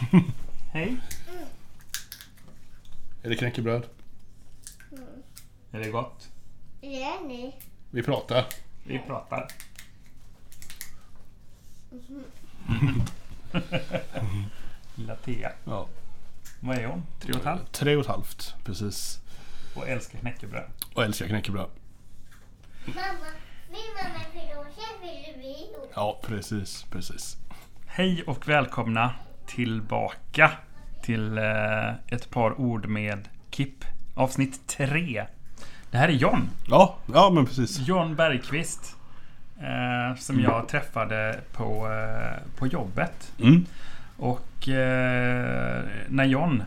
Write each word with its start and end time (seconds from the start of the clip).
Hej. 0.72 0.96
Är 3.22 3.28
det 3.28 3.36
knäckebröd? 3.36 3.86
Är 5.72 5.80
det 5.80 5.90
gott? 5.90 6.28
Är 6.80 7.26
ni. 7.28 7.54
Vi 7.90 8.02
pratar. 8.02 8.46
Vi 8.84 8.98
pratar. 8.98 9.48
Lilla 14.94 15.16
Thea. 15.16 15.52
Ja. 15.64 15.88
Vad 16.60 16.78
är 16.78 16.86
hon? 16.86 17.06
Tre 17.20 17.32
och 17.32 17.38
ett 17.38 17.44
halvt? 17.44 17.72
Tre 17.72 17.96
och 17.96 18.00
ett 18.00 18.06
halvt, 18.08 18.54
precis. 18.64 19.20
Och 19.74 19.88
älskar 19.88 20.18
knäckebröd. 20.18 20.70
Och 20.94 21.04
älskar 21.04 21.26
knäckebröd. 21.26 21.70
Mamma, 22.86 23.26
min 23.68 23.80
mamma 23.96 24.24
fyller 24.32 24.58
år, 24.58 24.66
sen 24.74 25.00
fyller 25.00 25.38
vi. 25.38 25.68
Ja, 25.94 26.20
precis, 26.22 26.82
precis. 26.90 27.36
Hej 27.86 28.22
och 28.22 28.48
välkomna 28.48 29.14
tillbaka 29.54 30.50
till 31.02 31.38
eh, 31.38 31.90
ett 32.06 32.30
par 32.30 32.60
ord 32.60 32.86
med 32.86 33.28
Kip. 33.50 33.84
Avsnitt 34.14 34.66
tre. 34.66 35.24
Det 35.90 35.98
här 35.98 36.08
är 36.08 36.12
John. 36.12 36.48
Ja, 36.66 36.96
ja 37.12 37.30
men 37.30 37.46
precis. 37.46 37.88
John 37.88 38.14
Bergqvist. 38.14 38.96
Eh, 39.60 40.16
som 40.18 40.40
jag 40.40 40.68
träffade 40.68 41.40
på, 41.52 41.88
eh, 41.88 42.58
på 42.58 42.66
jobbet. 42.66 43.32
Mm. 43.40 43.66
Och 44.16 44.68
eh, 44.68 45.84
när 46.08 46.24
John 46.24 46.62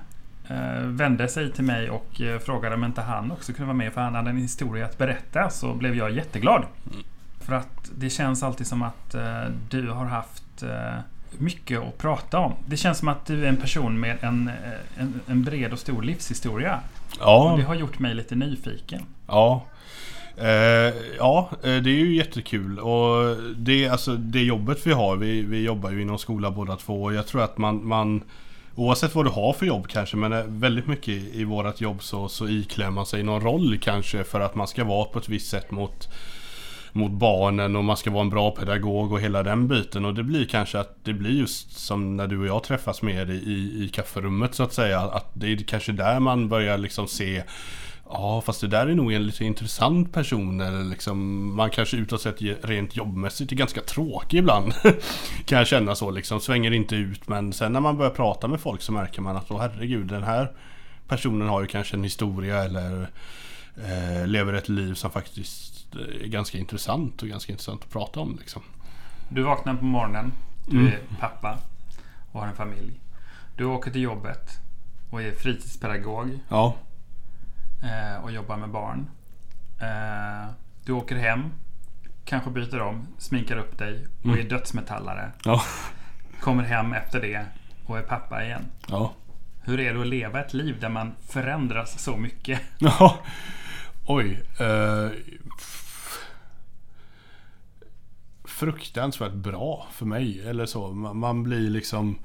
eh, 0.47 0.81
vände 0.81 1.27
sig 1.27 1.51
till 1.51 1.63
mig 1.63 1.89
och 1.89 2.21
eh, 2.21 2.39
frågade 2.39 2.75
om 2.75 2.83
inte 2.83 3.01
han 3.01 3.31
också 3.31 3.53
kunde 3.53 3.67
vara 3.67 3.77
med 3.77 3.93
för 3.93 4.01
han 4.01 4.15
hade 4.15 4.29
en 4.29 4.37
historia 4.37 4.85
att 4.85 4.97
berätta 4.97 5.49
så 5.49 5.73
blev 5.73 5.95
jag 5.95 6.11
jätteglad. 6.11 6.65
För 7.39 7.53
att 7.53 7.91
det 7.95 8.09
känns 8.09 8.43
alltid 8.43 8.67
som 8.67 8.81
att 8.81 9.15
du 9.69 9.89
har 9.89 10.05
haft 10.05 10.63
mycket 11.37 11.79
att 11.79 11.97
prata 11.97 12.39
om. 12.39 12.53
Det 12.65 12.77
känns 12.77 12.97
som 12.97 13.07
att 13.07 13.25
du 13.25 13.45
är 13.45 13.49
en 13.49 13.57
person 13.57 13.99
med 13.99 14.17
en, 14.21 14.47
eh, 14.47 15.01
en, 15.01 15.19
en 15.27 15.43
bred 15.43 15.73
och 15.73 15.79
stor 15.79 16.01
livshistoria. 16.01 16.79
Och 17.09 17.17
Ja, 17.19 17.55
det 17.57 17.63
har 17.63 17.75
gjort 17.75 17.99
mig 17.99 18.13
lite 18.13 18.35
nyfiken. 18.35 19.05
ja. 19.27 19.65
Eh, 20.37 20.93
ja, 21.17 21.49
eh, 21.51 21.75
det 21.75 21.89
är 21.89 21.99
ju 21.99 22.15
jättekul 22.15 22.79
och 22.79 23.37
det, 23.55 23.89
alltså, 23.89 24.15
det 24.15 24.43
jobbet 24.43 24.87
vi 24.87 24.91
har, 24.91 25.15
vi, 25.15 25.41
vi 25.41 25.63
jobbar 25.63 25.91
ju 25.91 26.01
inom 26.01 26.17
skola 26.17 26.51
båda 26.51 26.75
två 26.75 27.03
och 27.03 27.13
jag 27.13 27.27
tror 27.27 27.43
att 27.43 27.57
man, 27.57 27.87
man 27.87 28.23
Oavsett 28.75 29.15
vad 29.15 29.25
du 29.25 29.29
har 29.29 29.53
för 29.53 29.65
jobb 29.65 29.87
kanske 29.87 30.17
men 30.17 30.33
eh, 30.33 30.43
väldigt 30.47 30.87
mycket 30.87 31.07
i, 31.07 31.43
vårat 31.43 31.81
jobb 31.81 32.03
så, 32.03 32.29
så 32.29 32.47
iklär 32.47 32.89
man 32.89 33.05
sig 33.05 33.23
någon 33.23 33.41
roll 33.41 33.77
kanske 33.81 34.23
för 34.23 34.39
att 34.39 34.55
man 34.55 34.67
ska 34.67 34.83
vara 34.83 35.05
på 35.05 35.19
ett 35.19 35.29
visst 35.29 35.49
sätt 35.49 35.71
mot 35.71 36.09
mot 36.93 37.11
barnen 37.11 37.75
och 37.75 37.83
man 37.83 37.97
ska 37.97 38.11
vara 38.11 38.21
en 38.21 38.29
bra 38.29 38.51
pedagog 38.51 39.11
och 39.11 39.21
hela 39.21 39.43
den 39.43 39.67
biten. 39.67 40.05
Och 40.05 40.13
det 40.13 40.23
blir 40.23 40.45
kanske 40.45 40.79
att 40.79 40.97
det 41.03 41.13
blir 41.13 41.39
just 41.39 41.79
som 41.79 42.17
när 42.17 42.27
du 42.27 42.39
och 42.39 42.47
jag 42.47 42.63
träffas 42.63 43.01
mer 43.01 43.31
i, 43.31 43.35
i, 43.35 43.83
i 43.83 43.89
kafferummet 43.93 44.55
så 44.55 44.63
att 44.63 44.73
säga. 44.73 44.99
Att 44.99 45.31
det 45.33 45.51
är 45.51 45.57
kanske 45.57 45.91
där 45.91 46.19
man 46.19 46.49
börjar 46.49 46.77
liksom 46.77 47.07
se 47.07 47.43
Ja 48.09 48.41
fast 48.41 48.61
det 48.61 48.67
där 48.67 48.87
är 48.87 48.95
nog 48.95 49.13
en 49.13 49.25
lite 49.25 49.45
intressant 49.45 50.13
person 50.13 50.61
eller 50.61 50.83
liksom 50.83 51.47
Man 51.55 51.69
kanske 51.69 51.97
utåt 51.97 52.21
sett 52.21 52.41
rent 52.61 52.95
jobbmässigt 52.95 53.51
är 53.51 53.55
ganska 53.55 53.81
tråkig 53.81 54.37
ibland 54.37 54.73
Kan 55.45 55.57
jag 55.57 55.67
känna 55.67 55.95
så 55.95 56.11
liksom, 56.11 56.39
svänger 56.39 56.71
inte 56.71 56.95
ut 56.95 57.27
men 57.27 57.53
sen 57.53 57.73
när 57.73 57.79
man 57.79 57.97
börjar 57.97 58.11
prata 58.11 58.47
med 58.47 58.59
folk 58.59 58.81
så 58.81 58.91
märker 58.91 59.21
man 59.21 59.37
att 59.37 59.51
åh 59.51 59.61
herregud 59.61 60.07
den 60.07 60.23
här 60.23 60.51
Personen 61.07 61.47
har 61.49 61.61
ju 61.61 61.67
kanske 61.67 61.95
en 61.95 62.03
historia 62.03 62.63
eller 62.63 63.09
eh, 63.77 64.27
Lever 64.27 64.53
ett 64.53 64.69
liv 64.69 64.93
som 64.93 65.11
faktiskt 65.11 65.82
är 65.95 66.27
ganska 66.27 66.57
intressant 66.57 67.21
och 67.21 67.27
ganska 67.27 67.51
intressant 67.51 67.83
att 67.83 67.89
prata 67.91 68.19
om 68.19 68.37
liksom 68.39 68.61
Du 69.29 69.41
vaknar 69.43 69.75
på 69.75 69.85
morgonen. 69.85 70.31
Du 70.67 70.77
Mm. 70.79 70.91
är 70.93 70.99
pappa 71.19 71.57
och 72.31 72.39
har 72.39 72.47
en 72.47 72.55
familj. 72.55 72.99
Du 73.55 73.65
åker 73.65 73.91
till 73.91 74.01
jobbet 74.01 74.59
och 75.09 75.21
är 75.21 75.31
fritidspedagog 75.31 76.39
Ja, 76.49 76.75
eh, 77.83 78.23
och 78.23 78.31
jobbar 78.31 78.57
med 78.57 78.69
barn. 78.69 79.07
Eh, 79.81 80.49
du 80.85 80.91
åker 80.93 81.15
hem, 81.15 81.51
kanske 82.25 82.49
byter 82.49 82.81
om, 82.81 83.07
sminkar 83.17 83.57
upp 83.57 83.77
dig 83.77 84.05
och 84.19 84.25
Mm. 84.25 84.39
är 84.39 84.43
dödsmetallare. 84.49 85.31
ja, 85.45 85.61
Kommer 86.39 86.63
hem 86.63 86.93
efter 86.93 87.21
det 87.21 87.45
och 87.85 87.97
är 87.97 88.01
pappa 88.01 88.43
igen. 88.43 88.65
ja 88.87 89.13
Hur 89.61 89.79
är 89.79 89.93
det 89.93 90.01
att 90.01 90.07
leva 90.07 90.41
ett 90.45 90.53
liv 90.53 90.79
där 90.79 90.89
man 90.89 91.11
förändras 91.27 91.99
så 92.03 92.17
mycket? 92.17 92.61
Ja, 92.77 93.17
oj. 94.05 94.41
Eh, 94.59 95.09
fruktansvärt 98.63 99.33
bra 99.33 99.87
för 99.91 100.05
mig. 100.05 100.41
Eller 100.47 100.65
så. 100.65 100.91
Man, 100.91 101.17
man 101.17 101.43
blir 101.43 101.69
liksom... 101.69 102.19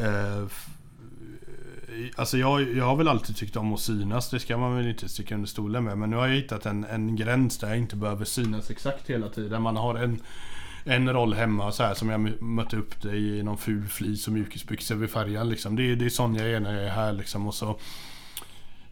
Eh, 0.00 0.36
eh, 0.36 0.46
alltså 2.16 2.38
jag, 2.38 2.76
jag 2.76 2.84
har 2.84 2.96
väl 2.96 3.08
alltid 3.08 3.36
tyckt 3.36 3.56
om 3.56 3.74
att 3.74 3.80
synas. 3.80 4.30
Det 4.30 4.40
ska 4.40 4.56
man 4.56 4.76
väl 4.76 4.88
inte 4.88 5.08
sticka 5.08 5.34
under 5.34 5.48
stolen 5.48 5.84
med. 5.84 5.98
Men 5.98 6.10
nu 6.10 6.16
har 6.16 6.26
jag 6.28 6.34
hittat 6.34 6.66
en, 6.66 6.84
en 6.84 7.16
gräns 7.16 7.58
där 7.58 7.68
jag 7.68 7.78
inte 7.78 7.96
behöver 7.96 8.24
synas 8.24 8.70
exakt 8.70 9.10
hela 9.10 9.28
tiden. 9.28 9.62
Man 9.62 9.76
har 9.76 9.94
en, 9.94 10.20
en 10.84 11.12
roll 11.12 11.34
hemma 11.34 11.72
så 11.72 11.82
här 11.82 11.94
som 11.94 12.08
jag 12.08 12.42
mötte 12.42 12.76
upp 12.76 13.02
dig 13.02 13.38
i 13.38 13.42
någon 13.42 13.58
ful 13.58 13.88
flis 13.88 14.26
och 14.26 14.32
mjukisbyxor 14.32 14.94
vid 14.94 15.10
färjan 15.10 15.48
liksom. 15.48 15.76
Det, 15.76 15.82
är- 15.92 15.96
det 15.96 16.04
är 16.04 16.08
sån 16.10 16.34
jag 16.34 16.50
är 16.50 16.60
när 16.60 16.74
jag 16.74 16.84
är 16.84 16.90
här 16.90 17.12
liksom. 17.12 17.46
Och 17.46 17.54
så 17.54 17.78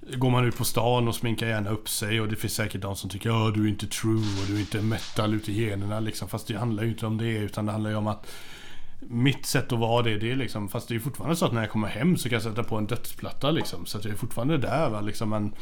Går 0.00 0.30
man 0.30 0.44
ut 0.44 0.56
på 0.56 0.64
stan 0.64 1.08
och 1.08 1.14
sminkar 1.14 1.46
gärna 1.46 1.70
upp 1.70 1.88
sig 1.88 2.20
och 2.20 2.28
det 2.28 2.36
finns 2.36 2.54
säkert 2.54 2.80
de 2.80 2.96
som 2.96 3.10
tycker 3.10 3.48
att 3.48 3.54
du 3.54 3.64
är 3.64 3.68
inte 3.68 3.86
true 3.86 4.40
och 4.40 4.46
du 4.46 4.56
är 4.56 4.60
inte 4.60 4.82
metal 4.82 5.34
ute 5.34 5.52
i 5.52 5.54
generna 5.54 6.00
liksom. 6.00 6.28
Fast 6.28 6.46
det 6.46 6.58
handlar 6.58 6.82
ju 6.82 6.88
inte 6.88 7.06
om 7.06 7.18
det 7.18 7.32
utan 7.32 7.66
det 7.66 7.72
handlar 7.72 7.90
ju 7.90 7.96
om 7.96 8.06
att 8.06 8.26
mitt 9.00 9.46
sätt 9.46 9.72
att 9.72 9.78
vara 9.78 10.02
det, 10.02 10.18
det 10.18 10.32
är 10.32 10.36
liksom, 10.36 10.68
fast 10.68 10.88
det 10.88 10.94
är 10.94 10.98
fortfarande 10.98 11.36
så 11.36 11.46
att 11.46 11.52
när 11.52 11.60
jag 11.60 11.70
kommer 11.70 11.88
hem 11.88 12.16
så 12.16 12.28
kan 12.28 12.36
jag 12.36 12.42
sätta 12.42 12.64
på 12.64 12.76
en 12.76 12.86
dödsplatta 12.86 13.50
liksom. 13.50 13.86
Så 13.86 13.98
att 13.98 14.04
jag 14.04 14.12
är 14.12 14.18
fortfarande 14.18 14.58
där 14.58 14.90
va 14.90 15.00
liksom. 15.00 15.30
Men, 15.30 15.52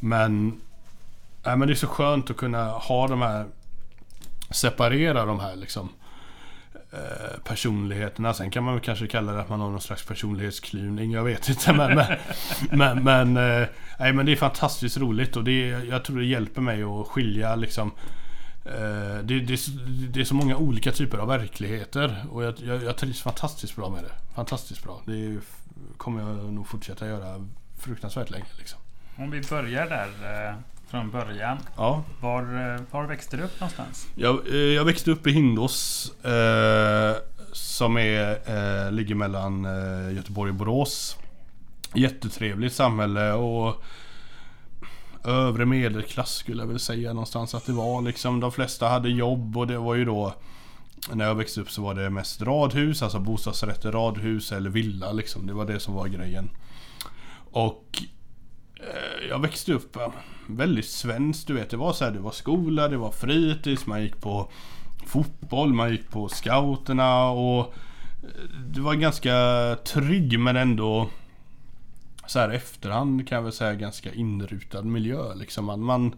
men, 0.00 0.60
äh, 1.46 1.56
men 1.56 1.68
det 1.68 1.74
är 1.74 1.76
så 1.76 1.86
skönt 1.86 2.30
att 2.30 2.36
kunna 2.36 2.70
ha 2.70 3.08
de 3.08 3.22
här, 3.22 3.46
separera 4.50 5.24
de 5.24 5.40
här 5.40 5.56
liksom 5.56 5.88
eh, 6.92 7.38
personligheterna. 7.44 8.34
Sen 8.34 8.50
kan 8.50 8.64
man 8.64 8.74
väl 8.74 8.82
kanske 8.84 9.06
kalla 9.06 9.32
det 9.32 9.40
att 9.40 9.48
man 9.48 9.60
har 9.60 9.70
någon 9.70 9.80
slags 9.80 10.04
personlighetsklyvning. 10.06 11.12
Jag 11.12 11.24
vet 11.24 11.48
inte. 11.48 11.72
Men, 11.72 11.96
men, 11.96 12.08
men, 12.70 13.02
men, 13.04 13.60
eh, 13.62 13.68
nej, 13.98 14.12
men 14.12 14.26
det 14.26 14.32
är 14.32 14.36
fantastiskt 14.36 14.96
roligt 14.96 15.36
och 15.36 15.44
det, 15.44 15.68
jag 15.68 16.04
tror 16.04 16.18
det 16.18 16.24
hjälper 16.24 16.60
mig 16.60 16.82
att 16.82 17.06
skilja 17.06 17.56
liksom 17.56 17.92
eh, 18.64 19.18
det, 19.22 19.40
det, 19.40 19.52
är 19.52 19.56
så- 19.56 19.70
det 20.08 20.20
är 20.20 20.24
så 20.24 20.34
många 20.34 20.56
olika 20.56 20.92
typer 20.92 21.18
av 21.18 21.28
verkligheter 21.28 22.24
och 22.30 22.44
jag, 22.44 22.54
jag, 22.64 22.82
jag 22.84 22.96
trivs 22.96 23.20
fantastiskt 23.22 23.76
bra 23.76 23.88
med 23.90 24.04
det. 24.04 24.12
Fantastiskt 24.34 24.84
bra. 24.84 25.02
Det 25.06 25.38
kommer 25.96 26.20
jag 26.22 26.52
nog 26.52 26.66
fortsätta 26.68 27.06
göra 27.06 27.46
fruktansvärt 27.78 28.30
länge. 28.30 28.46
Liksom. 28.58 28.78
Om 29.16 29.30
vi 29.30 29.40
börjar 29.50 29.86
där 29.88 30.48
eh, 30.48 30.54
från 30.90 31.10
början. 31.10 31.58
Ja, 31.76 32.04
Var, 32.20 32.42
eh, 32.74 32.80
var 32.90 33.04
växte 33.06 33.36
du 33.36 33.42
upp 33.42 33.60
någonstans? 33.60 34.06
Jag, 34.14 34.48
eh, 34.48 34.56
jag 34.56 34.84
växte 34.84 35.10
upp 35.10 35.26
i 35.26 35.30
Hindås 35.32 36.12
eh, 36.24 37.16
Som 37.52 37.96
är, 37.96 38.30
eh, 38.30 38.92
ligger 38.92 39.14
mellan 39.14 39.64
eh, 39.64 40.16
Göteborg 40.16 40.50
och 40.50 40.56
Borås. 40.56 41.16
Jättetrevligt 41.94 42.74
samhälle 42.74 43.32
och 43.32 43.82
Övre 45.24 45.66
medelklass 45.66 46.34
skulle 46.34 46.62
jag 46.62 46.68
väl 46.68 46.78
säga 46.78 47.12
någonstans 47.12 47.54
att 47.54 47.66
det 47.66 47.72
var. 47.72 48.02
Liksom 48.02 48.40
De 48.40 48.52
flesta 48.52 48.88
hade 48.88 49.08
jobb 49.08 49.56
och 49.56 49.66
det 49.66 49.78
var 49.78 49.94
ju 49.94 50.04
då 50.04 50.34
När 51.12 51.24
jag 51.24 51.34
växte 51.34 51.60
upp 51.60 51.70
så 51.70 51.82
var 51.82 51.94
det 51.94 52.10
mest 52.10 52.42
radhus, 52.42 53.02
alltså 53.02 53.18
bostadsrätter, 53.18 53.92
radhus 53.92 54.52
eller 54.52 54.70
villa 54.70 55.12
liksom. 55.12 55.46
Det 55.46 55.52
var 55.52 55.64
det 55.64 55.80
som 55.80 55.94
var 55.94 56.06
grejen. 56.06 56.50
Och 57.50 58.02
Eh, 58.80 59.28
jag 59.28 59.38
växte 59.38 59.72
upp 59.72 59.96
väldigt 60.46 60.88
svenskt 60.88 61.46
du 61.46 61.54
vet 61.54 61.70
Det 61.70 61.76
var 61.76 61.92
så 61.92 62.04
här, 62.04 62.12
det 62.12 62.18
var 62.18 62.30
skola, 62.30 62.88
det 62.88 62.96
var 62.96 63.10
fritids, 63.10 63.86
man 63.86 64.02
gick 64.02 64.20
på 64.20 64.50
fotboll, 65.06 65.74
man 65.74 65.90
gick 65.90 66.10
på 66.10 66.28
scouterna 66.28 67.30
och 67.30 67.60
eh, 67.60 68.50
Det 68.68 68.80
var 68.80 68.94
ganska 68.94 69.32
trygg 69.84 70.40
men 70.40 70.56
ändå 70.56 71.08
så 72.26 72.38
här 72.38 72.48
efterhand 72.48 73.28
kan 73.28 73.36
jag 73.36 73.42
väl 73.42 73.52
säga 73.52 73.74
ganska 73.74 74.12
inrutad 74.12 74.82
miljö 74.82 75.34
liksom. 75.34 75.64
Man, 75.64 75.80
man 75.80 76.14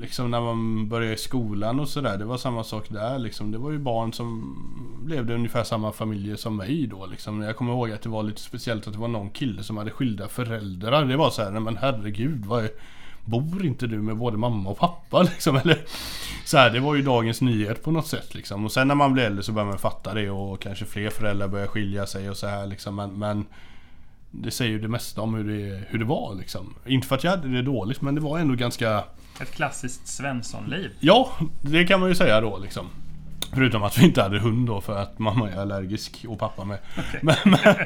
Liksom 0.00 0.30
när 0.30 0.40
man 0.40 0.88
började 0.88 1.14
i 1.14 1.18
skolan 1.18 1.80
och 1.80 1.88
sådär. 1.88 2.18
Det 2.18 2.24
var 2.24 2.36
samma 2.36 2.64
sak 2.64 2.88
där 2.88 3.18
liksom. 3.18 3.50
Det 3.50 3.58
var 3.58 3.70
ju 3.70 3.78
barn 3.78 4.12
som 4.12 4.56
levde 5.10 5.32
i 5.32 5.36
ungefär 5.36 5.64
samma 5.64 5.92
familjer 5.92 6.36
som 6.36 6.56
mig 6.56 6.86
då 6.86 7.06
liksom. 7.06 7.42
Jag 7.42 7.56
kommer 7.56 7.72
ihåg 7.72 7.90
att 7.90 8.02
det 8.02 8.08
var 8.08 8.22
lite 8.22 8.40
speciellt 8.40 8.86
att 8.86 8.92
det 8.92 8.98
var 8.98 9.08
någon 9.08 9.30
kille 9.30 9.62
som 9.62 9.76
hade 9.76 9.90
skilda 9.90 10.28
föräldrar. 10.28 11.04
Det 11.04 11.16
var 11.16 11.30
så 11.30 11.42
här, 11.42 11.50
men 11.50 11.76
herregud 11.76 12.44
vad 12.44 12.64
är, 12.64 12.70
Bor 13.24 13.66
inte 13.66 13.86
du 13.86 13.98
med 13.98 14.16
både 14.16 14.36
mamma 14.36 14.70
och 14.70 14.78
pappa 14.78 15.22
liksom? 15.34 15.56
Eller 15.56 15.78
så 16.44 16.58
här, 16.58 16.70
det 16.70 16.80
var 16.80 16.94
ju 16.94 17.02
dagens 17.02 17.40
nyhet 17.40 17.84
på 17.84 17.90
något 17.90 18.06
sätt 18.06 18.34
liksom. 18.34 18.64
Och 18.64 18.72
sen 18.72 18.88
när 18.88 18.94
man 18.94 19.12
blir 19.12 19.24
äldre 19.24 19.42
så 19.42 19.52
börjar 19.52 19.68
man 19.68 19.78
fatta 19.78 20.14
det 20.14 20.30
och 20.30 20.60
kanske 20.60 20.84
fler 20.84 21.10
föräldrar 21.10 21.48
börjar 21.48 21.66
skilja 21.66 22.06
sig 22.06 22.30
och 22.30 22.36
så 22.36 22.46
här 22.46 22.66
liksom. 22.66 22.96
Men, 22.96 23.18
men 23.18 23.46
det 24.30 24.50
säger 24.50 24.70
ju 24.70 24.78
det 24.78 24.88
mesta 24.88 25.20
om 25.20 25.34
hur 25.34 25.44
det, 25.44 25.82
hur 25.88 25.98
det 25.98 26.04
var 26.04 26.34
liksom. 26.34 26.74
Inte 26.86 27.06
för 27.06 27.16
att 27.16 27.24
jag 27.24 27.30
hade 27.30 27.48
det 27.48 27.62
dåligt 27.62 28.00
men 28.00 28.14
det 28.14 28.20
var 28.20 28.38
ändå 28.38 28.54
ganska 28.54 29.04
Ett 29.40 29.50
klassiskt 29.50 30.08
Svenssonliv. 30.08 30.90
Ja, 31.00 31.32
det 31.60 31.84
kan 31.84 32.00
man 32.00 32.08
ju 32.08 32.14
säga 32.14 32.40
då 32.40 32.58
liksom. 32.58 32.86
Förutom 33.52 33.82
att 33.82 33.98
vi 33.98 34.04
inte 34.04 34.22
hade 34.22 34.38
hund 34.38 34.66
då 34.66 34.80
för 34.80 34.98
att 34.98 35.18
mamma 35.18 35.50
är 35.50 35.60
allergisk 35.60 36.24
och 36.28 36.38
pappa 36.38 36.64
med. 36.64 36.78
Men, 37.22 37.36
men, 37.44 37.76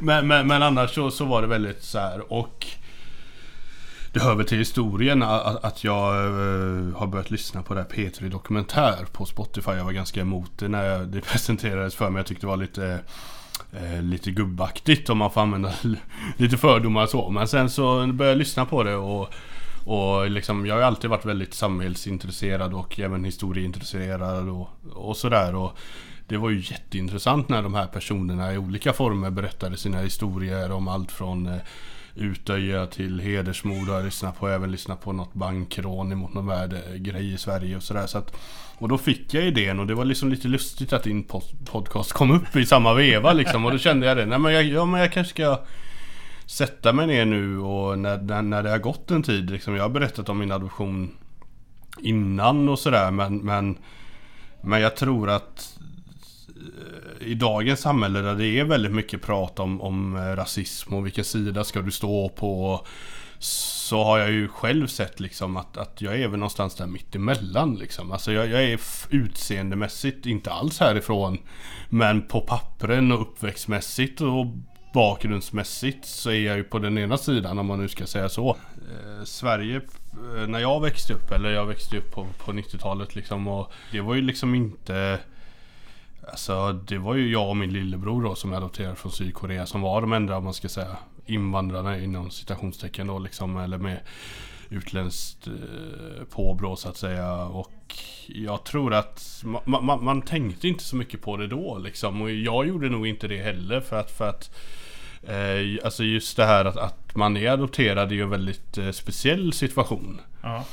men, 0.00 0.26
men, 0.26 0.46
men 0.46 0.62
annars 0.62 0.94
så, 0.94 1.10
så 1.10 1.24
var 1.24 1.42
det 1.42 1.48
väldigt 1.48 1.82
så 1.82 1.98
här 1.98 2.32
och 2.32 2.66
det 4.12 4.20
hör 4.20 4.34
väl 4.34 4.46
till 4.46 4.58
historien 4.58 5.22
att, 5.22 5.64
att 5.64 5.84
jag 5.84 6.14
eh, 6.16 6.96
har 6.96 7.06
börjat 7.06 7.30
lyssna 7.30 7.62
på 7.62 7.74
det 7.74 7.80
här 7.80 7.88
P3 7.88 8.28
Dokumentär 8.28 9.04
på 9.12 9.24
Spotify. 9.24 9.70
Jag 9.70 9.84
var 9.84 9.92
ganska 9.92 10.20
emot 10.20 10.50
det 10.58 10.68
när 10.68 10.84
jag, 10.84 11.08
det 11.08 11.20
presenterades 11.20 11.94
för 11.94 12.10
mig. 12.10 12.20
Jag 12.20 12.26
tyckte 12.26 12.46
det 12.46 12.50
var 12.50 12.56
lite 12.56 13.00
eh, 13.72 14.02
lite 14.02 14.30
gubbaktigt 14.30 15.10
om 15.10 15.18
man 15.18 15.30
får 15.30 15.40
använda 15.40 15.72
lite 16.36 16.56
fördomar 16.56 17.06
så. 17.06 17.30
Men 17.30 17.48
sen 17.48 17.70
så 17.70 18.06
började 18.06 18.24
jag 18.24 18.38
lyssna 18.38 18.64
på 18.64 18.82
det 18.82 18.94
och 18.94 19.34
och 19.84 20.30
liksom, 20.30 20.66
jag 20.66 20.74
har 20.74 20.80
ju 20.80 20.86
alltid 20.86 21.10
varit 21.10 21.24
väldigt 21.24 21.54
samhällsintresserad 21.54 22.74
och 22.74 23.00
även 23.00 23.24
historieintresserad 23.24 24.48
och, 24.48 24.68
och 24.92 25.16
sådär. 25.16 25.54
Och 25.54 25.78
det 26.26 26.36
var 26.36 26.50
ju 26.50 26.58
jätteintressant 26.58 27.48
när 27.48 27.62
de 27.62 27.74
här 27.74 27.86
personerna 27.86 28.54
i 28.54 28.58
olika 28.58 28.92
former 28.92 29.30
berättade 29.30 29.76
sina 29.76 29.98
historier 29.98 30.72
om 30.72 30.88
allt 30.88 31.12
från 31.12 31.46
eh, 31.46 31.58
Utöja 32.16 32.86
till 32.86 33.20
hedersmord 33.20 33.88
har 33.88 33.94
jag 33.94 34.04
lyssnat 34.04 34.38
på. 34.38 34.48
Även 34.48 34.70
lyssnat 34.70 35.00
på 35.00 35.12
något 35.12 35.34
bankrån 35.34 36.12
emot 36.12 36.34
någon 36.34 36.46
värdegrej 36.46 37.32
i 37.34 37.38
Sverige 37.38 37.76
och 37.76 37.82
sådär. 37.82 38.06
Så 38.06 38.18
att, 38.18 38.36
och 38.78 38.88
då 38.88 38.98
fick 38.98 39.34
jag 39.34 39.44
idén 39.44 39.80
och 39.80 39.86
det 39.86 39.94
var 39.94 40.04
liksom 40.04 40.30
lite 40.30 40.48
lustigt 40.48 40.92
att 40.92 41.02
din 41.02 41.24
podcast 41.64 42.12
kom 42.12 42.30
upp 42.30 42.56
i 42.56 42.66
samma 42.66 42.94
veva 42.94 43.32
liksom. 43.32 43.64
Och 43.64 43.72
då 43.72 43.78
kände 43.78 44.06
jag 44.06 44.16
det. 44.16 44.26
Nej 44.26 44.38
men 44.38 44.52
jag, 44.52 44.64
ja, 44.64 44.84
men 44.84 45.00
jag 45.00 45.12
kanske 45.12 45.30
ska 45.30 45.60
sätta 46.46 46.92
mig 46.92 47.06
ner 47.06 47.24
nu 47.24 47.58
och 47.58 47.98
när, 47.98 48.18
när, 48.18 48.42
när 48.42 48.62
det 48.62 48.70
har 48.70 48.78
gått 48.78 49.10
en 49.10 49.22
tid. 49.22 49.50
Liksom, 49.50 49.74
jag 49.74 49.82
har 49.82 49.90
berättat 49.90 50.28
om 50.28 50.38
min 50.38 50.52
adoption 50.52 51.10
innan 52.00 52.68
och 52.68 52.78
sådär 52.78 53.10
men, 53.10 53.36
men, 53.38 53.78
men 54.60 54.80
jag 54.80 54.96
tror 54.96 55.30
att 55.30 55.78
eh, 56.48 57.26
i 57.26 57.34
dagens 57.34 57.80
samhälle 57.80 58.20
där 58.20 58.34
det 58.34 58.46
är 58.46 58.64
väldigt 58.64 58.92
mycket 58.92 59.22
prat 59.22 59.58
om, 59.58 59.80
om 59.80 60.16
eh, 60.16 60.20
rasism 60.20 60.94
och 60.94 61.06
vilken 61.06 61.24
sida 61.24 61.64
ska 61.64 61.82
du 61.82 61.90
stå 61.90 62.28
på. 62.28 62.86
Så 63.38 64.04
har 64.04 64.18
jag 64.18 64.30
ju 64.30 64.48
själv 64.48 64.86
sett 64.86 65.20
liksom 65.20 65.56
att, 65.56 65.76
att 65.76 66.00
jag 66.00 66.20
är 66.20 66.28
väl 66.28 66.38
någonstans 66.38 66.74
där 66.74 66.86
mittemellan 66.86 67.74
liksom. 67.74 68.12
Alltså 68.12 68.32
jag, 68.32 68.48
jag 68.48 68.64
är 68.64 68.80
utseendemässigt 69.10 70.26
inte 70.26 70.50
alls 70.50 70.80
härifrån. 70.80 71.38
Men 71.88 72.22
på 72.22 72.40
pappren 72.40 73.12
och 73.12 73.20
uppväxtmässigt 73.20 74.20
och 74.20 74.46
bakgrundsmässigt 74.94 76.04
så 76.04 76.30
är 76.30 76.40
jag 76.46 76.56
ju 76.56 76.64
på 76.64 76.78
den 76.78 76.98
ena 76.98 77.16
sidan 77.16 77.58
om 77.58 77.66
man 77.66 77.80
nu 77.80 77.88
ska 77.88 78.06
säga 78.06 78.28
så. 78.28 78.50
Eh, 78.50 79.24
Sverige, 79.24 79.76
eh, 80.36 80.46
när 80.46 80.58
jag 80.58 80.80
växte 80.80 81.12
upp, 81.12 81.30
eller 81.30 81.50
jag 81.50 81.66
växte 81.66 81.98
upp 81.98 82.10
på, 82.12 82.26
på 82.44 82.52
90-talet 82.52 83.14
liksom 83.14 83.48
och 83.48 83.72
det 83.92 84.00
var 84.00 84.14
ju 84.14 84.22
liksom 84.22 84.54
inte 84.54 85.18
Alltså 86.28 86.72
det 86.72 86.98
var 86.98 87.14
ju 87.14 87.32
jag 87.32 87.48
och 87.48 87.56
min 87.56 87.72
lillebror 87.72 88.22
då 88.22 88.34
som 88.34 88.52
är 88.52 88.56
adopterad 88.56 88.98
från 88.98 89.12
Sydkorea 89.12 89.66
som 89.66 89.80
var 89.80 90.00
de 90.00 90.12
enda 90.12 90.36
om 90.36 90.44
man 90.44 90.54
ska 90.54 90.68
säga 90.68 90.96
invandrarna 91.26 91.98
inom 91.98 92.30
citationstecken 92.30 93.06
då 93.06 93.18
liksom 93.18 93.56
eller 93.56 93.78
med 93.78 94.00
utländskt 94.68 95.46
eh, 95.46 96.24
påbrå 96.30 96.76
så 96.76 96.88
att 96.88 96.96
säga 96.96 97.34
och 97.44 97.98
jag 98.26 98.64
tror 98.64 98.94
att 98.94 99.42
man, 99.44 99.84
ma 99.84 99.96
man, 99.96 100.22
tänkte 100.22 100.68
inte 100.68 100.84
så 100.84 100.96
mycket 100.96 101.22
på 101.22 101.36
det 101.36 101.46
då 101.46 101.78
liksom 101.78 102.22
och 102.22 102.30
jag 102.30 102.68
gjorde 102.68 102.88
nog 102.88 103.06
inte 103.06 103.28
det 103.28 103.42
heller 103.42 103.80
för 103.80 104.00
att, 104.00 104.10
för 104.10 104.28
att 104.28 104.50
eh, 105.28 105.84
Alltså 105.84 106.04
just 106.04 106.36
det 106.36 106.44
här 106.44 106.64
att, 106.64 106.76
att 106.76 107.16
man 107.16 107.36
är 107.36 107.50
adopterad 107.50 108.10
är 108.10 108.14
ju 108.14 108.22
en 108.22 108.30
väldigt 108.30 108.78
eh, 108.78 108.90
speciell 108.90 109.52
situation. 109.52 110.20
Ja. 110.42 110.64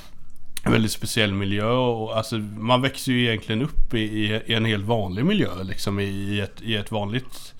En 0.64 0.72
väldigt 0.72 0.92
speciell 0.92 1.34
miljö 1.34 1.72
och 1.72 2.18
alltså 2.18 2.36
man 2.38 2.82
växer 2.82 3.12
ju 3.12 3.28
egentligen 3.28 3.62
upp 3.62 3.94
i, 3.94 4.00
i, 4.00 4.42
i 4.46 4.54
en 4.54 4.66
helt 4.66 4.86
vanlig 4.86 5.26
miljö 5.26 5.64
liksom 5.64 6.00
i 6.00 6.40
ett, 6.40 6.62
i 6.62 6.76
ett 6.76 6.92
vanligt 6.92 7.54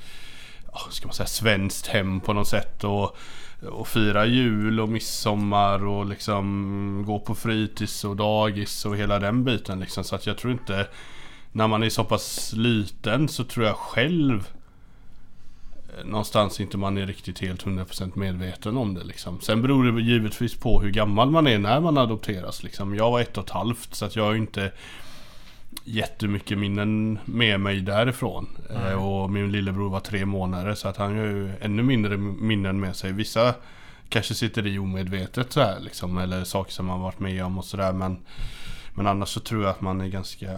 Ska 0.90 1.08
man 1.08 1.14
säga 1.14 1.28
svenskt 1.28 1.88
hem 1.88 2.20
på 2.20 2.34
något 2.34 2.48
sätt 2.48 2.84
och 2.84 3.18
och 3.70 3.88
fira 3.88 4.26
jul 4.26 4.80
och 4.80 4.90
midsommar 4.90 5.86
och 5.86 6.06
liksom 6.06 7.04
gå 7.08 7.20
på 7.20 7.36
fritids 7.36 8.04
och 8.04 8.16
dagis 8.16 8.86
och 8.86 8.98
hela 8.98 9.20
den 9.20 9.44
biten 9.44 9.80
liksom. 9.80 10.04
Så 10.04 10.16
att 10.16 10.26
jag 10.26 10.38
tror 10.38 10.54
inte 10.54 10.88
när 11.52 11.68
man 11.68 11.84
är 11.84 11.90
så 11.90 12.04
pass 12.04 12.54
liten 12.54 13.28
så 13.28 13.44
tror 13.44 13.66
jag 13.66 13.76
själv 13.76 14.48
någonstans 16.06 16.60
inte 16.60 16.78
man 16.78 16.98
är 16.98 17.06
riktigt 17.06 17.40
helt 17.40 17.66
100% 17.66 18.12
medveten 18.16 18.78
om 18.78 18.94
det 18.94 19.04
liksom. 19.04 19.42
Sen 19.42 19.62
beror 19.62 19.92
det 19.92 20.02
givetvis 20.02 20.56
på 20.56 20.82
hur 20.82 20.92
gammal 20.92 21.32
man 21.32 21.48
är 21.48 21.58
när 21.58 21.80
man 21.80 21.98
adopteras 21.98 22.64
liksom. 22.64 22.96
Jag 22.96 23.12
var 23.12 23.20
ett 23.20 23.38
och 23.38 23.44
ett 23.44 23.50
halvt 23.50 23.96
så 23.96 24.06
att 24.06 24.16
jag 24.16 24.24
har 24.24 24.36
inte 24.36 24.72
jättemycket 25.84 26.58
minnen 26.58 27.20
med 27.26 27.60
mig 27.60 27.82
därifrån. 27.82 28.48
Mm. 28.70 29.00
och 29.00 29.30
min 29.30 29.52
lillebror 29.52 29.90
var 29.90 30.00
tre 30.00 30.26
månader 30.26 30.76
så 30.76 30.88
att 30.88 30.98
han 30.98 31.18
har 31.18 31.26
ju 31.26 31.52
ännu 31.62 31.84
mindre 31.84 32.18
minnen 32.18 32.80
med 32.80 32.96
sig. 32.96 33.12
Vissa 33.12 33.54
kanske 34.10 34.34
sitter 34.34 34.68
i 34.68 34.80
omedvetet 34.80 35.54
så 35.54 35.62
här 35.62 35.80
liksom. 35.80 36.18
Eller 36.18 36.44
saker 36.44 36.72
som 36.72 36.86
man 36.86 37.02
varit 37.02 37.20
med 37.20 37.46
om 37.46 37.58
och 37.58 37.66
sådär. 37.66 37.94
Men, 37.94 38.18
men 38.94 39.08
annars 39.08 39.30
så 39.30 39.40
tror 39.40 39.64
jag 39.64 39.70
att 39.70 39.82
man 39.82 40.02
är 40.02 40.08
ganska, 40.08 40.52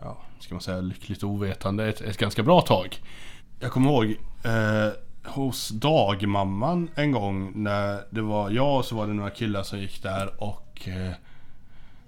ja, 0.00 0.18
ska 0.40 0.54
man 0.54 0.62
säga 0.62 0.80
lyckligt 0.80 1.24
ovetande 1.24 1.88
ett, 1.88 2.00
ett 2.00 2.18
ganska 2.18 2.42
bra 2.42 2.60
tag. 2.60 2.98
Jag 3.60 3.70
kommer 3.70 3.90
ihåg 3.90 4.16
eh, 4.44 4.92
hos 5.24 5.68
dagmamman 5.68 6.90
en 6.94 7.12
gång 7.12 7.52
när 7.62 8.00
det 8.10 8.22
var 8.22 8.50
jag 8.50 8.78
och 8.78 8.84
så 8.84 8.96
var 8.96 9.06
det 9.06 9.14
några 9.14 9.30
killar 9.30 9.62
som 9.62 9.78
gick 9.78 10.02
där 10.02 10.42
och 10.42 10.88
eh, 10.88 11.12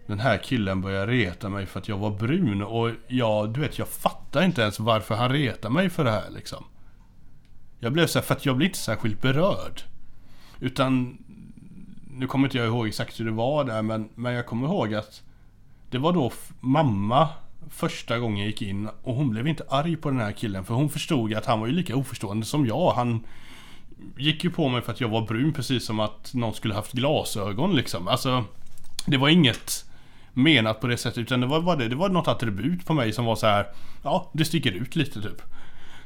den 0.06 0.20
här 0.20 0.38
killen 0.38 0.80
började 0.80 1.12
reta 1.12 1.48
mig 1.48 1.66
för 1.66 1.80
att 1.80 1.88
jag 1.88 1.98
var 1.98 2.10
brun 2.10 2.62
och 2.62 2.90
jag, 3.08 3.52
du 3.52 3.60
vet, 3.60 3.78
jag 3.78 3.88
fattar 3.88 4.42
inte 4.42 4.62
ens 4.62 4.80
varför 4.80 5.14
han 5.14 5.32
retar 5.32 5.70
mig 5.70 5.90
för 5.90 6.04
det 6.04 6.10
här 6.10 6.30
liksom. 6.30 6.64
Jag 7.78 7.92
blev 7.92 8.06
så 8.06 8.18
här, 8.18 8.26
för 8.26 8.34
att 8.34 8.46
jag 8.46 8.56
blev 8.56 8.66
inte 8.66 8.78
särskilt 8.78 9.20
berörd. 9.20 9.82
Utan, 10.60 11.18
nu 12.10 12.26
kommer 12.26 12.46
inte 12.46 12.58
jag 12.58 12.66
ihåg 12.66 12.88
exakt 12.88 13.20
hur 13.20 13.24
det 13.24 13.30
var 13.30 13.64
där 13.64 13.82
men, 13.82 14.08
men 14.14 14.32
jag 14.32 14.46
kommer 14.46 14.66
ihåg 14.66 14.94
att 14.94 15.22
det 15.90 15.98
var 15.98 16.12
då 16.12 16.32
mamma 16.60 17.28
första 17.70 18.18
gången 18.18 18.46
gick 18.46 18.62
in 18.62 18.88
och 19.02 19.14
hon 19.14 19.30
blev 19.30 19.48
inte 19.48 19.64
arg 19.68 19.96
på 19.96 20.10
den 20.10 20.20
här 20.20 20.32
killen 20.32 20.64
för 20.64 20.74
hon 20.74 20.90
förstod 20.90 21.34
att 21.34 21.46
han 21.46 21.60
var 21.60 21.66
ju 21.66 21.72
lika 21.72 21.96
oförstående 21.96 22.46
som 22.46 22.66
jag. 22.66 22.92
Han 22.92 23.26
gick 24.16 24.44
ju 24.44 24.50
på 24.50 24.68
mig 24.68 24.82
för 24.82 24.92
att 24.92 25.00
jag 25.00 25.08
var 25.08 25.26
brun 25.26 25.52
precis 25.52 25.84
som 25.84 26.00
att 26.00 26.34
någon 26.34 26.54
skulle 26.54 26.74
haft 26.74 26.92
glasögon 26.92 27.76
liksom. 27.76 28.08
Alltså, 28.08 28.44
det 29.06 29.16
var 29.16 29.28
inget 29.28 29.84
menat 30.32 30.80
på 30.80 30.86
det 30.86 30.96
sättet 30.96 31.18
utan 31.18 31.40
det 31.40 31.46
var 31.46 31.60
bara 31.60 31.76
det, 31.76 31.88
det 31.88 31.96
var 31.96 32.08
något 32.08 32.28
attribut 32.28 32.86
på 32.86 32.94
mig 32.94 33.12
som 33.12 33.24
var 33.24 33.36
så 33.36 33.46
här. 33.46 33.66
Ja, 34.02 34.30
det 34.32 34.44
sticker 34.44 34.72
ut 34.72 34.96
lite 34.96 35.22
typ. 35.22 35.42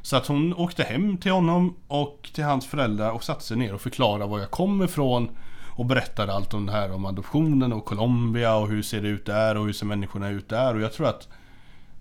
Så 0.02 0.16
att 0.16 0.26
hon 0.26 0.54
åkte 0.54 0.82
hem 0.82 1.16
till 1.16 1.32
honom 1.32 1.76
och 1.88 2.30
till 2.34 2.44
hans 2.44 2.66
föräldrar 2.66 3.10
och 3.10 3.24
satte 3.24 3.44
sig 3.44 3.56
ner 3.56 3.74
och 3.74 3.80
förklarade 3.80 4.26
var 4.26 4.38
jag 4.38 4.50
kom 4.50 4.82
ifrån. 4.82 5.30
Och 5.72 5.86
berättade 5.86 6.32
allt 6.32 6.54
om 6.54 6.66
det 6.66 6.72
här 6.72 6.92
om 6.92 7.06
adoptionen 7.06 7.72
och 7.72 7.84
Colombia 7.84 8.54
och 8.56 8.68
hur 8.68 8.82
ser 8.82 9.02
det 9.02 9.08
ut 9.08 9.26
där 9.26 9.56
och 9.56 9.66
hur 9.66 9.72
ser 9.72 9.86
människorna 9.86 10.28
ut 10.28 10.48
där. 10.48 10.74
Och 10.74 10.80
jag 10.80 10.92
tror 10.92 11.08
att 11.08 11.28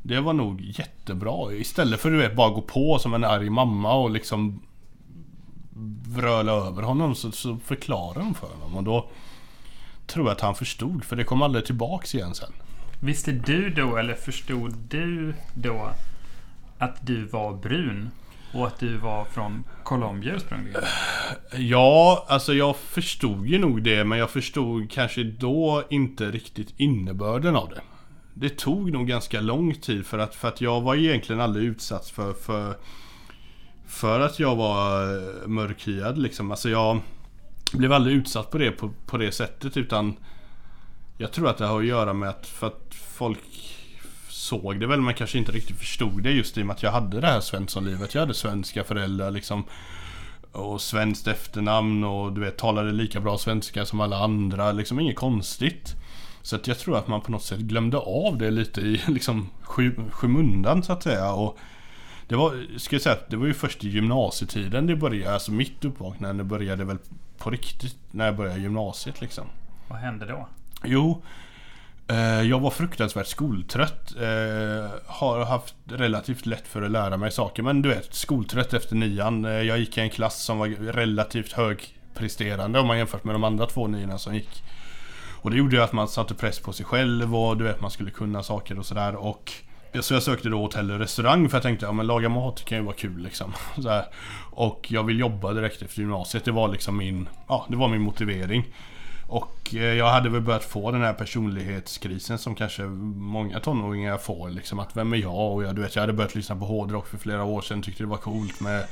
det 0.09 0.21
var 0.21 0.33
nog 0.33 0.61
jättebra. 0.61 1.53
Istället 1.53 1.99
för 1.99 2.25
att 2.25 2.35
bara 2.35 2.49
gå 2.49 2.61
på 2.61 2.99
som 2.99 3.13
en 3.13 3.23
arg 3.23 3.49
mamma 3.49 3.93
och 3.93 4.09
liksom 4.09 4.61
vröla 6.07 6.51
över 6.51 6.83
honom 6.83 7.15
så, 7.15 7.31
så 7.31 7.57
förklarade 7.57 8.19
de 8.19 8.33
för 8.33 8.47
honom. 8.47 8.77
Och 8.77 8.83
då 8.83 9.09
tror 10.07 10.25
jag 10.25 10.31
att 10.31 10.41
han 10.41 10.55
förstod, 10.55 11.03
för 11.03 11.15
det 11.15 11.23
kom 11.23 11.41
aldrig 11.41 11.65
tillbaks 11.65 12.15
igen 12.15 12.35
sen. 12.35 12.51
Visste 12.99 13.31
du 13.31 13.69
då, 13.69 13.97
eller 13.97 14.13
förstod 14.13 14.73
du 14.89 15.33
då, 15.53 15.89
att 16.77 17.07
du 17.07 17.25
var 17.25 17.53
brun? 17.53 18.09
Och 18.53 18.67
att 18.67 18.79
du 18.79 18.97
var 18.97 19.25
från 19.25 19.63
Colombia 19.83 20.33
ursprungligen? 20.35 20.81
Ja, 21.57 22.25
alltså 22.29 22.53
jag 22.53 22.75
förstod 22.75 23.47
ju 23.47 23.59
nog 23.59 23.83
det, 23.83 24.03
men 24.03 24.17
jag 24.17 24.29
förstod 24.29 24.91
kanske 24.91 25.23
då 25.23 25.83
inte 25.89 26.31
riktigt 26.31 26.73
innebörden 26.77 27.55
av 27.55 27.69
det. 27.69 27.81
Det 28.33 28.49
tog 28.49 28.91
nog 28.91 29.07
ganska 29.07 29.41
lång 29.41 29.75
tid 29.75 30.05
för 30.05 30.19
att, 30.19 30.35
för 30.35 30.47
att 30.47 30.61
jag 30.61 30.81
var 30.81 30.95
egentligen 30.95 31.41
aldrig 31.41 31.65
utsatt 31.65 32.09
för, 32.09 32.33
för, 32.33 32.75
för 33.87 34.19
att 34.19 34.39
jag 34.39 34.55
var 34.55 35.03
eh, 35.17 35.47
mörkhyad 35.47 36.17
liksom. 36.17 36.51
Alltså 36.51 36.69
jag 36.69 36.99
blev 37.73 37.93
aldrig 37.93 38.15
utsatt 38.15 38.51
på 38.51 38.57
det 38.57 38.71
på, 38.71 38.91
på 39.05 39.17
det 39.17 39.31
sättet 39.31 39.77
utan 39.77 40.15
Jag 41.17 41.31
tror 41.31 41.49
att 41.49 41.57
det 41.57 41.65
har 41.65 41.79
att 41.79 41.85
göra 41.85 42.13
med 42.13 42.29
att, 42.29 42.47
för 42.47 42.67
att 42.67 42.95
folk 42.95 43.75
såg 44.29 44.79
det 44.79 44.87
väl 44.87 45.01
men 45.01 45.13
kanske 45.13 45.37
inte 45.37 45.51
riktigt 45.51 45.77
förstod 45.77 46.23
det 46.23 46.31
just 46.31 46.57
i 46.57 46.61
och 46.61 46.65
med 46.65 46.73
att 46.73 46.83
jag 46.83 46.91
hade 46.91 47.21
det 47.21 47.27
här 47.27 47.41
Svenssonlivet. 47.41 48.13
Jag 48.13 48.21
hade 48.21 48.33
svenska 48.33 48.83
föräldrar 48.83 49.31
liksom 49.31 49.63
och 50.51 50.81
svenskt 50.81 51.27
efternamn 51.27 52.03
och 52.03 52.33
du 52.33 52.41
vet 52.41 52.57
talade 52.57 52.91
lika 52.91 53.19
bra 53.19 53.37
svenska 53.37 53.85
som 53.85 54.01
alla 54.01 54.17
andra. 54.17 54.71
Liksom 54.71 54.99
inget 54.99 55.15
konstigt. 55.15 55.95
Så 56.41 56.55
att 56.55 56.67
jag 56.67 56.79
tror 56.79 56.97
att 56.97 57.07
man 57.07 57.21
på 57.21 57.31
något 57.31 57.43
sätt 57.43 57.59
glömde 57.59 57.97
av 57.97 58.37
det 58.37 58.51
lite 58.51 58.81
i 58.81 59.01
liksom 59.07 59.49
skymundan 60.11 60.83
så 60.83 60.93
att 60.93 61.03
säga. 61.03 61.31
Och 61.33 61.57
det 62.27 62.35
var, 62.35 62.77
ska 62.77 62.95
jag 62.95 63.01
säga, 63.01 63.17
det 63.29 63.35
var 63.35 63.45
ju 63.47 63.53
först 63.53 63.83
i 63.83 63.89
gymnasietiden 63.89 64.87
det 64.87 64.95
började, 64.95 65.33
alltså 65.33 65.51
mitt 65.51 65.85
uppvaknande 65.85 66.43
började 66.43 66.85
väl 66.85 66.97
på 67.37 67.49
riktigt 67.49 67.97
när 68.11 68.25
jag 68.25 68.35
började 68.35 68.59
gymnasiet 68.59 69.21
liksom. 69.21 69.45
Vad 69.87 69.99
hände 69.99 70.25
då? 70.25 70.47
Jo, 70.83 71.21
Eh, 72.11 72.41
Jag 72.41 72.59
var 72.59 72.69
fruktansvärt 72.71 73.27
skoltrött. 73.27 74.15
Eh, 74.15 74.89
Har 75.05 75.45
haft 75.45 75.75
relativt 75.85 76.45
lätt 76.45 76.67
för 76.67 76.81
att 76.81 76.91
lära 76.91 77.17
mig 77.17 77.31
saker. 77.31 77.63
Men 77.63 77.81
du 77.81 77.89
vet, 77.89 78.13
skoltrött 78.13 78.73
efter 78.73 78.95
nian. 78.95 79.45
Eh, 79.45 79.51
Jag 79.51 79.79
gick 79.79 79.97
i 79.97 80.01
en 80.01 80.09
klass 80.09 80.43
som 80.43 80.57
var 80.57 80.67
relativt 80.93 81.51
högpresterande 81.51 82.79
om 82.79 82.87
man 82.87 82.97
jämfört 82.97 83.23
med 83.23 83.35
de 83.35 83.43
andra 83.43 83.65
två 83.65 83.87
niorna 83.87 84.17
som 84.17 84.35
gick. 84.35 84.63
Och 85.41 85.51
det 85.51 85.57
gjorde 85.57 85.75
ju 85.75 85.81
att 85.81 85.93
man 85.93 86.07
satte 86.07 86.33
press 86.33 86.59
på 86.59 86.73
sig 86.73 86.85
själv 86.85 87.35
och 87.35 87.57
du 87.57 87.63
vet, 87.63 87.81
man 87.81 87.91
skulle 87.91 88.11
kunna 88.11 88.43
saker 88.43 88.79
och 88.79 88.85
sådär. 88.85 89.15
Och 89.15 89.53
så 90.01 90.13
jag 90.13 90.23
sökte 90.23 90.49
då 90.49 90.61
hotell 90.61 90.91
och 90.91 90.99
restaurang 90.99 91.49
för 91.49 91.57
jag 91.57 91.63
tänkte, 91.63 91.85
ja 91.85 91.91
men 91.91 92.07
laga 92.07 92.29
mat 92.29 92.65
kan 92.65 92.77
ju 92.77 92.83
vara 92.83 92.95
kul 92.95 93.23
liksom. 93.23 93.53
Så 93.81 93.89
här. 93.89 94.05
Och 94.51 94.87
jag 94.89 95.03
vill 95.03 95.19
jobba 95.19 95.53
direkt 95.53 95.81
efter 95.81 95.99
gymnasiet. 95.99 96.45
Det 96.45 96.51
var 96.51 96.67
liksom 96.67 96.97
min, 96.97 97.29
ja 97.47 97.65
det 97.69 97.75
var 97.75 97.87
min 97.87 98.01
motivering. 98.01 98.65
Och 99.27 99.75
eh, 99.75 99.93
jag 99.93 100.09
hade 100.09 100.29
väl 100.29 100.41
börjat 100.41 100.63
få 100.63 100.91
den 100.91 101.01
här 101.01 101.13
personlighetskrisen 101.13 102.37
som 102.37 102.55
kanske 102.55 102.83
många 102.83 103.59
tonåringar 103.59 104.17
får. 104.17 104.49
Liksom 104.49 104.79
att 104.79 104.97
vem 104.97 105.13
är 105.13 105.17
jag? 105.17 105.53
Och 105.53 105.63
jag, 105.63 105.75
du 105.75 105.81
vet, 105.81 105.95
jag 105.95 106.03
hade 106.03 106.13
börjat 106.13 106.35
lyssna 106.35 106.55
på 106.55 106.65
hårdrock 106.65 107.07
för 107.07 107.17
flera 107.17 107.43
år 107.43 107.61
sedan. 107.61 107.81
Tyckte 107.81 108.03
det 108.03 108.07
var 108.07 108.17
coolt 108.17 108.59
med 108.59 108.85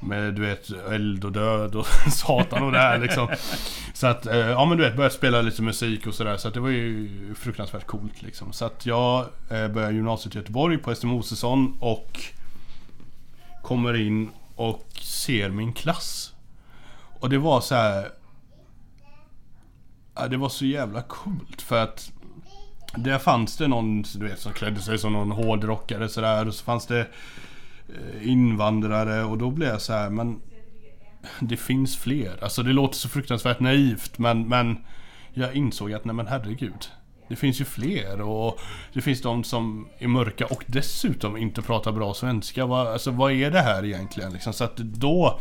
med 0.00 0.34
du 0.34 0.42
vet 0.42 0.70
eld 0.70 1.24
och 1.24 1.32
död 1.32 1.74
och 1.74 1.86
satan 2.12 2.62
och 2.62 2.72
det 2.72 2.78
här 2.78 2.98
liksom. 2.98 3.28
Så 3.94 4.06
att, 4.06 4.26
eh, 4.26 4.36
ja 4.36 4.64
men 4.64 4.78
du 4.78 4.84
vet, 4.84 4.96
började 4.96 5.14
spela 5.14 5.42
lite 5.42 5.62
musik 5.62 6.06
och 6.06 6.14
sådär. 6.14 6.36
Så 6.36 6.48
att 6.48 6.54
det 6.54 6.60
var 6.60 6.68
ju 6.68 7.34
fruktansvärt 7.34 7.86
coolt 7.86 8.22
liksom. 8.22 8.52
Så 8.52 8.64
att 8.64 8.86
jag 8.86 9.20
eh, 9.20 9.26
börjar 9.48 9.68
började 9.68 9.94
gymnasiet 9.94 10.34
i 10.34 10.38
Göteborg 10.38 10.78
på 10.78 10.90
Ester 10.90 11.06
Mosesson 11.06 11.76
och 11.80 12.20
kommer 13.62 13.96
in 13.96 14.30
och 14.56 14.86
ser 15.00 15.50
min 15.50 15.72
klass. 15.72 16.34
Och 17.20 17.30
det 17.30 17.38
var 17.38 17.60
så 17.60 17.74
här. 17.74 18.08
Ja, 20.14 20.28
det 20.28 20.36
var 20.36 20.48
så 20.48 20.64
jävla 20.66 21.02
coolt 21.02 21.62
för 21.62 21.82
att 21.82 22.12
där 22.96 23.18
fanns 23.18 23.56
det 23.56 23.68
någon 23.68 24.02
du 24.02 24.28
vet, 24.28 24.40
som 24.40 24.52
klädde 24.52 24.80
sig 24.80 24.98
som 24.98 25.12
någon 25.12 25.30
hårdrockare 25.30 26.08
sådär 26.08 26.48
och 26.48 26.54
så 26.54 26.64
fanns 26.64 26.86
det 26.86 27.06
Eh, 27.88 28.28
invandrare 28.28 29.24
och 29.24 29.38
då 29.38 29.50
blev 29.50 29.68
jag 29.68 29.82
så 29.82 29.92
här, 29.92 30.10
men 30.10 30.40
det 31.40 31.56
finns 31.56 31.96
fler. 31.96 32.44
Alltså 32.44 32.62
det 32.62 32.72
låter 32.72 32.94
så 32.94 33.08
fruktansvärt 33.08 33.60
naivt 33.60 34.18
men, 34.18 34.48
men 34.48 34.78
jag 35.34 35.54
insåg 35.54 35.92
att 35.92 36.04
nej 36.04 36.14
men 36.14 36.26
herregud. 36.26 36.86
Det 37.28 37.36
finns 37.36 37.60
ju 37.60 37.64
fler 37.64 38.20
och 38.20 38.60
det 38.92 39.00
finns 39.00 39.22
de 39.22 39.44
som 39.44 39.88
är 39.98 40.08
mörka 40.08 40.46
och 40.46 40.64
dessutom 40.66 41.36
inte 41.36 41.62
pratar 41.62 41.92
bra 41.92 42.14
svenska. 42.14 42.64
Alltså 42.64 43.10
vad 43.10 43.32
är 43.32 43.50
det 43.50 43.60
här 43.60 43.84
egentligen 43.84 44.32
liksom? 44.32 44.52
Så 44.52 44.64
att 44.64 44.76
då 44.76 45.40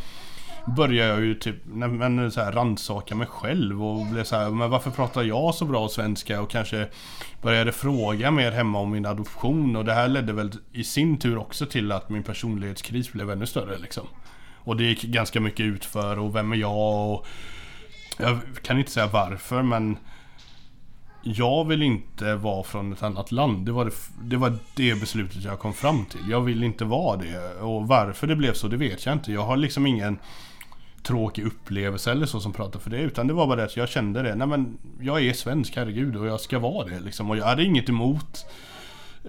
började 0.76 1.10
jag 1.10 1.22
ju 1.22 1.36
typ 1.36 1.56
men, 1.66 2.32
så 2.32 2.42
här, 2.42 2.52
rannsaka 2.52 3.16
mig 3.16 3.28
själv 3.28 3.86
och 3.86 4.06
blev 4.06 4.24
så 4.24 4.36
här, 4.36 4.50
men 4.50 4.70
varför 4.70 4.92
pratar 4.92 5.24
jag 5.24 5.56
så 5.56 5.66
bra 5.66 5.90
svenska? 5.90 6.42
Och 6.42 6.50
kanske 6.50 6.88
började 7.42 7.72
fråga 7.72 8.32
mer 8.32 8.52
hemma 8.52 8.80
om 8.80 8.92
min 8.92 9.06
adoption 9.06 9.76
och 9.76 9.86
det 9.86 9.94
här 9.94 10.08
ledde 10.08 10.34
väl 10.34 10.52
i 10.72 10.84
sin 10.84 11.18
tur 11.20 11.38
också 11.38 11.66
till 11.66 11.92
att 11.92 12.10
min 12.10 12.24
personlighetskris 12.24 13.12
blev 13.12 13.32
ännu 13.32 13.46
större 13.46 13.78
liksom. 13.78 14.08
Och 14.56 14.78
det 14.78 14.84
gick 14.84 15.04
ganska 15.04 15.40
mycket 15.40 15.64
utför 15.64 16.20
och 16.20 16.36
vem 16.36 16.52
är 16.52 16.56
jag? 16.56 17.12
Och 17.12 17.28
jag 18.18 18.40
kan 18.62 18.80
inte 18.80 18.92
säga 18.92 19.08
varför 19.08 19.62
men 19.62 19.98
jag 21.24 21.68
vill 21.68 21.82
inte 21.82 22.36
vara 22.36 22.64
från 22.64 22.94
ett 22.94 23.04
annat 23.04 23.32
land. 23.32 23.66
Det 23.66 23.72
var 23.72 23.86
det, 23.86 23.92
det 24.22 24.38
var 24.38 24.58
det 24.76 25.00
beslutet 25.00 25.44
jag 25.44 25.60
kom 25.60 25.74
fram 25.74 26.06
till. 26.06 26.30
Jag 26.30 26.42
vill 26.42 26.64
inte 26.64 26.86
vara 26.86 27.18
det. 27.18 27.62
Och 27.62 27.88
varför 27.88 28.28
det 28.28 28.36
blev 28.36 28.54
så, 28.54 28.68
det 28.68 28.78
vet 28.78 29.06
jag 29.06 29.16
inte. 29.16 29.32
Jag 29.32 29.42
har 29.42 29.58
liksom 29.58 29.88
ingen 29.88 30.20
tråkig 31.08 31.46
upplevelse 31.46 32.12
eller 32.12 32.26
så 32.26 32.40
som 32.40 32.54
pratar 32.54 32.80
för 32.80 32.90
det. 32.90 32.98
Utan 32.98 33.28
det 33.28 33.34
var 33.34 33.48
bara 33.48 33.56
det 33.56 33.64
att 33.64 33.78
jag 33.78 33.90
kände 33.90 34.22
det. 34.22 34.36
Nej 34.36 34.48
men 34.48 34.78
jag 35.02 35.26
är 35.26 35.34
svensk, 35.34 35.76
herregud. 35.76 36.16
Och 36.16 36.28
jag 36.28 36.40
ska 36.40 36.60
vara 36.60 36.88
det 36.88 37.00
liksom. 37.00 37.30
Och 37.30 37.38
jag 37.38 37.46
hade 37.46 37.64
inget 37.64 37.90
emot 37.90 38.46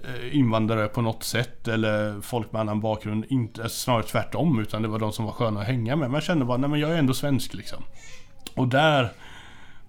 eh, 0.03 0.37
invandrare 0.37 0.87
på 0.87 1.01
något 1.01 1.23
sätt. 1.23 1.67
Eller 1.67 2.21
folk 2.21 2.51
med 2.51 2.61
annan 2.61 2.81
bakgrund. 2.81 3.25
Inte, 3.29 3.61
eh, 3.61 3.67
snarare 3.67 4.03
tvärtom. 4.03 4.59
Utan 4.59 4.81
det 4.81 4.87
var 4.87 4.99
de 4.99 5.11
som 5.11 5.25
var 5.25 5.31
sköna 5.31 5.59
att 5.59 5.67
hänga 5.67 5.95
med. 5.95 6.09
Men 6.09 6.13
jag 6.13 6.23
kände 6.23 6.45
bara, 6.45 6.57
nej 6.57 6.69
men 6.69 6.79
jag 6.79 6.91
är 6.91 6.97
ändå 6.97 7.13
svensk 7.13 7.53
liksom. 7.53 7.83
Och 8.55 8.67
där 8.67 9.09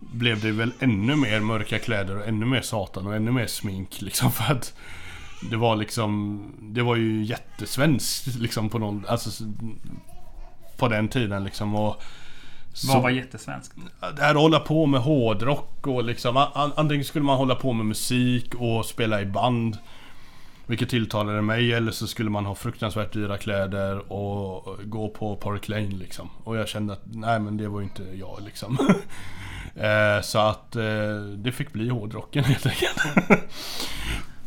blev 0.01 0.41
det 0.41 0.51
väl 0.51 0.73
ännu 0.79 1.17
mer 1.17 1.41
mörka 1.41 1.79
kläder 1.79 2.17
och 2.17 2.29
ännu 2.29 2.47
mer 2.47 2.61
satan 2.61 3.07
och 3.07 3.15
ännu 3.15 3.31
mer 3.31 3.47
smink 3.47 4.01
liksom 4.01 4.33
för 4.33 4.55
att 4.55 4.75
det 5.51 5.57
var 5.57 5.77
liksom 5.77 6.43
Det 6.61 6.83
var 6.83 6.97
ju 6.97 7.25
jättesvenskt 7.25 8.27
liksom 8.27 8.69
på 8.69 8.79
någon 8.79 9.07
Alltså 9.09 9.45
på 10.81 10.89
den 10.89 11.09
tiden 11.09 11.45
liksom 11.45 11.75
och 11.75 12.03
Vad 12.89 13.03
var 13.03 13.11
jättesvenskt? 13.11 13.77
Det 14.17 14.23
här 14.23 14.35
att 14.35 14.41
hålla 14.41 14.61
på 14.61 14.87
med 14.87 15.01
hårdrock 15.01 15.87
och 15.87 16.05
liksom 16.05 16.37
an, 16.37 16.73
Antingen 16.77 17.05
skulle 17.05 17.25
man 17.25 17.37
hålla 17.37 17.55
på 17.55 17.73
med 17.73 17.87
musik 17.87 18.55
och 18.55 18.87
spela 18.87 19.21
i 19.21 19.27
band 19.27 19.79
Vilket 20.67 20.89
tilltalade 20.89 21.43
mig 21.43 21.73
eller 21.73 21.93
så 21.93 22.07
skulle 22.07 22.31
man 22.31 22.47
ha 22.47 22.55
fruktansvärt 22.55 23.13
dyra 23.13 23.39
kläder 23.39 24.13
och 24.13 24.79
gå 24.85 25.09
på 25.09 25.37
Park 25.37 25.69
Lane 25.69 25.97
liksom 25.97 26.31
Och 26.45 26.57
jag 26.57 26.69
kände 26.69 26.93
att 26.93 27.03
nej 27.05 27.41
men 27.41 27.57
det 27.57 27.69
var 27.69 27.81
ju 27.81 27.85
inte 27.85 28.03
jag 28.15 28.39
liksom 28.45 28.79
Eh, 29.75 30.23
så 30.23 30.39
att 30.39 30.77
eh, 30.77 31.17
det 31.37 31.53
fick 31.53 31.73
bli 31.73 31.89
hårdrocken 31.89 32.45
helt 32.45 32.67
enkelt. 32.67 32.97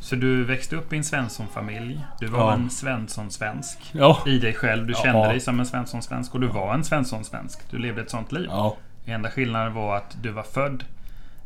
Så 0.03 0.15
du 0.15 0.43
växte 0.43 0.75
upp 0.75 0.93
i 0.93 0.97
en 0.97 1.03
Svensson-familj. 1.03 2.05
Du 2.19 2.27
var 2.27 2.39
Ja. 2.39 2.53
en 2.53 2.69
Svensson-svensk. 2.69 3.79
ja. 3.91 4.19
I 4.25 4.39
dig 4.39 4.53
själv. 4.53 4.87
Du 4.87 4.93
Ja. 4.93 4.99
kände 5.03 5.27
dig 5.27 5.39
som 5.39 5.59
en 5.59 5.65
Svensson-svensk 5.65 6.33
och 6.33 6.39
du 6.41 6.47
var 6.47 6.73
en 6.73 6.83
Svensson-svensk. 6.83 7.59
Du 7.71 7.77
levde 7.77 8.01
ett 8.01 8.09
sånt 8.09 8.31
liv. 8.31 8.47
Ja. 8.49 8.75
Enda 9.05 9.29
skillnaden 9.31 9.73
var 9.73 9.97
att 9.97 10.17
du 10.21 10.29
var 10.31 10.43
född 10.43 10.83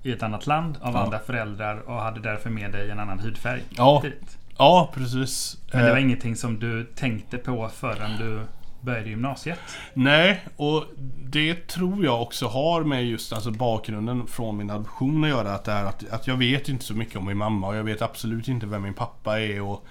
i 0.03 0.11
ett 0.11 0.23
annat 0.23 0.47
land 0.47 0.77
av 0.81 0.93
Ja. 0.93 0.99
andra 1.03 1.19
föräldrar 1.19 1.89
och 1.89 1.95
hade 2.01 2.19
därför 2.19 2.49
med 2.49 2.71
dig 2.71 2.89
en 2.91 2.99
annan 2.99 3.19
hudfärg. 3.19 3.61
Ja. 3.69 4.01
Dit. 4.03 4.37
ja, 4.57 4.89
precis. 4.93 5.57
Men 5.71 5.83
det 5.83 5.89
var 5.89 5.97
Eh, 5.97 6.03
ingenting 6.03 6.35
som 6.35 6.59
du 6.59 6.83
tänkte 6.83 7.37
på 7.37 7.69
förrän 7.69 8.17
du 8.19 8.41
började 8.81 9.09
gymnasiet. 9.09 9.59
Nej, 9.93 10.45
och 10.55 10.85
det 11.23 11.67
tror 11.67 12.05
jag 12.05 12.21
också 12.21 12.47
har 12.47 12.83
med 12.83 13.05
just 13.05 13.33
alltså, 13.33 13.51
bakgrunden 13.51 14.27
från 14.27 14.57
min 14.57 14.69
adoption 14.69 15.23
att 15.23 15.29
göra. 15.29 15.53
Att, 15.53 15.63
det 15.63 15.71
är 15.71 15.85
att, 15.85 16.09
att 16.09 16.27
jag 16.27 16.37
vet 16.37 16.69
inte 16.69 16.85
så 16.85 16.93
mycket 16.93 17.15
om 17.15 17.25
min 17.25 17.37
mamma 17.37 17.67
och 17.67 17.75
jag 17.75 17.83
vet 17.83 18.01
absolut 18.01 18.47
inte 18.47 18.65
vem 18.65 18.81
min 18.81 18.93
pappa 18.93 19.39
är. 19.39 19.61
Och 19.61 19.87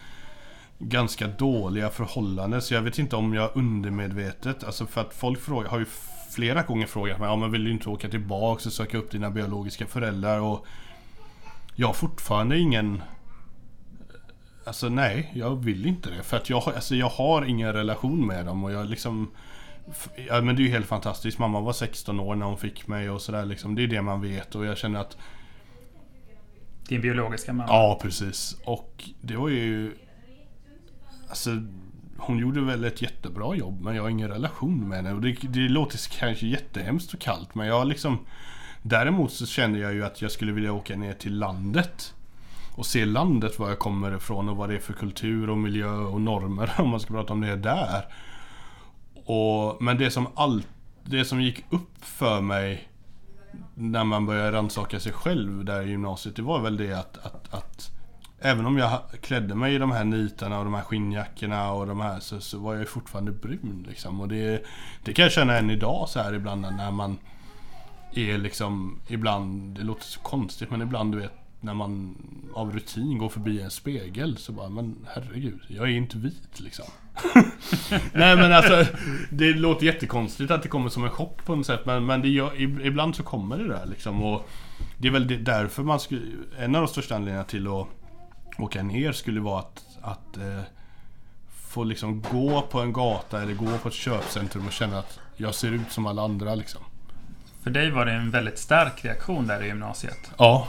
ganska 0.78 1.26
dåliga 1.26 1.88
förhållanden. 1.90 2.62
Så 2.62 2.74
jag 2.74 2.82
vet 2.82 2.98
inte 2.98 3.16
om 3.16 3.34
jag 3.34 3.50
undermedvetet, 3.54 4.64
alltså 4.64 4.86
för 4.86 5.00
att 5.00 5.14
folk 5.14 5.40
frågar, 5.40 5.70
har 5.70 5.78
ju 5.78 5.86
flera 6.30 6.62
gånger 6.62 6.86
frågat 6.86 7.18
mig, 7.18 7.28
ja 7.28 7.36
men 7.36 7.52
vill 7.52 7.64
du 7.64 7.70
inte 7.70 7.88
åka 7.88 8.08
tillbaka 8.08 8.68
och 8.68 8.72
söka 8.72 8.98
upp 8.98 9.10
dina 9.10 9.30
biologiska 9.30 9.86
föräldrar? 9.86 10.40
Och 10.40 10.66
jag 11.74 11.86
har 11.86 11.94
fortfarande 11.94 12.58
ingen 12.58 13.02
Alltså 14.66 14.88
nej, 14.88 15.32
jag 15.34 15.64
vill 15.64 15.86
inte 15.86 16.10
det. 16.10 16.22
För 16.22 16.36
att 16.36 16.50
jag, 16.50 16.62
alltså, 16.66 16.94
jag 16.94 17.08
har 17.08 17.44
ingen 17.44 17.72
relation 17.72 18.26
med 18.26 18.46
dem 18.46 18.64
och 18.64 18.72
jag 18.72 18.90
liksom 18.90 19.30
Ja 20.28 20.40
men 20.40 20.56
det 20.56 20.62
är 20.62 20.64
ju 20.64 20.70
helt 20.70 20.86
fantastiskt. 20.86 21.38
Mamma 21.38 21.60
var 21.60 21.72
16 21.72 22.20
år 22.20 22.34
när 22.34 22.46
hon 22.46 22.58
fick 22.58 22.86
mig 22.86 23.10
och 23.10 23.22
sådär 23.22 23.44
liksom. 23.44 23.74
Det 23.74 23.82
är 23.82 23.86
det 23.86 24.02
man 24.02 24.20
vet 24.20 24.54
och 24.54 24.66
jag 24.66 24.78
känner 24.78 25.00
att 25.00 25.16
Din 26.88 27.00
biologiska 27.00 27.52
mamma. 27.52 27.68
Ja 27.68 27.98
precis. 28.02 28.56
Och 28.64 29.04
det 29.20 29.36
var 29.36 29.48
ju 29.48 29.92
Alltså 31.28 31.50
Hon 32.18 32.38
gjorde 32.38 32.60
väl 32.60 32.84
ett 32.84 33.02
jättebra 33.02 33.56
jobb 33.56 33.80
men 33.80 33.96
jag 33.96 34.02
har 34.02 34.10
ingen 34.10 34.28
relation 34.28 34.88
med 34.88 34.96
henne. 34.96 35.12
Och 35.12 35.20
det, 35.20 35.36
det 35.42 35.68
låter 35.68 36.18
kanske 36.18 36.46
jättehemskt 36.46 37.14
och 37.14 37.20
kallt 37.20 37.54
men 37.54 37.66
jag 37.66 37.86
liksom 37.86 38.26
Däremot 38.82 39.32
så 39.32 39.46
känner 39.46 39.78
jag 39.78 39.94
ju 39.94 40.04
att 40.04 40.22
jag 40.22 40.30
skulle 40.30 40.52
vilja 40.52 40.72
åka 40.72 40.96
ner 40.96 41.12
till 41.12 41.38
landet 41.38 42.14
och 42.76 42.86
se 42.86 43.04
landet 43.04 43.58
var 43.58 43.68
jag 43.68 43.78
kommer 43.78 44.16
ifrån 44.16 44.48
och 44.48 44.56
vad 44.56 44.68
det 44.68 44.74
är 44.74 44.78
för 44.78 44.92
kultur 44.92 45.50
och 45.50 45.58
miljö 45.58 45.90
och 45.90 46.20
normer 46.20 46.74
om 46.78 46.88
man 46.88 47.00
ska 47.00 47.14
prata 47.14 47.32
om 47.32 47.40
det 47.40 47.56
där. 47.56 48.06
Och, 49.24 49.82
men 49.82 49.98
det 49.98 50.10
som 50.10 50.26
all, 50.34 50.62
Det 51.04 51.24
som 51.24 51.40
gick 51.40 51.64
upp 51.70 52.04
för 52.04 52.40
mig 52.40 52.88
när 53.74 54.04
man 54.04 54.26
började 54.26 54.56
rannsaka 54.56 55.00
sig 55.00 55.12
själv 55.12 55.64
där 55.64 55.82
i 55.82 55.90
gymnasiet, 55.90 56.36
det 56.36 56.42
var 56.42 56.60
väl 56.60 56.76
det 56.76 56.92
att, 56.92 57.18
att, 57.26 57.54
att 57.54 57.90
Även 58.38 58.66
om 58.66 58.78
jag 58.78 59.00
klädde 59.20 59.54
mig 59.54 59.74
i 59.74 59.78
de 59.78 59.90
här 59.90 60.04
nitarna 60.04 60.58
och 60.58 60.64
de 60.64 60.74
här 60.74 60.82
skinnjackorna 60.82 61.72
och 61.72 61.86
de 61.86 62.00
här 62.00 62.20
så, 62.20 62.40
så 62.40 62.58
var 62.58 62.72
jag 62.72 62.80
ju 62.80 62.86
fortfarande 62.86 63.32
brun 63.32 63.84
liksom. 63.88 64.20
Och 64.20 64.28
det, 64.28 64.64
det 65.04 65.12
kan 65.12 65.22
jag 65.22 65.32
känna 65.32 65.58
än 65.58 65.70
idag 65.70 66.08
så 66.08 66.20
här 66.20 66.34
ibland 66.34 66.60
när 66.60 66.90
man 66.90 67.18
är 68.12 68.38
liksom 68.38 69.00
ibland, 69.08 69.76
det 69.78 69.82
låter 69.82 70.04
så 70.04 70.20
konstigt 70.20 70.70
men 70.70 70.82
ibland 70.82 71.12
du 71.12 71.18
vet 71.18 71.45
när 71.66 71.74
man 71.74 72.16
av 72.54 72.72
rutin 72.72 73.18
går 73.18 73.28
förbi 73.28 73.60
en 73.60 73.70
spegel 73.70 74.36
så 74.36 74.52
bara 74.52 74.68
men 74.68 74.96
herregud, 75.06 75.60
jag 75.68 75.84
är 75.84 75.92
inte 75.92 76.18
vit 76.18 76.60
liksom. 76.60 76.84
Nej 78.12 78.36
men 78.36 78.52
alltså 78.52 78.84
Det 79.30 79.52
låter 79.54 79.86
jättekonstigt 79.86 80.50
att 80.50 80.62
det 80.62 80.68
kommer 80.68 80.88
som 80.88 81.04
en 81.04 81.10
chock 81.10 81.44
på 81.44 81.56
något 81.56 81.66
sätt 81.66 81.80
men, 81.86 82.06
men 82.06 82.22
det 82.22 82.28
gör, 82.28 82.50
ib- 82.50 82.86
ibland 82.86 83.16
så 83.16 83.22
kommer 83.22 83.58
det 83.58 83.68
där 83.68 83.86
liksom 83.86 84.22
och 84.22 84.48
Det 84.98 85.08
är 85.08 85.12
väl 85.12 85.44
därför 85.44 85.82
man 85.82 86.00
skulle 86.00 86.22
En 86.58 86.74
av 86.74 86.82
de 86.82 86.88
största 86.88 87.14
anledningarna 87.14 87.44
till 87.44 87.66
att 87.66 87.86
åka 88.58 88.82
ner 88.82 89.12
skulle 89.12 89.40
vara 89.40 89.58
att, 89.60 89.84
att 90.02 90.36
eh, 90.36 90.60
Få 91.68 91.84
liksom 91.84 92.22
gå 92.32 92.62
på 92.70 92.80
en 92.80 92.92
gata 92.92 93.42
eller 93.42 93.54
gå 93.54 93.78
på 93.78 93.88
ett 93.88 93.94
köpcentrum 93.94 94.66
och 94.66 94.72
känna 94.72 94.98
att 94.98 95.18
jag 95.36 95.54
ser 95.54 95.72
ut 95.72 95.92
som 95.92 96.06
alla 96.06 96.22
andra 96.22 96.54
liksom. 96.54 96.80
För 97.62 97.70
dig 97.70 97.90
var 97.90 98.06
det 98.06 98.12
en 98.12 98.30
väldigt 98.30 98.58
stark 98.58 99.04
reaktion 99.04 99.46
där 99.46 99.62
i 99.62 99.66
gymnasiet. 99.66 100.30
Ja. 100.38 100.68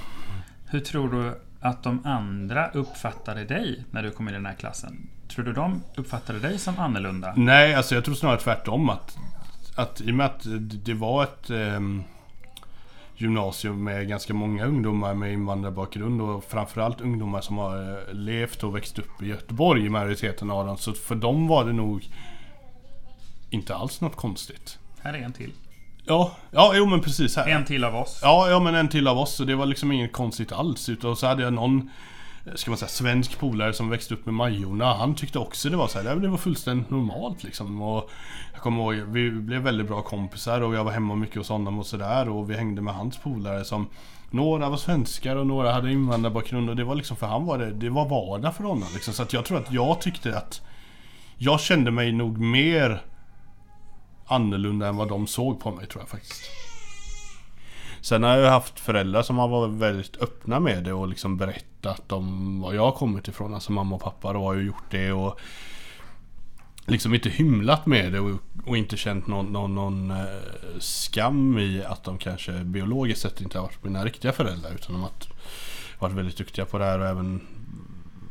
Hur 0.69 0.79
tror 0.79 1.09
du 1.09 1.41
att 1.59 1.83
de 1.83 2.05
andra 2.05 2.69
uppfattade 2.69 3.43
dig 3.43 3.86
när 3.91 4.03
du 4.03 4.12
kom 4.12 4.27
in 4.27 4.33
i 4.33 4.38
den 4.38 4.45
här 4.45 4.53
klassen? 4.53 5.09
Tror 5.27 5.45
du 5.45 5.53
de 5.53 5.83
uppfattade 5.95 6.39
dig 6.39 6.57
som 6.57 6.79
annorlunda? 6.79 7.33
Nej, 7.38 7.75
alltså 7.75 7.95
jag 7.95 8.05
tror 8.05 8.15
snarare 8.15 8.39
tvärtom. 8.39 8.89
Att, 8.89 9.17
att 9.75 10.01
i 10.01 10.12
och 10.12 10.15
med 10.15 10.25
att 10.25 10.45
det 10.86 10.93
var 10.93 11.24
ett 11.24 11.50
ehm, 11.50 12.03
gymnasium 13.15 13.83
med 13.83 14.07
ganska 14.07 14.33
många 14.33 14.65
ungdomar 14.65 15.13
med 15.13 15.33
invandrarbakgrund 15.33 16.21
och 16.21 16.43
framförallt 16.43 17.01
ungdomar 17.01 17.41
som 17.41 17.57
har 17.57 17.91
eh, 17.91 18.13
levt 18.13 18.63
och 18.63 18.75
växt 18.75 19.00
upp 19.00 19.21
i 19.21 19.27
Göteborg 19.27 19.86
i 19.86 19.89
majoriteten 19.89 20.51
av 20.51 20.65
dem. 20.65 20.77
Så 20.77 20.93
för 20.93 21.15
dem 21.15 21.47
var 21.47 21.65
det 21.65 21.74
nog 21.74 22.09
inte 23.50 23.75
alls 23.75 24.01
något 24.01 24.15
konstigt. 24.15 24.79
Här 25.01 25.13
är 25.13 25.21
en 25.21 25.33
till. 25.33 25.51
Ja, 26.07 26.31
ja 26.51 26.73
jo 26.75 26.85
men 26.85 27.01
precis. 27.01 27.35
Här. 27.35 27.47
En 27.47 27.65
till 27.65 27.83
av 27.83 27.95
oss. 27.95 28.19
Ja, 28.21 28.49
ja 28.49 28.59
men 28.59 28.75
en 28.75 28.87
till 28.87 29.07
av 29.07 29.19
oss. 29.19 29.35
Så 29.35 29.43
det 29.43 29.55
var 29.55 29.65
liksom 29.65 29.91
inget 29.91 30.11
konstigt 30.11 30.51
alls. 30.51 30.89
Utan 30.89 31.15
så 31.15 31.27
hade 31.27 31.43
jag 31.43 31.53
någon, 31.53 31.89
eh, 32.45 32.53
ska 32.55 32.71
man 32.71 32.77
säga, 32.77 32.89
svensk 32.89 33.39
polare 33.39 33.73
som 33.73 33.89
växte 33.89 34.13
upp 34.13 34.25
med 34.25 34.33
Majorna. 34.33 34.93
Han 34.93 35.15
tyckte 35.15 35.39
också 35.39 35.69
det 35.69 35.77
var 35.77 35.87
så 35.87 36.01
här, 36.01 36.15
det 36.15 36.27
var 36.27 36.37
fullständigt 36.37 36.89
normalt 36.89 37.43
liksom. 37.43 37.81
Och 37.81 38.09
jag 38.53 38.61
kommer 38.61 38.93
ihåg, 38.93 39.07
vi 39.07 39.31
blev 39.31 39.61
väldigt 39.61 39.87
bra 39.87 40.01
kompisar 40.01 40.61
och 40.61 40.75
jag 40.75 40.83
var 40.83 40.91
hemma 40.91 41.15
mycket 41.15 41.37
hos 41.37 41.49
honom 41.49 41.79
och 41.79 41.85
sådär. 41.85 42.29
Och 42.29 42.49
vi 42.49 42.55
hängde 42.55 42.81
med 42.81 42.93
hans 42.93 43.17
polare 43.17 43.65
som 43.65 43.87
några 44.29 44.69
var 44.69 44.77
svenskar 44.77 45.35
och 45.35 45.47
några 45.47 45.71
hade 45.71 45.91
invandrarbakgrund 45.91 46.69
och 46.69 46.75
det 46.75 46.83
var 46.83 46.95
liksom 46.95 47.17
för 47.17 47.27
han 47.27 47.45
var 47.45 47.57
det, 47.57 47.71
det 47.71 47.89
var 47.89 48.09
vardag 48.09 48.55
för 48.55 48.63
honom 48.63 48.87
liksom. 48.93 49.13
Så 49.13 49.23
att 49.23 49.33
jag 49.33 49.45
tror 49.45 49.57
att 49.57 49.71
jag 49.71 50.01
tyckte 50.01 50.37
att 50.37 50.61
jag 51.37 51.59
kände 51.59 51.91
mig 51.91 52.11
nog 52.11 52.37
mer 52.37 53.01
annorlunda 54.27 54.88
än 54.88 54.98
vad 54.98 55.07
de 55.07 55.27
såg 55.27 55.60
på 55.60 55.72
mig 55.72 55.88
tror 55.88 56.01
jag 56.01 56.10
faktiskt. 56.10 56.43
Sen 58.01 58.24
har 58.24 58.38
jag 58.38 58.51
haft 58.51 58.79
föräldrar 58.79 59.22
som 59.22 59.38
har 59.38 59.48
varit 59.48 59.74
väldigt 59.74 60.22
öppna 60.22 60.60
med 60.60 60.84
det 60.84 60.93
och 60.93 61.07
liksom 61.07 61.38
berättat 61.38 62.12
om 62.12 62.60
var 62.62 62.74
jag 62.74 62.81
har 62.81 62.91
kommit 62.91 63.27
ifrån. 63.27 63.53
Alltså 63.53 63.72
mamma 63.72 63.96
och 63.96 64.01
pappa 64.01 64.34
då 64.34 64.39
har 64.39 64.53
ju 64.53 64.65
gjort 64.65 64.91
det 64.91 65.12
och 65.12 65.39
liksom 66.86 67.13
inte 67.13 67.29
hymlat 67.29 67.86
med 67.86 68.13
det 68.13 68.19
och, 68.19 68.39
och 68.65 68.77
inte 68.77 68.98
känt 68.98 69.27
någon, 69.27 69.46
någon, 69.46 69.75
någon 69.75 70.12
eh, 70.12 70.25
skam 70.79 71.57
i 71.57 71.84
att 71.84 72.03
de 72.03 72.17
kanske 72.17 72.51
biologiskt 72.51 73.22
sett 73.22 73.41
inte 73.41 73.57
har 73.57 73.63
varit 73.63 73.84
mina 73.84 74.05
riktiga 74.05 74.31
föräldrar 74.31 74.72
utan 74.75 74.93
de 74.93 75.01
har 75.01 75.12
varit, 76.00 76.13
väldigt 76.13 76.38
duktiga 76.38 76.65
på 76.65 76.77
det 76.77 76.86
här 76.86 77.00
och 77.00 77.07
även 77.07 77.41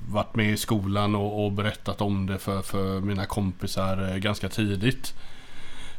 varit 0.08 0.34
med 0.34 0.52
i 0.52 0.56
skolan 0.56 1.14
och, 1.14 1.44
och 1.44 1.52
berättat 1.52 2.00
om 2.00 2.26
det 2.26 2.38
för, 2.38 2.62
för 2.62 3.00
mina 3.00 3.26
kompisar 3.26 4.12
eh, 4.12 4.16
ganska 4.16 4.48
tidigt. 4.48 5.14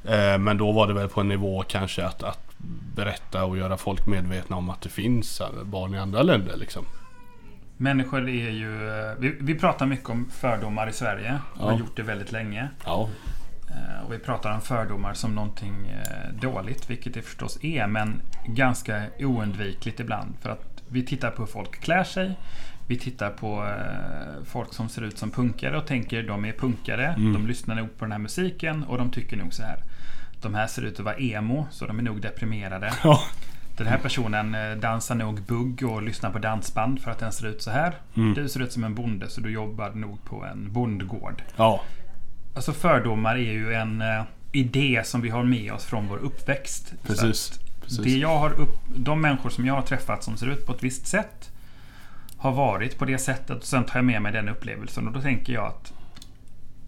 Eh, 0.08 0.38
men 0.38 0.58
då 0.58 0.72
var 0.72 0.88
det 0.88 0.94
väl 0.94 1.08
på 1.10 1.22
en 1.22 1.28
nivå 1.28 1.64
kanske 1.68 2.06
att, 2.06 2.24
att 2.24 2.40
berätta 2.96 3.46
och 3.46 3.58
göra 3.58 3.78
folk 3.78 4.06
medvetna 4.08 4.56
om 4.56 4.70
att 4.70 4.82
det 4.82 4.90
finns 4.90 5.42
barn 5.64 5.96
i 5.96 5.98
andra 6.00 6.22
länder 6.24 6.58
liksom. 6.58 6.86
Människor 7.78 8.30
är 8.30 8.50
ju... 8.50 8.90
eh, 8.90 9.16
Vi, 9.20 9.36
vi 9.40 9.56
pratar 9.56 9.86
mycket 9.86 10.10
om 10.10 10.30
fördomar 10.32 10.90
i 10.90 10.94
Sverige 10.94 11.40
och 11.54 11.62
Ja. 11.62 11.72
har 11.72 11.80
gjort 11.80 11.96
det 11.96 12.04
väldigt 12.04 12.32
länge. 12.32 12.70
Ja, 12.86 13.10
Eh, 13.70 14.06
Och 14.06 14.14
vi 14.14 14.20
pratar 14.20 14.54
om 14.54 14.62
fördomar 14.62 15.14
som 15.14 15.36
någonting 15.36 15.92
dåligt, 16.42 16.90
vilket 16.90 17.14
det 17.14 17.22
förstås 17.22 17.60
är, 17.64 17.88
men 17.88 18.22
ganska 18.46 19.04
oundvikligt 19.20 20.00
ibland. 20.00 20.34
För 20.42 20.50
att 20.50 20.84
vi 20.90 21.06
tittar 21.06 21.32
på 21.32 21.42
hur 21.42 21.48
folk 21.48 21.80
klär 21.82 22.04
sig. 22.04 22.36
Vi 22.88 22.98
tittar 22.98 23.30
på 23.30 23.66
eh, 23.66 24.44
folk 24.46 24.74
som 24.74 24.90
ser 24.90 25.02
ut 25.02 25.18
som 25.18 25.32
punkare 25.32 25.78
och 25.78 25.88
tänker 25.88 26.24
de 26.24 26.46
är 26.46 26.52
punkare. 26.52 27.08
Mm. 27.08 27.34
De 27.34 27.48
lyssnar 27.48 27.76
nog 27.76 27.98
på 27.98 28.06
den 28.06 28.12
här 28.12 28.20
musiken 28.20 28.84
och 28.84 28.98
de 28.98 29.12
tycker 29.12 29.38
nog 29.38 29.54
så 29.54 29.64
här. 29.64 29.84
De 30.42 30.56
här 30.56 30.68
ser 30.68 30.82
ut 30.82 31.00
att 31.00 31.06
vara 31.06 31.16
emo, 31.16 31.68
så 31.72 31.88
de 31.88 32.00
är 32.00 32.04
nog 32.04 32.22
deprimerade. 32.22 32.94
ja, 33.04 33.22
Den 33.78 33.88
här 33.88 33.98
personen 33.98 34.56
eh, 34.56 34.72
dansar 34.78 35.16
nog 35.16 35.42
bugg 35.42 35.84
och 35.84 36.04
lyssnar 36.04 36.32
på 36.32 36.40
dansband 36.40 37.02
för 37.02 37.12
att 37.12 37.20
den 37.20 37.32
ser 37.32 37.48
ut 37.48 37.62
så 37.62 37.72
här. 37.72 37.94
Mm. 38.16 38.34
Du 38.34 38.50
ser 38.50 38.60
ut 38.60 38.72
som 38.72 38.84
en 38.84 38.96
bonde 38.96 39.30
så 39.30 39.42
du 39.42 39.52
jobbar 39.52 39.90
nog 39.90 40.24
på 40.24 40.46
en 40.46 40.74
bondgård. 40.74 41.44
ja, 41.56 41.82
Alltså 42.54 42.74
fördomar 42.74 43.36
är 43.36 43.52
ju 43.52 43.74
en 43.74 44.02
eh, 44.02 44.24
idé 44.52 45.02
som 45.06 45.22
vi 45.22 45.30
har 45.30 45.44
med 45.44 45.74
oss 45.74 45.86
från 45.86 46.08
vår 46.08 46.18
uppväxt. 46.18 46.94
Precis. 47.08 47.60
precis. 47.82 47.98
Det 47.98 48.18
jag 48.18 48.38
har 48.38 48.54
upp, 48.54 48.80
de 48.96 49.22
människor 49.22 49.50
som 49.50 49.66
jag 49.66 49.74
har 49.74 49.82
träffat 49.82 50.24
som 50.24 50.38
ser 50.38 50.48
ut 50.48 50.66
på 50.66 50.74
ett 50.74 50.84
visst 50.84 51.08
sätt 51.08 51.52
har 52.38 52.52
varit 52.52 52.98
på 52.98 53.06
det 53.06 53.18
sättet 53.18 53.58
och 53.58 53.64
sen 53.64 53.84
tar 53.84 53.96
jag 53.96 54.06
med 54.06 54.22
mig 54.22 54.32
den 54.32 54.50
upplevelsen 54.50 55.08
och 55.08 55.14
då 55.14 55.22
tänker 55.22 55.54
jag 55.54 55.66
att 55.66 55.94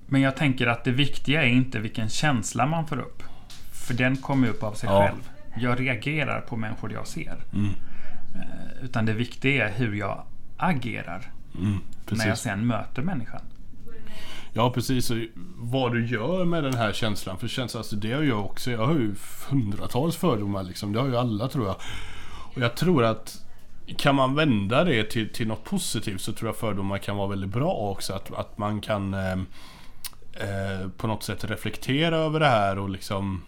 Men 0.07 0.21
jag 0.21 0.35
tänker 0.35 0.67
att 0.67 0.83
det 0.83 0.91
viktiga 0.91 1.43
är 1.43 1.47
inte 1.47 1.79
vilken 1.79 2.09
känsla 2.09 2.65
man 2.65 2.88
får 2.88 2.99
upp. 2.99 3.23
För 3.71 3.93
den 3.93 4.17
kommer 4.17 4.47
upp 4.49 4.63
av 4.63 4.73
sig 4.73 4.89
Ja. 4.89 5.07
själv. 5.07 5.29
Jag 5.57 5.79
reagerar 5.79 6.41
på 6.41 6.57
människor 6.57 6.93
jag 6.93 7.07
ser. 7.07 7.35
Mm, 7.53 7.69
Eh, 8.35 8.83
Utan 8.85 9.05
det 9.05 9.13
viktiga 9.13 9.69
är 9.69 9.73
hur 9.73 9.93
jag 9.95 10.23
agerar 10.57 11.31
mm, 11.59 11.77
när 12.09 12.27
jag 12.27 12.38
sen 12.38 12.67
möter 12.67 13.01
människan. 13.01 13.41
Ja 14.53 14.71
precis, 14.71 15.12
vad 15.55 15.91
du 15.91 16.05
gör 16.07 16.45
med 16.45 16.63
den 16.63 16.73
här 16.73 16.91
känslan. 16.93 17.38
För 17.38 17.47
känslan, 17.47 17.79
alltså 17.79 17.95
det 17.95 18.12
har 18.13 18.23
jag 18.23 18.45
också. 18.45 18.71
Jag 18.71 18.85
har 18.85 18.93
ju 18.93 19.15
hundratals 19.49 20.15
fördomar 20.15 20.63
liksom. 20.63 20.93
Det 20.93 20.99
har 20.99 21.07
ju 21.07 21.17
alla 21.17 21.47
tror 21.47 21.65
jag. 21.67 21.75
Och 22.55 22.62
jag 22.62 22.75
tror 22.75 23.03
att 23.03 23.45
kan 23.97 24.15
man 24.15 24.36
vända 24.36 24.84
det 24.84 25.04
till, 25.04 25.34
till 25.34 25.47
något 25.47 25.63
positivt 25.63 26.21
så 26.21 26.34
tror 26.34 26.49
jag 26.49 26.56
fördomar 26.56 26.97
kan 26.97 27.17
vara 27.17 27.28
väldigt 27.28 27.49
bra 27.49 27.71
också. 27.71 28.13
Att, 28.13 28.34
att 28.34 28.58
man 28.58 28.82
kan 28.82 29.13
eh, 29.13 29.32
eh, 30.34 30.89
på 30.97 31.08
något 31.08 31.23
sätt 31.23 31.43
reflektera 31.43 32.17
över 32.17 32.39
det 32.39 32.47
här 32.47 32.80
och 32.80 32.89
liksom 32.89 33.41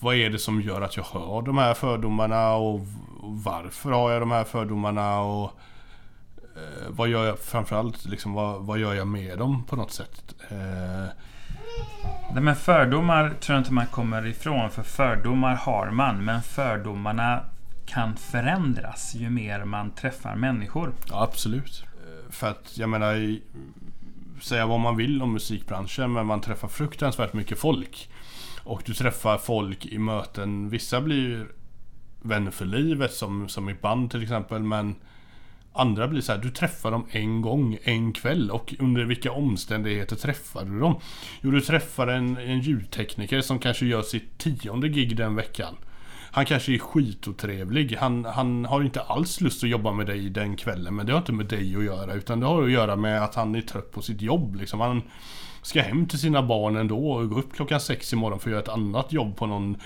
vad 0.00 0.14
är 0.14 0.30
det 0.30 0.38
som 0.38 0.60
gör 0.60 0.80
att 0.80 0.96
jag 0.96 1.04
har 1.04 1.42
de 1.42 1.58
här 1.58 1.74
fördomarna 1.74 2.54
och, 2.54 2.74
och 2.74 2.86
varför 3.20 3.90
har 3.90 4.10
jag 4.10 4.22
de 4.22 4.30
här 4.30 4.44
fördomarna 4.44 5.20
och 5.20 5.50
eh, 6.40 6.88
vad 6.88 7.08
gör 7.08 7.26
jag 7.26 7.38
framförallt 7.38 8.04
liksom 8.04 8.32
vad, 8.32 8.62
vad 8.62 8.78
gör 8.78 8.94
jag 8.94 9.06
med 9.06 9.38
dem 9.38 9.64
på 9.64 9.76
något 9.76 9.92
sätt? 9.92 10.34
Eh, 10.50 11.12
Nej, 12.34 12.42
men 12.42 12.56
fördomar 12.56 13.30
tror 13.40 13.56
jag 13.56 13.60
inte 13.60 13.72
man 13.72 13.86
kommer 13.86 14.26
ifrån, 14.26 14.70
för 14.70 14.82
fördomar 14.82 15.54
har 15.54 15.90
man. 15.90 16.24
Men 16.24 16.42
fördomarna 16.42 17.40
kan 17.86 18.16
förändras 18.16 19.14
ju 19.14 19.30
mer 19.30 19.64
man 19.64 19.90
träffar 19.90 20.36
människor. 20.36 20.94
Ja, 21.08 21.22
absolut. 21.22 21.84
Eh, 21.84 22.30
för 22.30 22.50
att 22.50 22.78
jag 22.78 22.88
menar, 22.88 23.38
säga 24.40 24.66
vad 24.66 24.80
man 24.80 24.96
vill 24.96 25.22
om 25.22 25.32
musikbranschen, 25.32 26.12
men 26.12 26.26
man 26.26 26.40
träffar 26.40 26.68
fruktansvärt 26.68 27.32
mycket 27.32 27.58
folk. 27.58 28.08
Och 28.64 28.82
du 28.86 28.94
träffar 28.94 29.38
folk 29.38 29.86
i 29.86 29.98
möten. 29.98 30.68
Vissa 30.68 31.00
blir 31.00 31.46
vänner 32.22 32.50
för 32.50 32.64
livet, 32.64 33.12
som, 33.12 33.48
som 33.48 33.68
i 33.68 33.74
band 33.74 34.10
till 34.10 34.22
exempel, 34.22 34.62
men 34.62 34.94
Andra 35.74 36.08
blir 36.08 36.20
så 36.20 36.32
här, 36.32 36.38
du 36.38 36.50
träffar 36.50 36.90
dem 36.90 37.06
en 37.10 37.42
gång, 37.42 37.78
en 37.82 38.12
kväll 38.12 38.50
och 38.50 38.74
under 38.78 39.04
vilka 39.04 39.32
omständigheter 39.32 40.16
träffar 40.16 40.64
du 40.64 40.80
dem? 40.80 41.00
Jo, 41.40 41.50
du 41.50 41.60
träffar 41.60 42.06
en, 42.06 42.36
en 42.36 42.60
ljudtekniker 42.60 43.40
som 43.40 43.58
kanske 43.58 43.86
gör 43.86 44.02
sitt 44.02 44.38
tionde 44.38 44.88
gig 44.88 45.16
den 45.16 45.34
veckan. 45.34 45.74
Han 46.34 46.46
kanske 46.46 46.74
är 46.74 46.78
skitotrevlig. 46.78 47.96
Han, 47.96 48.24
han 48.24 48.64
har 48.64 48.82
inte 48.82 49.00
alls 49.00 49.40
lust 49.40 49.64
att 49.64 49.70
jobba 49.70 49.92
med 49.92 50.06
dig 50.06 50.30
den 50.30 50.56
kvällen. 50.56 50.96
Men 50.96 51.06
det 51.06 51.12
har 51.12 51.18
inte 51.18 51.32
med 51.32 51.46
dig 51.46 51.76
att 51.76 51.84
göra. 51.84 52.14
Utan 52.14 52.40
det 52.40 52.46
har 52.46 52.62
att 52.62 52.70
göra 52.70 52.96
med 52.96 53.22
att 53.22 53.34
han 53.34 53.54
är 53.54 53.60
trött 53.60 53.90
på 53.90 54.02
sitt 54.02 54.22
jobb. 54.22 54.56
Liksom. 54.56 54.80
Han 54.80 55.02
ska 55.62 55.82
hem 55.82 56.06
till 56.06 56.18
sina 56.18 56.42
barn 56.42 56.76
ändå 56.76 57.12
och 57.12 57.30
gå 57.30 57.38
upp 57.38 57.52
klockan 57.52 57.80
sex 57.80 58.12
imorgon 58.12 58.40
för 58.40 58.50
att 58.50 58.52
göra 58.52 58.62
ett 58.62 58.68
annat 58.68 59.12
jobb 59.12 59.36
på 59.36 59.46
någon 59.46 59.76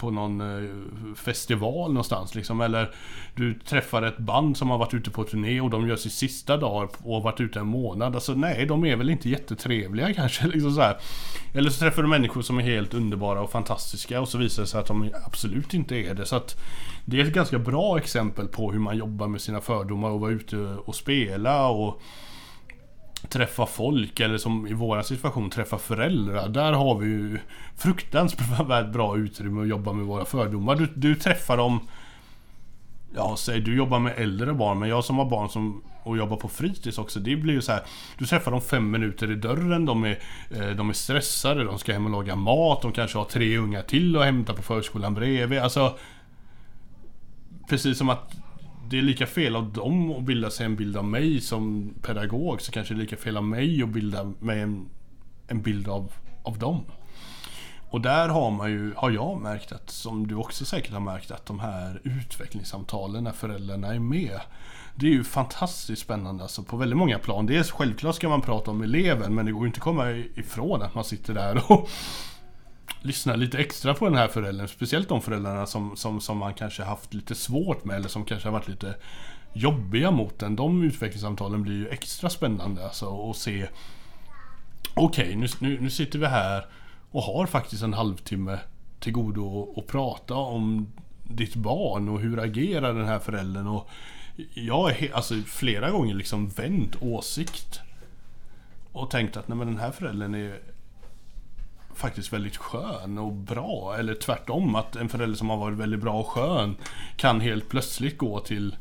på 0.00 0.10
någon 0.10 0.40
eh, 0.40 1.14
festival 1.14 1.92
någonstans 1.92 2.34
liksom. 2.34 2.60
Eller 2.60 2.94
du 3.34 3.54
träffar 3.54 4.02
ett 4.02 4.18
band 4.18 4.56
som 4.56 4.70
har 4.70 4.78
varit 4.78 4.94
ute 4.94 5.10
på 5.10 5.24
turné 5.24 5.60
och 5.60 5.70
de 5.70 5.88
gör 5.88 5.96
sin 5.96 6.10
sista 6.10 6.56
dag 6.56 6.90
och 7.02 7.14
har 7.14 7.20
varit 7.20 7.40
ute 7.40 7.58
en 7.58 7.66
månad. 7.66 8.14
Alltså 8.14 8.34
nej, 8.34 8.66
de 8.66 8.84
är 8.84 8.96
väl 8.96 9.10
inte 9.10 9.28
jättetrevliga 9.28 10.14
kanske. 10.14 10.46
Liksom 10.46 10.72
så 10.72 10.80
här. 10.80 10.96
Eller 11.54 11.70
så 11.70 11.78
träffar 11.78 12.02
du 12.02 12.08
människor 12.08 12.42
som 12.42 12.58
är 12.58 12.62
helt 12.62 12.94
underbara 12.94 13.40
och 13.40 13.50
fantastiska 13.50 14.20
och 14.20 14.28
så 14.28 14.38
visar 14.38 14.62
det 14.62 14.68
sig 14.68 14.80
att 14.80 14.86
de 14.86 15.10
absolut 15.26 15.74
inte 15.74 15.96
är 15.96 16.14
det. 16.14 16.26
Så 16.26 16.36
att 16.36 16.56
det 17.04 17.20
är 17.20 17.24
ett 17.24 17.32
ganska 17.32 17.58
bra 17.58 17.98
exempel 17.98 18.48
på 18.48 18.72
hur 18.72 18.78
man 18.78 18.96
jobbar 18.96 19.28
med 19.28 19.40
sina 19.40 19.60
fördomar 19.60 20.10
och 20.10 20.20
vara 20.20 20.30
ute 20.30 20.56
och 20.56 20.94
spela 20.94 21.68
och 21.68 22.02
träffa 23.28 23.66
folk 23.66 24.20
eller 24.20 24.38
som 24.38 24.66
i 24.66 24.72
våra 24.72 25.02
situation 25.02 25.50
träffa 25.50 25.78
föräldrar. 25.78 26.48
Där 26.48 26.72
har 26.72 26.98
vi 26.98 27.06
ju 27.06 27.38
fruktansvärt 27.76 28.92
bra 28.92 29.16
utrymme 29.16 29.62
att 29.62 29.68
jobba 29.68 29.92
med 29.92 30.06
våra 30.06 30.24
fördomar. 30.24 30.76
Du, 30.76 30.88
du 30.94 31.14
träffar 31.14 31.56
dem 31.56 31.80
Ja, 33.14 33.36
säg 33.38 33.60
du 33.60 33.76
jobbar 33.76 33.98
med 33.98 34.14
äldre 34.16 34.54
barn, 34.54 34.78
men 34.78 34.88
jag 34.88 35.04
som 35.04 35.18
har 35.18 35.24
barn 35.24 35.48
som 35.48 35.82
och 36.02 36.16
jobbar 36.16 36.36
på 36.36 36.48
fritids 36.48 36.98
också. 36.98 37.20
Det 37.20 37.36
blir 37.36 37.54
ju 37.54 37.62
så 37.62 37.72
här. 37.72 37.82
Du 38.18 38.26
träffar 38.26 38.50
dem 38.50 38.60
fem 38.60 38.90
minuter 38.90 39.30
i 39.30 39.34
dörren. 39.34 39.86
De 39.86 40.04
är, 40.04 40.18
eh, 40.50 40.68
de 40.68 40.88
är 40.88 40.92
stressade. 40.92 41.64
De 41.64 41.78
ska 41.78 41.92
hem 41.92 42.04
och 42.04 42.10
laga 42.10 42.36
mat. 42.36 42.82
De 42.82 42.92
kanske 42.92 43.18
har 43.18 43.24
tre 43.24 43.58
ungar 43.58 43.82
till 43.82 44.16
att 44.16 44.24
hämta 44.24 44.54
på 44.54 44.62
förskolan 44.62 45.14
bredvid. 45.14 45.58
Alltså. 45.58 45.98
Precis 47.68 47.98
som 47.98 48.08
att 48.08 48.34
det 48.90 48.98
är 48.98 49.02
lika 49.02 49.26
fel 49.26 49.56
av 49.56 49.72
dem 49.72 50.12
att 50.12 50.22
bilda 50.22 50.50
sig 50.50 50.66
en 50.66 50.76
bild 50.76 50.96
av 50.96 51.04
mig 51.04 51.40
som 51.40 51.94
pedagog. 52.02 52.60
Så 52.60 52.72
kanske 52.72 52.94
det 52.94 52.98
är 52.98 53.00
lika 53.00 53.16
fel 53.16 53.36
av 53.36 53.44
mig 53.44 53.82
att 53.82 53.88
bilda 53.88 54.32
mig 54.38 54.60
en, 54.60 54.88
en 55.48 55.62
bild 55.62 55.88
av, 55.88 56.12
av 56.42 56.58
dem. 56.58 56.84
Och 57.90 58.00
där 58.00 58.28
har 58.28 58.50
man 58.50 58.70
ju, 58.70 58.94
har 58.96 59.10
jag 59.10 59.40
märkt 59.40 59.72
att, 59.72 59.90
som 59.90 60.26
du 60.26 60.34
också 60.34 60.64
säkert 60.64 60.92
har 60.92 61.00
märkt, 61.00 61.30
att 61.30 61.46
de 61.46 61.60
här 61.60 62.00
utvecklingssamtalen 62.04 63.24
när 63.24 63.32
föräldrarna 63.32 63.94
är 63.94 63.98
med. 63.98 64.40
Det 64.94 65.06
är 65.06 65.10
ju 65.10 65.24
fantastiskt 65.24 66.02
spännande 66.02 66.42
alltså 66.42 66.62
på 66.62 66.76
väldigt 66.76 66.98
många 66.98 67.18
plan. 67.18 67.46
Dels 67.46 67.70
självklart 67.70 68.14
ska 68.14 68.28
man 68.28 68.42
prata 68.42 68.70
om 68.70 68.82
eleven 68.82 69.34
men 69.34 69.46
det 69.46 69.52
går 69.52 69.62
ju 69.62 69.66
inte 69.66 69.78
att 69.78 69.84
komma 69.84 70.10
ifrån 70.10 70.82
att 70.82 70.94
man 70.94 71.04
sitter 71.04 71.34
där 71.34 71.72
och 71.72 71.88
Lyssna 73.02 73.36
lite 73.36 73.58
extra 73.58 73.94
på 73.94 74.04
den 74.04 74.14
här 74.14 74.28
föräldern. 74.28 74.68
Speciellt 74.68 75.08
de 75.08 75.20
föräldrarna 75.20 75.66
som, 75.66 75.96
som, 75.96 76.20
som 76.20 76.38
man 76.38 76.54
kanske 76.54 76.82
haft 76.82 77.14
lite 77.14 77.34
svårt 77.34 77.84
med 77.84 77.96
eller 77.96 78.08
som 78.08 78.24
kanske 78.24 78.48
har 78.48 78.52
varit 78.52 78.68
lite 78.68 78.94
jobbiga 79.52 80.10
mot 80.10 80.38
den. 80.38 80.56
De 80.56 80.82
utvecklingssamtalen 80.82 81.62
blir 81.62 81.74
ju 81.74 81.88
extra 81.88 82.30
spännande 82.30 82.84
alltså 82.84 83.30
att 83.30 83.36
se 83.36 83.68
Okej, 84.94 85.24
okay, 85.24 85.36
nu, 85.36 85.46
nu, 85.58 85.80
nu 85.80 85.90
sitter 85.90 86.18
vi 86.18 86.26
här 86.26 86.66
och 87.10 87.22
har 87.22 87.46
faktiskt 87.46 87.82
en 87.82 87.94
halvtimme 87.94 88.58
till 89.00 89.12
godo 89.12 89.74
att 89.76 89.86
prata 89.86 90.34
om 90.34 90.92
ditt 91.24 91.54
barn 91.54 92.08
och 92.08 92.20
hur 92.20 92.40
agerar 92.40 92.94
den 92.94 93.06
här 93.06 93.18
föräldern 93.18 93.66
och 93.66 93.88
jag 94.54 94.74
har 94.74 94.94
alltså 95.12 95.34
flera 95.46 95.90
gånger 95.90 96.14
liksom 96.14 96.48
vänt 96.48 96.96
åsikt 97.00 97.80
och 98.92 99.10
tänkt 99.10 99.36
att 99.36 99.48
nej 99.48 99.58
men 99.58 99.66
den 99.66 99.78
här 99.78 99.90
föräldern 99.90 100.34
är 100.34 100.60
faktiskt 102.00 102.32
väldigt 102.32 102.56
skön 102.56 103.18
och 103.18 103.32
bra. 103.32 103.96
Eller 103.98 104.14
tvärtom, 104.14 104.74
att 104.74 104.96
en 104.96 105.08
förälder 105.08 105.36
som 105.36 105.50
har 105.50 105.56
varit 105.56 105.78
väldigt 105.78 106.00
bra 106.00 106.20
och 106.20 106.26
skön 106.26 106.76
kan 107.16 107.40
helt 107.40 107.68
plötsligt 107.68 108.18
gå 108.18 108.40
till 108.40 108.76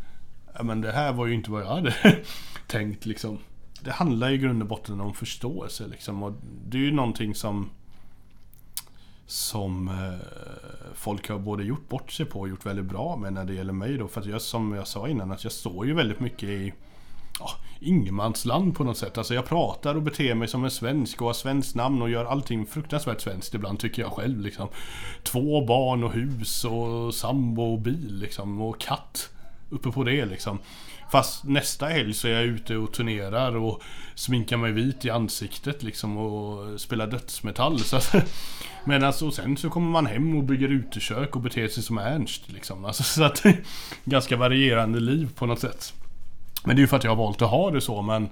Ja 0.53 0.63
men 0.63 0.81
det 0.81 0.91
här 0.91 1.13
var 1.13 1.25
ju 1.25 1.33
inte 1.33 1.51
vad 1.51 1.61
jag 1.61 1.67
hade 1.67 1.95
tänkt 2.67 3.05
liksom. 3.05 3.37
Det 3.81 3.91
handlar 3.91 4.31
i 4.31 4.37
grund 4.37 4.61
och 4.61 4.67
botten 4.67 5.01
om 5.01 5.13
förståelse 5.13 5.87
liksom. 5.87 6.23
Och 6.23 6.33
det 6.65 6.77
är 6.77 6.81
ju 6.81 6.91
någonting 6.91 7.35
som 7.35 7.69
som 9.25 9.87
eh, 9.87 10.27
folk 10.93 11.29
har 11.29 11.39
både 11.39 11.63
gjort 11.63 11.89
bort 11.89 12.11
sig 12.11 12.25
på 12.25 12.39
och 12.39 12.49
gjort 12.49 12.65
väldigt 12.65 12.85
bra 12.85 13.15
med 13.15 13.33
när 13.33 13.45
det 13.45 13.53
gäller 13.53 13.73
mig 13.73 13.97
då. 13.97 14.07
För 14.07 14.21
att 14.21 14.27
jag, 14.27 14.41
som 14.41 14.73
jag 14.73 14.87
sa 14.87 15.07
innan, 15.07 15.31
att 15.31 15.43
jag 15.43 15.53
står 15.53 15.85
ju 15.85 15.93
väldigt 15.93 16.19
mycket 16.19 16.49
i 16.49 16.73
ja, 17.39 17.49
ingenmansland 17.79 18.75
på 18.75 18.83
något 18.83 18.97
sätt. 18.97 19.17
Alltså 19.17 19.33
jag 19.33 19.45
pratar 19.45 19.95
och 19.95 20.01
beter 20.01 20.35
mig 20.35 20.47
som 20.47 20.63
en 20.63 20.71
svensk 20.71 21.21
och 21.21 21.27
har 21.27 21.33
svenskt 21.33 21.75
namn 21.75 22.01
och 22.01 22.09
gör 22.09 22.25
allting 22.25 22.65
fruktansvärt 22.65 23.21
svenskt 23.21 23.53
ibland 23.53 23.79
tycker 23.79 24.01
jag 24.01 24.11
själv 24.11 24.41
liksom. 24.41 24.67
Två 25.23 25.65
barn 25.65 26.03
och 26.03 26.13
hus 26.13 26.65
och 26.65 27.15
sambo 27.15 27.61
och 27.61 27.79
bil 27.79 28.19
liksom 28.19 28.61
och 28.61 28.79
katt. 28.79 29.29
Uppe 29.69 29.91
på 29.91 30.03
det 30.03 30.25
liksom. 30.25 30.59
Fast 31.11 31.43
nästa 31.43 31.85
helg 31.85 32.13
så 32.13 32.27
är 32.27 32.31
jag 32.31 32.43
ute 32.43 32.77
och 32.77 32.93
turnerar 32.93 33.55
och 33.55 33.81
sminkar 34.15 34.57
mig 34.57 34.71
vit 34.71 35.05
i 35.05 35.09
ansiktet 35.09 35.83
liksom 35.83 36.17
och 36.17 36.81
spelar 36.81 37.07
dödsmetall. 37.07 37.79
Så 37.79 37.97
att, 37.97 38.15
men 38.85 39.03
alltså 39.03 39.31
sen 39.31 39.57
så 39.57 39.69
kommer 39.69 39.89
man 39.89 40.05
hem 40.05 40.35
och 40.37 40.43
bygger 40.43 40.67
utekök 40.67 41.35
och 41.35 41.41
beter 41.41 41.67
sig 41.67 41.83
som 41.83 41.97
Ernst 41.97 42.51
liksom. 42.51 42.85
Alltså, 42.85 43.03
så 43.03 43.23
att 43.23 43.43
ganska 44.05 44.37
varierande 44.37 44.99
liv 44.99 45.29
på 45.35 45.45
något 45.45 45.59
sätt. 45.59 45.93
Men 46.65 46.75
det 46.75 46.79
är 46.79 46.83
ju 46.83 46.87
för 46.87 46.97
att 46.97 47.03
jag 47.03 47.11
har 47.11 47.23
valt 47.23 47.41
att 47.41 47.49
ha 47.49 47.71
det 47.71 47.81
så 47.81 48.01
men 48.01 48.29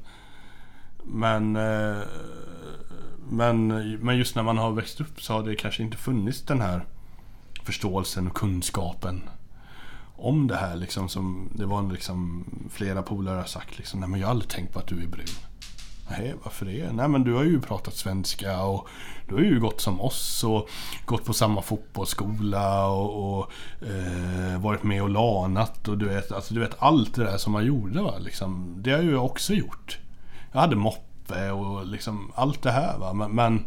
Men 1.04 1.56
eh, 1.56 1.98
Men, 3.30 3.68
men 4.00 4.18
just 4.18 4.36
när 4.36 4.44
man 4.44 4.58
har 4.58 4.72
växt 4.72 5.02
upp 5.02 5.22
så 5.22 5.34
har 5.34 5.44
det 5.44 5.56
kanske 5.56 5.84
inte 5.84 5.98
funnits 5.98 6.42
den 6.42 6.62
här 6.62 6.86
Förståelsen 7.64 8.28
och 8.28 8.38
kunskapen 8.38 9.30
om 10.16 10.48
det 10.48 10.56
här 10.56 10.76
liksom 10.76 11.10
som 11.10 11.50
det 11.56 11.66
var 11.66 11.92
liksom 11.92 12.46
flera 12.72 13.02
polare 13.02 13.38
har 13.38 13.46
sagt 13.46 13.78
liksom 13.78 14.00
Nej 14.00 14.10
men 14.10 14.20
jag 14.20 14.28
har 14.28 14.32
aldrig 14.32 14.50
tänkt 14.50 14.74
på 14.74 14.80
att 14.80 14.88
du 14.88 15.04
är 15.04 15.08
brun. 15.08 15.26
Nej, 16.10 16.36
varför 16.44 16.66
det? 16.66 16.92
Nej 16.92 17.08
men 17.08 17.24
du 17.24 17.34
har 17.34 17.44
ju 17.44 17.62
pratat 17.62 17.96
svenska 17.96 18.62
och 18.64 18.88
du 19.28 19.36
har 19.36 19.42
ju 19.42 19.60
gått 19.60 19.82
som 19.82 20.02
oss 20.02 20.44
och 20.44 20.70
gått 21.06 21.26
på 21.26 21.34
samma 21.34 21.62
fotbollsskola 21.62 22.88
och, 22.88 23.40
och 23.40 23.52
eh, 23.88 24.62
varit 24.62 24.84
med 24.84 25.04
och 25.04 25.10
lanat 25.10 25.88
och 25.88 25.98
du 25.98 26.06
vet, 26.06 26.32
alltså, 26.32 26.54
du 26.54 26.60
vet 26.60 26.76
allt 26.80 27.16
det 27.16 27.24
där 27.24 27.38
som 27.38 27.54
man 27.54 27.66
gjorde 27.66 28.02
va. 28.02 28.14
Liksom, 28.20 28.76
det 28.78 28.92
har 28.92 29.02
ju 29.02 29.12
jag 29.12 29.26
också 29.26 29.54
gjort. 29.54 29.98
Jag 30.52 30.60
hade 30.60 30.76
moppe 30.76 31.52
och 31.52 31.88
liksom 31.88 32.32
allt 32.36 32.62
det 32.62 32.72
här 32.72 32.98
va. 32.98 33.14
Men, 33.14 33.32
men 33.32 33.66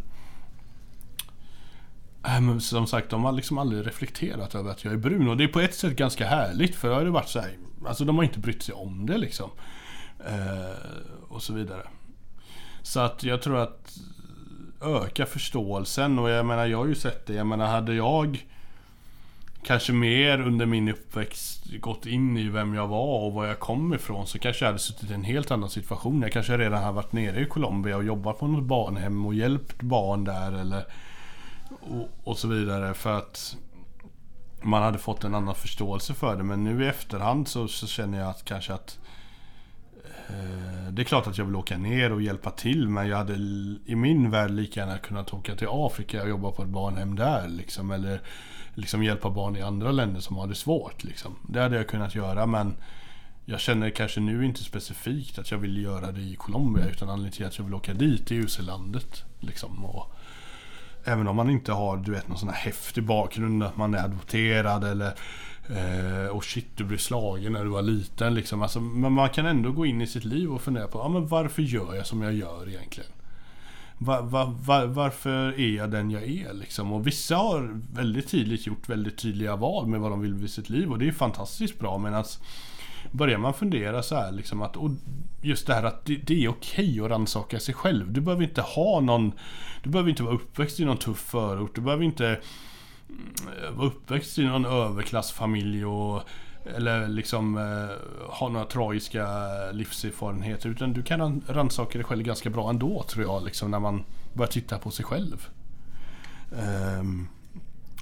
Äh, 2.27 2.41
men 2.41 2.61
som 2.61 2.87
sagt, 2.87 3.11
de 3.11 3.25
har 3.25 3.33
liksom 3.33 3.59
aldrig 3.59 3.87
reflekterat 3.87 4.55
över 4.55 4.71
att 4.71 4.85
jag 4.85 4.93
är 4.93 4.99
brun. 4.99 5.29
Och 5.29 5.37
det 5.37 5.45
är 5.45 5.49
på 5.49 5.61
ett 5.61 5.75
sätt 5.75 5.97
ganska 5.97 6.27
härligt 6.27 6.77
för 6.77 6.89
jag 6.89 6.95
har 6.95 7.05
det 7.05 7.11
varit 7.11 7.29
så 7.29 7.41
här, 7.41 7.57
Alltså 7.87 8.05
de 8.05 8.17
har 8.17 8.25
inte 8.25 8.39
brytt 8.39 8.63
sig 8.63 8.75
om 8.75 9.07
det 9.07 9.19
liksom. 9.19 9.51
Eh, 10.27 10.75
och 11.29 11.43
så 11.43 11.53
vidare. 11.53 11.83
Så 12.83 13.01
att 13.01 13.23
jag 13.23 13.43
tror 13.43 13.57
att 13.57 13.99
eh, 14.83 14.89
öka 14.89 15.27
förståelsen 15.27 16.19
och 16.19 16.31
jag 16.31 16.47
menar 16.47 16.67
jag 16.67 16.79
har 16.79 16.87
ju 16.87 16.95
sett 16.95 17.27
det. 17.27 17.35
Jag 17.35 17.47
menar 17.47 17.67
hade 17.67 17.95
jag 17.95 18.47
kanske 19.63 19.93
mer 19.93 20.41
under 20.41 20.67
min 20.67 20.89
uppväxt 20.89 21.65
gått 21.81 22.07
in 22.07 22.37
i 22.37 22.49
vem 22.49 22.75
jag 22.75 22.87
var 22.87 23.25
och 23.25 23.33
var 23.33 23.47
jag 23.47 23.59
kom 23.59 23.95
ifrån 23.95 24.27
så 24.27 24.39
kanske 24.39 24.65
jag 24.65 24.69
hade 24.69 24.79
suttit 24.79 25.11
i 25.11 25.15
en 25.15 25.25
helt 25.25 25.51
annan 25.51 25.71
situation. 25.71 26.23
Jag 26.23 26.33
kanske 26.33 26.59
redan 26.59 26.83
hade 26.83 26.95
varit 26.95 27.13
nere 27.13 27.41
i 27.41 27.47
Colombia 27.47 27.97
och 27.97 28.05
jobbat 28.05 28.39
på 28.39 28.47
något 28.47 28.65
barnhem 28.65 29.27
och 29.27 29.35
hjälpt 29.35 29.83
barn 29.83 30.25
där 30.25 30.53
eller 30.53 30.85
och, 31.81 32.09
och 32.25 32.39
så 32.39 32.49
vidare 32.49 32.95
för 32.95 33.19
att 33.19 33.57
man 34.63 34.83
hade 34.83 34.99
fått 34.99 35.25
en 35.25 35.35
annan 35.35 35.55
förståelse 35.55 36.15
för 36.15 36.37
det. 36.37 36.43
Men 36.43 36.65
nu 36.65 36.85
i 36.85 36.89
efterhand 36.89 37.49
så, 37.49 37.69
så 37.69 37.87
känner 37.87 38.19
jag 38.19 38.31
att 38.31 38.45
kanske 38.45 38.75
att 38.75 38.99
eh, 38.99 39.11
Eh, 40.31 40.93
det 40.93 41.03
är 41.03 41.05
klart 41.05 41.27
att 41.27 41.39
jag 41.39 41.45
vill 41.45 41.57
åka 41.57 41.79
ner 41.79 42.13
och 42.13 42.23
hjälpa 42.23 42.51
till 42.51 42.89
men 42.89 43.09
jag 43.09 43.17
hade 43.17 43.35
i 43.87 43.95
min 43.97 44.31
värld 44.31 44.51
lika 44.51 44.81
gärna 44.81 44.99
kunnat 44.99 45.35
åka 45.35 45.57
till 45.57 45.69
Afrika 45.71 46.23
och 46.23 46.29
jobba 46.29 46.51
på 46.51 46.63
ett 46.63 46.69
barnhem 46.69 47.17
där 47.17 47.49
liksom. 47.49 47.91
Eller 47.91 48.21
liksom 48.75 49.03
hjälpa 49.03 49.31
barn 49.31 49.57
i 49.57 49.63
andra 49.63 49.93
länder 49.93 50.21
som 50.21 50.37
har 50.37 50.47
det 50.47 50.55
svårt 50.55 51.05
liksom. 51.05 51.37
Det 51.49 51.61
hade 51.61 51.77
jag 51.77 51.89
kunnat 51.89 52.15
göra 52.15 52.47
men 52.47 52.77
jag 53.45 53.61
känner 53.61 53.91
kanske 53.91 54.21
nu 54.21 54.45
inte 54.45 54.65
specifikt 54.65 55.39
att 55.39 55.51
jag 55.51 55.59
vill 55.59 55.83
göra 55.83 56.13
det 56.13 56.21
i 56.21 56.37
Colombia 56.37 56.89
utan 56.89 57.09
anledningen 57.09 57.33
till 57.33 57.47
att 57.47 57.59
jag 57.59 57.65
vill 57.65 57.75
åka 57.75 57.95
dit 57.95 58.31
är 58.31 58.35
UC-landet. 58.35 59.25
Liksom, 59.41 59.85
och, 59.85 60.15
Även 61.05 61.29
om 61.29 61.37
man 61.37 61.51
inte 61.51 61.73
har 61.73 61.97
du 61.97 62.11
vet 62.11 62.29
någon 62.29 62.39
sån 62.39 62.49
här 62.49 62.57
häftig 62.57 63.05
bakgrund 63.05 63.63
att 63.63 63.77
man 63.77 63.95
är 63.95 64.05
adopterad 64.05 64.85
eller 64.85 65.13
eh, 65.77 66.37
och 66.37 66.45
shit 66.45 66.77
du 66.77 66.85
blev 66.85 66.99
slagen 66.99 67.53
när 67.53 67.65
du 67.65 67.71
var 67.71 67.83
liten 67.83 68.35
liksom. 68.35 68.63
Alltså, 68.63 68.81
men 68.81 69.13
man 69.13 69.29
kan 69.29 69.47
ändå 69.47 69.73
gå 69.73 69.87
in 69.87 70.01
i 70.01 70.07
sitt 70.07 70.25
liv 70.25 70.53
och 70.53 70.63
fundera 70.63 70.87
på 70.87 71.01
ah, 71.01 71.09
men 71.09 71.27
varför 71.27 71.63
gör 71.63 71.95
jag 71.95 72.07
som 72.07 72.23
jag 72.23 72.35
gör 72.35 72.69
egentligen? 72.69 73.11
Va, 73.99 74.21
va, 74.21 74.55
va, 74.65 74.87
varför 74.87 75.61
är 75.61 75.77
jag 75.77 75.91
den 75.91 76.11
jag 76.11 76.23
är 76.23 76.55
liksom? 76.55 76.93
Och 76.93 77.07
vissa 77.07 77.37
har 77.37 77.81
väldigt 77.93 78.29
tidigt 78.29 78.67
gjort 78.67 78.89
väldigt 78.89 79.19
tydliga 79.19 79.57
val 79.57 79.87
med 79.87 80.01
vad 80.01 80.11
de 80.11 80.21
vill 80.21 80.35
med 80.35 80.51
sitt 80.51 80.71
liv 80.71 80.91
och 80.91 80.99
det 80.99 81.09
är 81.09 81.13
fantastiskt 81.13 81.79
bra 81.79 81.99
medan 81.99 82.19
alltså, 82.19 82.41
börjar 83.11 83.39
man 83.39 83.55
fundera 83.55 84.03
så 84.03 84.15
här 84.15 84.33
liksom 84.33 84.63
att 84.63 84.77
och 84.77 84.91
just 85.43 85.67
det 85.67 85.75
här 85.75 85.83
att 85.83 86.05
det, 86.05 86.17
det 86.17 86.45
är 86.45 86.49
okej 86.49 87.01
att 87.01 87.11
rannsaka 87.11 87.61
sig 87.61 87.75
själv. 87.75 88.13
Du 88.13 88.21
behöver 88.21 88.43
inte 88.43 88.63
ha 88.63 89.01
någon 89.01 89.33
Du 89.83 89.91
behöver 89.91 90.11
inte 90.11 90.23
vara 90.23 90.35
uppväxt 90.35 90.81
i 90.81 90.85
någon 90.85 90.97
tuff 90.97 91.19
förort. 91.19 91.75
Du 91.75 91.81
behöver 91.81 92.05
inte 92.05 92.41
mm, 93.11 93.77
vara 93.77 93.87
uppväxt 93.87 94.39
i 94.39 94.45
någon 94.45 94.65
överklassfamilj 94.65 95.85
och 95.85 96.23
eller 96.65 97.09
liksom 97.09 97.57
eh, 97.59 98.29
ha 98.29 98.49
några 98.49 98.67
tragiska 98.67 99.27
livserfarenheter. 99.73 100.69
Utan 100.69 100.93
du 100.93 101.03
kan 101.03 101.43
rannsaka 101.49 101.99
dig 101.99 102.05
själv 102.05 102.23
ganska 102.23 102.51
bra 102.51 102.71
ändå 102.71 103.03
tror 103.03 103.25
jag. 103.25 103.45
Liksom, 103.45 103.71
när 103.71 103.81
man 103.81 104.05
börjar 104.35 104.51
titta 104.51 104.79
på 104.79 104.91
sig 104.91 105.05
själv. 105.05 105.49
Um, 107.01 107.29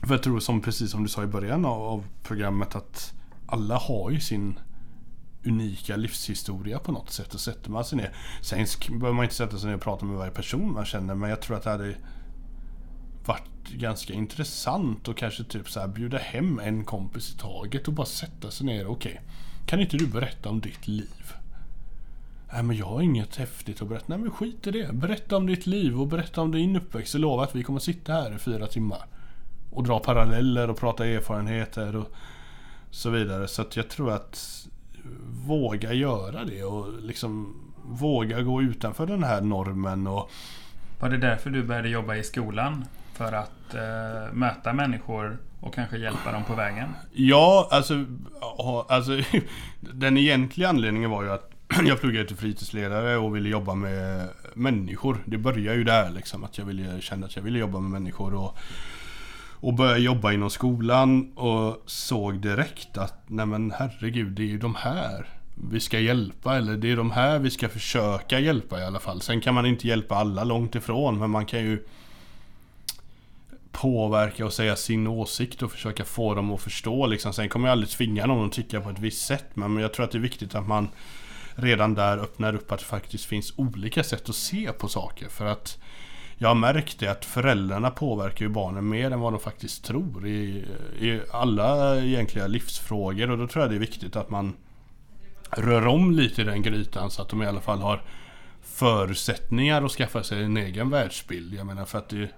för 0.02 0.14
jag 0.14 0.22
tror 0.22 0.40
som 0.40 0.60
precis 0.60 0.90
som 0.90 1.02
du 1.02 1.08
sa 1.08 1.22
i 1.22 1.26
början 1.26 1.64
av, 1.64 1.82
av 1.82 2.04
programmet 2.22 2.76
att 2.76 3.12
alla 3.46 3.76
har 3.78 4.10
ju 4.10 4.20
sin 4.20 4.60
unika 5.44 5.96
livshistoria 5.96 6.78
på 6.78 6.92
något 6.92 7.10
sätt. 7.10 7.34
Och 7.34 7.40
sätter 7.40 7.70
man 7.70 7.84
sig 7.84 7.98
ner. 7.98 8.12
Sen 8.42 8.66
behöver 8.88 9.12
man 9.12 9.24
inte 9.24 9.34
sätta 9.34 9.58
sig 9.58 9.68
ner 9.68 9.76
och 9.76 9.82
prata 9.82 10.04
med 10.04 10.16
varje 10.16 10.32
person 10.32 10.72
man 10.72 10.84
känner. 10.84 11.14
Men 11.14 11.30
jag 11.30 11.42
tror 11.42 11.56
att 11.56 11.62
det 11.62 11.70
hade 11.70 11.94
varit 13.28 13.68
ganska 13.68 14.12
intressant 14.12 15.08
och 15.08 15.16
kanske 15.16 15.44
typ 15.44 15.70
så 15.70 15.80
här 15.80 15.88
bjuda 15.88 16.18
hem 16.18 16.58
en 16.58 16.84
kompis 16.84 17.34
i 17.34 17.38
taget 17.38 17.88
och 17.88 17.94
bara 17.94 18.06
sätta 18.06 18.50
sig 18.50 18.66
ner. 18.66 18.86
Okej, 18.86 19.12
okay, 19.12 19.24
kan 19.66 19.80
inte 19.80 19.96
du 19.96 20.06
berätta 20.06 20.48
om 20.48 20.60
ditt 20.60 20.88
liv? 20.88 21.32
Nej 22.52 22.62
men 22.62 22.76
jag 22.76 22.86
har 22.86 23.02
inget 23.02 23.36
häftigt 23.36 23.82
att 23.82 23.88
berätta. 23.88 24.04
Nej 24.08 24.18
men 24.18 24.30
skit 24.30 24.66
i 24.66 24.70
det. 24.70 24.92
Berätta 24.92 25.36
om 25.36 25.46
ditt 25.46 25.66
liv 25.66 26.00
och 26.00 26.06
berätta 26.06 26.40
om 26.40 26.52
din 26.52 26.76
uppväxt. 26.76 27.14
Jag 27.14 27.20
lovar 27.20 27.44
att 27.44 27.56
vi 27.56 27.62
kommer 27.62 27.80
sitta 27.80 28.12
här 28.12 28.34
i 28.34 28.38
fyra 28.38 28.66
timmar. 28.66 29.06
Och 29.70 29.84
dra 29.84 29.98
paralleller 29.98 30.70
och 30.70 30.76
prata 30.76 31.06
erfarenheter 31.06 31.96
och 31.96 32.12
så 32.90 33.10
vidare. 33.10 33.48
Så 33.48 33.62
att 33.62 33.76
jag 33.76 33.88
tror 33.88 34.12
att 34.12 34.66
våga 35.46 35.92
göra 35.92 36.44
det 36.44 36.64
och 36.64 37.02
liksom 37.02 37.54
våga 37.84 38.42
gå 38.42 38.62
utanför 38.62 39.06
den 39.06 39.22
här 39.22 39.40
normen. 39.40 40.06
Och... 40.06 40.30
Var 41.00 41.10
det 41.10 41.18
därför 41.18 41.50
du 41.50 41.62
började 41.62 41.88
jobba 41.88 42.16
i 42.16 42.24
skolan? 42.24 42.84
För 43.18 43.32
att 43.32 43.74
eh, 43.74 44.32
möta 44.32 44.72
människor 44.72 45.38
och 45.60 45.74
kanske 45.74 45.98
hjälpa 45.98 46.32
dem 46.32 46.44
på 46.44 46.54
vägen? 46.54 46.88
Ja, 47.12 47.68
alltså, 47.70 48.04
alltså 48.88 49.20
den 49.80 50.16
egentliga 50.16 50.68
anledningen 50.68 51.10
var 51.10 51.22
ju 51.22 51.32
att 51.32 51.50
jag 51.86 52.00
pluggade 52.00 52.26
till 52.26 52.36
fritidsledare 52.36 53.16
och 53.16 53.36
ville 53.36 53.48
jobba 53.48 53.74
med, 53.74 54.28
människor. 54.54 55.18
Det 55.24 55.38
började 55.38 55.78
ju 55.78 55.84
där 55.84 56.10
liksom. 56.10 56.44
Att 56.44 56.58
jag 56.58 56.64
ville, 56.64 57.00
kände 57.00 57.26
att 57.26 57.36
jag 57.36 57.42
ville 57.42 57.58
jobba 57.58 57.80
med 57.80 57.90
människor. 57.90 58.34
Och, 58.34 58.58
och 59.60 59.74
började 59.74 60.00
jobba 60.00 60.32
inom 60.32 60.50
skolan 60.50 61.32
och 61.34 61.82
såg 61.86 62.40
direkt 62.40 62.98
att 62.98 63.22
nej 63.26 63.46
men 63.46 63.70
herregud, 63.70 64.32
det 64.32 64.42
är 64.42 64.46
ju 64.46 64.58
de 64.58 64.74
här 64.74 65.26
vi 65.70 65.80
ska 65.80 65.98
hjälpa. 65.98 66.56
Eller 66.56 66.76
det 66.76 66.92
är 66.92 66.96
de 66.96 67.10
här 67.10 67.38
vi 67.38 67.50
ska 67.50 67.68
försöka 67.68 68.40
hjälpa 68.40 68.80
i 68.80 68.84
alla 68.84 68.98
fall. 68.98 69.20
Sen 69.20 69.40
kan 69.40 69.54
man 69.54 69.66
inte 69.66 69.88
hjälpa 69.88 70.14
alla 70.14 70.44
långt 70.44 70.74
ifrån. 70.74 71.18
Men 71.18 71.30
man 71.30 71.46
kan 71.46 71.60
ju 71.60 71.84
påverka 73.80 74.46
och 74.46 74.52
säga 74.52 74.76
sin 74.76 75.06
åsikt 75.06 75.62
och 75.62 75.72
försöka 75.72 76.04
få 76.04 76.34
dem 76.34 76.52
att 76.52 76.60
förstå 76.60 77.06
liksom. 77.06 77.32
Sen 77.32 77.48
kommer 77.48 77.68
jag 77.68 77.72
aldrig 77.72 77.90
tvinga 77.90 78.26
någon 78.26 78.46
att 78.46 78.52
tycka 78.52 78.80
på 78.80 78.90
ett 78.90 78.98
visst 78.98 79.26
sätt. 79.26 79.46
Men 79.54 79.76
jag 79.76 79.92
tror 79.92 80.04
att 80.04 80.12
det 80.12 80.18
är 80.18 80.22
viktigt 80.22 80.54
att 80.54 80.68
man 80.68 80.88
redan 81.54 81.94
där 81.94 82.18
öppnar 82.18 82.54
upp 82.54 82.72
att 82.72 82.78
det 82.78 82.84
faktiskt 82.84 83.24
finns 83.24 83.52
olika 83.56 84.04
sätt 84.04 84.28
att 84.28 84.34
se 84.34 84.72
på 84.72 84.88
saker. 84.88 85.28
För 85.28 85.46
att 85.46 85.78
jag 86.38 86.48
har 86.48 86.54
märkt 86.54 86.98
det 86.98 87.08
att 87.08 87.24
föräldrarna 87.24 87.90
påverkar 87.90 88.44
ju 88.44 88.48
barnen 88.48 88.88
mer 88.88 89.10
än 89.10 89.20
vad 89.20 89.32
de 89.32 89.40
faktiskt 89.40 89.84
tror 89.84 90.26
i, 90.26 90.64
i 91.00 91.20
alla 91.32 92.00
egentliga 92.00 92.46
livsfrågor. 92.46 93.30
Och 93.30 93.38
då 93.38 93.46
tror 93.46 93.62
jag 93.62 93.70
det 93.70 93.76
är 93.76 93.80
viktigt 93.80 94.16
att 94.16 94.30
man 94.30 94.56
rör 95.50 95.86
om 95.86 96.12
lite 96.12 96.42
i 96.42 96.44
den 96.44 96.62
grytan 96.62 97.10
så 97.10 97.22
att 97.22 97.28
de 97.28 97.42
i 97.42 97.46
alla 97.46 97.60
fall 97.60 97.80
har 97.80 98.02
förutsättningar 98.62 99.82
att 99.82 99.92
skaffa 99.92 100.22
sig 100.22 100.44
en 100.44 100.56
egen 100.56 100.90
världsbild. 100.90 101.54
Jag 101.54 101.66
menar 101.66 101.84
för 101.84 101.98
att 101.98 102.08
det 102.08 102.28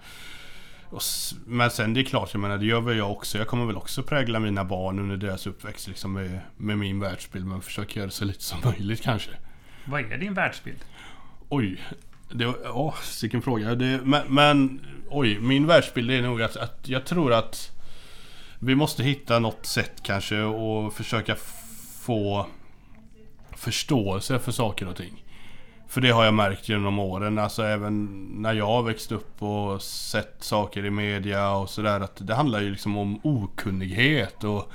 men 1.46 1.70
sen 1.70 1.94
det 1.94 2.00
är 2.00 2.04
klart, 2.04 2.30
jag 2.32 2.40
menar 2.40 2.58
det 2.58 2.66
gör 2.66 2.80
väl 2.80 2.96
jag 2.96 3.10
också. 3.10 3.38
Jag 3.38 3.46
kommer 3.46 3.66
väl 3.66 3.76
också 3.76 4.02
prägla 4.02 4.38
mina 4.38 4.64
barn 4.64 4.98
under 4.98 5.16
deras 5.16 5.46
uppväxt 5.46 5.88
liksom 5.88 6.12
med, 6.12 6.40
med 6.56 6.78
min 6.78 7.00
världsbild. 7.00 7.46
Men 7.46 7.62
försöker 7.62 7.96
göra 7.96 8.06
det 8.06 8.12
så 8.12 8.24
lite 8.24 8.44
som 8.44 8.58
möjligt 8.64 9.02
kanske. 9.02 9.30
Vad 9.84 10.12
är 10.12 10.18
din 10.18 10.34
världsbild? 10.34 10.78
Oj. 11.48 11.80
Det 12.32 12.46
var, 12.46 12.56
åh, 12.70 12.94
vilken 13.22 13.42
fråga. 13.42 13.74
Det, 13.74 14.00
men, 14.04 14.34
men, 14.34 14.80
oj, 15.08 15.38
min 15.40 15.66
världsbild 15.66 16.10
är 16.10 16.22
nog 16.22 16.42
att, 16.42 16.56
att 16.56 16.88
jag 16.88 17.06
tror 17.06 17.32
att 17.32 17.70
vi 18.58 18.74
måste 18.74 19.02
hitta 19.02 19.38
något 19.38 19.66
sätt 19.66 19.92
kanske 20.02 20.42
och 20.42 20.94
försöka 20.94 21.36
få 22.00 22.46
förståelse 23.56 24.38
för 24.38 24.52
saker 24.52 24.88
och 24.88 24.96
ting. 24.96 25.24
För 25.90 26.00
det 26.00 26.10
har 26.10 26.24
jag 26.24 26.34
märkt 26.34 26.68
genom 26.68 26.98
åren, 26.98 27.38
alltså 27.38 27.62
även 27.62 28.26
när 28.42 28.52
jag 28.52 28.66
har 28.66 28.82
växt 28.82 29.12
upp 29.12 29.42
och 29.42 29.82
sett 29.82 30.36
saker 30.38 30.84
i 30.84 30.90
media 30.90 31.50
och 31.50 31.70
sådär. 31.70 32.00
Att 32.00 32.26
det 32.26 32.34
handlar 32.34 32.60
ju 32.60 32.70
liksom 32.70 32.96
om 32.96 33.20
okunnighet 33.22 34.44
och, 34.44 34.72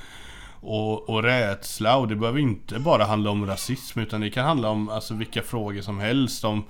och, 0.62 1.10
och 1.10 1.24
rädsla. 1.24 1.98
Och 1.98 2.08
det 2.08 2.16
behöver 2.16 2.40
inte 2.40 2.80
bara 2.80 3.04
handla 3.04 3.30
om 3.30 3.48
rasism 3.48 4.00
utan 4.00 4.22
det 4.22 4.30
kan 4.30 4.46
handla 4.46 4.70
om 4.70 4.90
alltså, 4.90 5.14
vilka 5.14 5.42
frågor 5.42 5.82
som 5.82 6.00
helst. 6.00 6.44
Om 6.44 6.64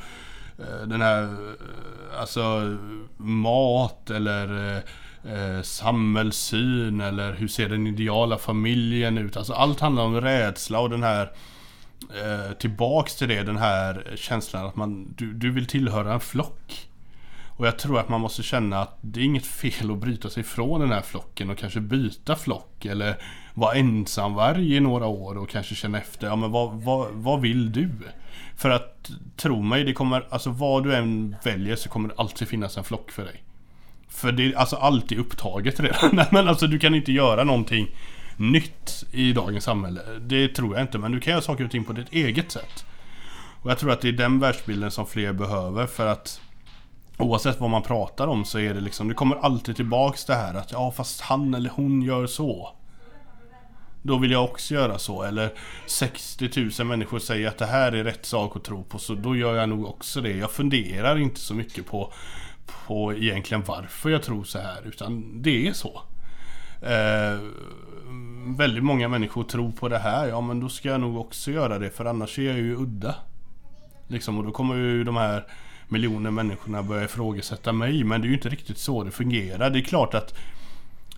eh, 0.60 0.88
den 0.88 1.02
här, 1.02 1.24
eh, 1.24 2.20
alltså 2.20 2.78
mat 3.18 4.10
eller 4.10 4.76
eh, 5.24 5.62
samhällssyn 5.62 7.02
eller 7.02 7.34
hur 7.34 7.48
ser 7.48 7.70
den 7.70 7.88
ideala 7.88 8.38
familjen 8.38 9.18
ut? 9.18 9.38
Alltså 9.38 9.54
allt 9.54 9.80
handlar 9.80 10.04
om 10.04 10.22
rädsla 10.22 10.80
och 10.80 10.90
den 10.90 11.04
här 11.04 11.32
eh, 12.24 12.54
tillbaks 12.54 13.16
till 13.16 13.28
det, 13.28 13.44
den 13.44 13.58
här 13.58 14.14
känslan 14.16 14.66
att 14.66 14.76
man, 14.76 15.14
du, 15.18 15.34
du 15.34 15.52
vill 15.52 15.66
tillhöra 15.66 16.14
en 16.14 16.20
flock. 16.20 16.88
Och 17.58 17.68
jag 17.68 17.80
tror 17.80 18.00
att 18.00 18.10
man 18.10 18.22
måste 18.22 18.44
känna 18.44 18.82
att 18.82 18.98
det 19.02 19.20
är 19.20 19.24
inget 19.24 19.46
fel 19.46 19.92
att 19.92 19.98
bryta 19.98 20.30
sig 20.30 20.44
från 20.44 20.82
den 20.82 20.92
här 20.92 21.02
flocken 21.02 21.50
och 21.50 21.58
kanske 21.58 21.80
byta 21.80 22.36
flock 22.36 22.86
eller 22.86 23.16
vara 23.54 23.76
ensamvarg 23.76 24.76
i 24.76 24.80
några 24.80 25.06
år 25.06 25.38
och 25.38 25.50
kanske 25.50 25.76
känna 25.76 25.98
efter, 25.98 26.28
ja 26.28 26.36
men 26.36 26.52
vad, 26.52 26.74
vad, 26.74 27.08
vad 27.12 27.42
vill 27.42 27.72
du? 27.72 27.90
För 28.56 28.70
att 28.70 29.12
tro 29.36 29.62
mig, 29.62 29.84
det 29.84 29.94
kommer, 29.94 30.28
alltså 30.30 30.50
vad 30.50 30.84
du 30.84 30.96
än 30.96 31.36
väljer 31.44 31.76
så 31.76 31.90
kommer 31.90 32.10
det 32.10 32.16
alltid 32.18 32.48
finnas 32.48 32.78
en 32.78 32.84
flock 32.84 33.12
för 33.12 33.24
dig. 33.24 33.44
För 34.10 34.32
det 34.32 34.46
är 34.46 34.58
alltså 34.58 34.76
alltid 34.76 35.20
upptaget 35.20 35.80
redan. 35.80 36.10
Nej 36.14 36.28
men 36.32 36.48
alltså 36.48 36.68
du 36.68 36.80
kan 36.80 36.96
inte 36.96 37.12
göra 37.12 37.44
någonting 37.44 37.88
nytt 38.38 39.04
i 39.12 39.34
dagens 39.34 39.64
samhälle. 39.64 40.02
Det 40.20 40.48
tror 40.48 40.76
jag 40.76 40.84
inte, 40.84 40.98
men 40.98 41.12
du 41.12 41.20
kan 41.20 41.32
göra 41.32 41.42
saker 41.42 41.66
och 41.66 41.72
ting 41.72 41.84
på 41.84 41.94
ditt 41.94 42.14
eget 42.14 42.52
sätt. 42.52 42.86
Och 43.62 43.72
jag 43.72 43.80
tror 43.80 43.92
att 43.92 44.02
det 44.02 44.08
är 44.08 44.14
den 44.14 44.40
världsbilden 44.40 44.92
som 44.92 45.08
fler 45.08 45.34
behöver 45.34 45.88
för 45.88 46.08
att 46.08 46.42
Oavsett 47.18 47.60
vad 47.60 47.70
man 47.70 47.82
pratar 47.82 48.28
om 48.28 48.46
så 48.46 48.60
är 48.60 48.74
det 48.74 48.82
liksom, 48.82 49.08
det 49.08 49.14
kommer 49.14 49.36
alltid 49.36 49.76
tillbaks 49.76 50.26
det 50.26 50.36
här 50.36 50.54
att 50.54 50.72
ja 50.72 50.92
fast 50.92 51.22
han 51.22 51.54
eller 51.54 51.70
hon 51.70 52.02
gör 52.02 52.28
så. 52.28 52.76
Då 54.02 54.18
vill 54.18 54.32
jag 54.32 54.44
också 54.44 54.74
göra 54.74 54.98
så. 54.98 55.24
Eller 55.24 55.54
60 55.86 56.72
000 56.80 56.88
människor 56.88 57.20
säger 57.20 57.48
att 57.48 57.58
det 57.58 57.66
här 57.66 57.92
är 57.92 58.04
rätt 58.04 58.26
sak 58.26 58.56
att 58.56 58.64
tro 58.64 58.84
på 58.84 59.00
så 59.00 59.16
då 59.16 59.36
gör 59.36 59.56
jag 59.56 59.70
nog 59.70 59.86
också 59.86 60.22
det. 60.22 60.32
Jag 60.32 60.52
funderar 60.52 61.18
inte 61.18 61.40
så 61.40 61.54
mycket 61.54 61.86
på, 61.86 62.14
på 62.88 63.14
egentligen 63.14 63.64
varför 63.64 64.10
jag 64.10 64.24
tror 64.24 64.44
så 64.44 64.60
här 64.60 64.88
utan 64.88 65.42
det 65.42 65.68
är 65.68 65.74
så. 65.74 66.02
Eh, 66.82 67.40
Mm, 68.08 68.56
väldigt 68.56 68.84
många 68.84 69.08
människor 69.08 69.44
tror 69.44 69.72
på 69.72 69.90
det 69.90 69.98
här, 69.98 70.28
ja 70.28 70.42
men 70.42 70.60
då 70.60 70.70
ska 70.70 70.90
jag 70.90 71.02
nog 71.02 71.18
också 71.18 71.52
göra 71.52 71.80
det 71.80 71.90
för 71.90 72.06
annars 72.06 72.40
är 72.40 72.44
jag 72.44 72.58
ju 72.58 72.76
udda. 72.76 73.16
Liksom, 74.08 74.38
och 74.38 74.44
då 74.44 74.52
kommer 74.52 74.76
ju 74.76 75.04
de 75.04 75.18
här 75.18 75.46
miljoner 75.88 76.32
människorna 76.32 76.84
börja 76.84 77.04
ifrågasätta 77.04 77.74
mig. 77.74 78.04
Men 78.04 78.22
det 78.22 78.28
är 78.28 78.30
ju 78.30 78.36
inte 78.36 78.50
riktigt 78.50 78.78
så 78.78 79.04
det 79.04 79.12
fungerar. 79.12 79.70
Det 79.70 79.80
är 79.80 79.84
klart 79.84 80.14
att 80.14 80.36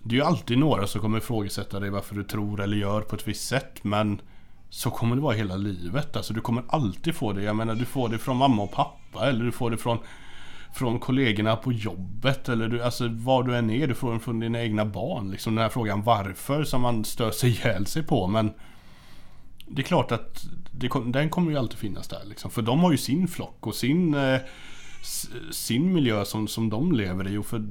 det 0.02 0.14
är 0.14 0.18
ju 0.18 0.24
alltid 0.24 0.58
några 0.58 0.86
som 0.86 1.00
kommer 1.00 1.18
ifrågasätta 1.18 1.80
dig 1.80 1.90
varför 1.90 2.14
du 2.14 2.24
tror 2.24 2.60
eller 2.60 2.76
gör 2.76 3.00
på 3.00 3.16
ett 3.16 3.28
visst 3.28 3.48
sätt. 3.48 3.84
Men 3.84 4.20
så 4.70 4.90
kommer 4.90 5.16
det 5.16 5.22
vara 5.22 5.34
hela 5.34 5.56
livet. 5.56 6.16
Alltså 6.16 6.34
du 6.34 6.40
kommer 6.40 6.64
alltid 6.68 7.14
få 7.14 7.32
det. 7.32 7.42
Jag 7.42 7.56
menar 7.56 7.74
du 7.74 7.84
får 7.84 8.08
det 8.08 8.18
från 8.18 8.36
mamma 8.36 8.62
och 8.62 8.72
pappa 8.72 9.28
eller 9.28 9.44
du 9.44 9.52
får 9.52 9.70
det 9.70 9.76
från 9.76 9.98
från 10.72 10.98
kollegorna 10.98 11.56
på 11.56 11.72
jobbet 11.72 12.48
eller 12.48 12.68
du, 12.68 12.82
alltså 12.82 13.08
var 13.08 13.42
du 13.42 13.56
än 13.56 13.70
är, 13.70 13.86
du 13.86 13.94
får 13.94 14.10
den 14.10 14.20
från 14.20 14.40
dina 14.40 14.62
egna 14.62 14.84
barn. 14.84 15.30
Liksom 15.30 15.54
den 15.54 15.62
här 15.62 15.68
frågan 15.68 16.02
varför 16.02 16.64
som 16.64 16.82
man 16.82 17.04
stör 17.04 17.30
sig 17.30 17.50
ihjäl 17.50 17.86
sig 17.86 18.02
på. 18.02 18.26
Men 18.26 18.52
det 19.66 19.82
är 19.82 19.86
klart 19.86 20.12
att 20.12 20.46
det, 20.70 20.88
den 21.06 21.30
kommer 21.30 21.50
ju 21.50 21.58
alltid 21.58 21.78
finnas 21.78 22.08
där 22.08 22.22
liksom. 22.24 22.50
För 22.50 22.62
de 22.62 22.80
har 22.80 22.92
ju 22.92 22.98
sin 22.98 23.28
flock 23.28 23.66
och 23.66 23.74
sin 23.74 24.14
eh, 24.14 24.38
sin 25.50 25.92
miljö 25.92 26.24
som, 26.24 26.48
som 26.48 26.70
de 26.70 26.92
lever 26.92 27.28
i 27.28 27.36
och 27.36 27.46
för, 27.46 27.64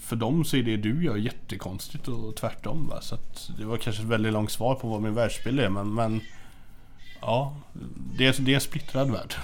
för 0.00 0.16
dem 0.16 0.44
så 0.44 0.56
är 0.56 0.62
det 0.62 0.76
du 0.76 1.04
gör 1.04 1.16
jättekonstigt 1.16 2.08
och 2.08 2.36
tvärtom. 2.36 2.88
Va? 2.88 3.00
Så 3.00 3.14
att 3.14 3.50
det 3.58 3.64
var 3.64 3.76
kanske 3.76 4.02
ett 4.02 4.08
väldigt 4.08 4.32
långt 4.32 4.50
svar 4.50 4.74
på 4.74 4.88
vad 4.88 5.02
min 5.02 5.14
världsbild 5.14 5.60
är 5.60 5.68
men, 5.68 5.94
men 5.94 6.20
Ja, 7.20 7.56
det 8.16 8.26
är, 8.26 8.42
det 8.42 8.50
är 8.50 8.54
en 8.54 8.60
splittrad 8.60 9.10
värld. 9.10 9.34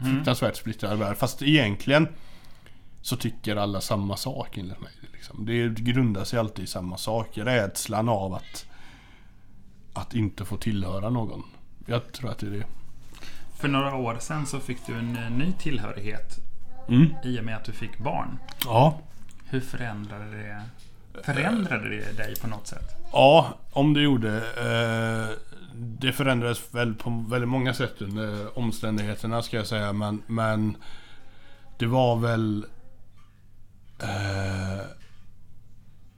Mm. 0.00 0.14
Fruktansvärt 0.14 0.56
splittrad 0.56 0.98
värld. 0.98 1.16
Fast 1.16 1.42
egentligen 1.42 2.08
så 3.04 3.16
tycker 3.16 3.56
alla 3.56 3.80
samma 3.80 4.16
sak 4.16 4.58
enligt 4.58 4.80
mig. 4.80 4.92
Liksom. 5.12 5.46
Det 5.46 5.68
grundar 5.68 6.24
sig 6.24 6.38
alltid 6.38 6.64
i 6.64 6.68
samma 6.68 6.96
sak. 6.96 7.28
Rädslan 7.34 8.08
av 8.08 8.34
att, 8.34 8.66
att 9.92 10.14
inte 10.14 10.44
få 10.44 10.56
tillhöra 10.56 11.10
någon. 11.10 11.42
Jag 11.86 12.12
tror 12.12 12.30
att 12.30 12.38
det 12.38 12.46
är 12.46 12.50
det. 12.50 12.64
För 13.58 13.68
några 13.68 13.94
år 13.94 14.16
sedan 14.20 14.46
så 14.46 14.60
fick 14.60 14.86
du 14.86 14.98
en 14.98 15.16
eh, 15.16 15.30
ny 15.30 15.52
tillhörighet 15.52 16.36
mm. 16.88 17.14
i 17.24 17.40
och 17.40 17.44
med 17.44 17.56
att 17.56 17.64
du 17.64 17.72
fick 17.72 17.98
barn. 17.98 18.38
Ja. 18.64 18.98
Hur 19.44 19.60
förändrade 19.60 20.30
det 20.30 20.62
Förändrade 21.22 21.88
det 21.88 22.16
dig 22.16 22.34
på 22.40 22.48
något 22.48 22.66
sätt? 22.66 22.96
Ja, 23.12 23.58
om 23.72 23.94
det 23.94 24.00
gjorde. 24.00 24.36
Eh, 24.36 25.36
det 25.74 26.12
förändrades 26.12 26.74
väl 26.74 26.94
på 26.94 27.24
väldigt 27.28 27.48
många 27.48 27.74
sätt 27.74 28.02
under 28.02 28.58
omständigheterna 28.58 29.42
ska 29.42 29.56
jag 29.56 29.66
säga. 29.66 29.92
Men, 29.92 30.22
men 30.26 30.76
det 31.78 31.86
var 31.86 32.16
väl 32.16 32.66
eh, 34.04 34.80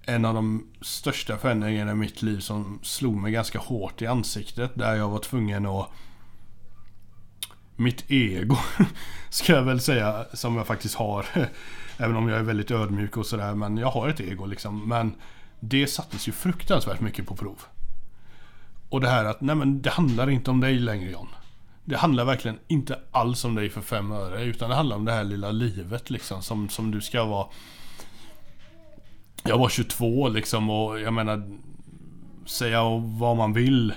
en 0.07 0.25
av 0.25 0.35
de 0.35 0.67
största 0.81 1.39
förändringarna 1.39 1.93
i 1.93 1.95
mitt 1.95 2.23
liv 2.23 2.41
som 2.41 2.81
slog 2.83 3.17
mig 3.17 3.33
ganska 3.33 3.59
hårt 3.59 4.03
i 4.03 4.07
ansiktet. 4.07 4.71
Där 4.75 4.95
jag 4.95 5.09
var 5.09 5.19
tvungen 5.19 5.67
att 5.67 5.91
mitt 7.77 8.11
ego 8.11 8.57
ska 9.31 9.53
jag 9.53 9.63
väl 9.63 9.81
säga 9.81 10.27
som 10.33 10.57
jag 10.57 10.67
faktiskt 10.67 10.95
har. 10.95 11.27
Även 11.99 12.17
om 12.17 12.29
jag 12.29 12.39
är 12.39 12.43
väldigt 12.43 12.71
ödmjuk 12.71 13.17
och 13.17 13.27
sådär. 13.27 13.55
Men 13.55 13.77
jag 13.77 13.91
har 13.91 14.09
ett 14.09 14.21
ego 14.21 14.47
liksom. 14.47 14.89
Men 14.89 15.15
det 15.61 15.87
sattes 15.87 16.29
ju 16.29 16.33
fruktansvärt 16.33 17.01
mycket 17.01 17.27
på 17.27 17.37
prov. 17.37 17.63
Och 18.89 19.01
det 19.01 19.09
här 19.09 19.25
att, 19.25 19.41
nej 19.41 19.57
men 19.57 19.83
det 19.83 19.91
handlar 19.91 20.31
inte 20.31 20.51
om 20.51 20.61
dig 20.61 20.79
längre 20.79 21.11
John. 21.11 21.29
Det 21.89 21.97
handlar 21.97 22.25
verkligen 22.25 22.59
inte 22.69 22.99
alls 23.11 23.45
om 23.45 23.55
dig 23.55 23.71
för 23.71 23.81
fem 23.81 24.13
öre. 24.13 24.45
Utan 24.45 24.71
det 24.71 24.77
handlar 24.77 24.97
om 24.97 25.05
det 25.05 25.13
här 25.13 25.25
lilla 25.25 25.51
livet 25.51 26.11
liksom. 26.11 26.43
Som, 26.43 26.69
som 26.69 26.91
du 26.91 27.01
ska 27.01 27.25
vara. 27.25 27.47
Jag 29.45 29.59
var 29.59 29.69
22 29.69 30.29
liksom 30.29 30.71
och 30.71 31.01
jag 31.01 31.13
menar. 31.13 31.59
Säga 32.47 32.83
vad 33.19 33.37
man 33.37 33.53
vill 33.53 33.95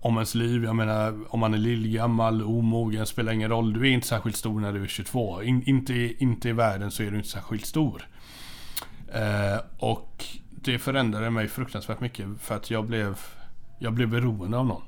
om 0.00 0.14
ens 0.14 0.34
liv. 0.34 0.64
Jag 0.64 0.76
menar 0.76 1.14
om 1.28 1.40
man 1.40 1.54
är 1.54 1.58
lillgammal, 1.58 2.42
omogen, 2.42 3.06
spelar 3.06 3.32
ingen 3.32 3.50
roll. 3.50 3.72
Du 3.72 3.80
är 3.80 3.92
inte 3.92 4.06
särskilt 4.06 4.36
stor 4.36 4.60
när 4.60 4.72
du 4.72 4.82
är 4.82 4.86
22. 4.86 5.42
In, 5.42 5.62
inte, 5.66 5.94
inte 5.94 6.48
i 6.48 6.52
världen 6.52 6.90
så 6.90 7.02
är 7.02 7.10
du 7.10 7.16
inte 7.16 7.28
särskilt 7.28 7.66
stor. 7.66 8.08
Eh, 9.14 9.60
och 9.78 10.24
det 10.50 10.78
förändrade 10.78 11.30
mig 11.30 11.48
fruktansvärt 11.48 12.00
mycket 12.00 12.26
för 12.40 12.56
att 12.56 12.70
jag 12.70 12.86
blev, 12.86 13.18
jag 13.78 13.92
blev 13.92 14.08
beroende 14.08 14.58
av 14.58 14.66
någon. 14.66 14.82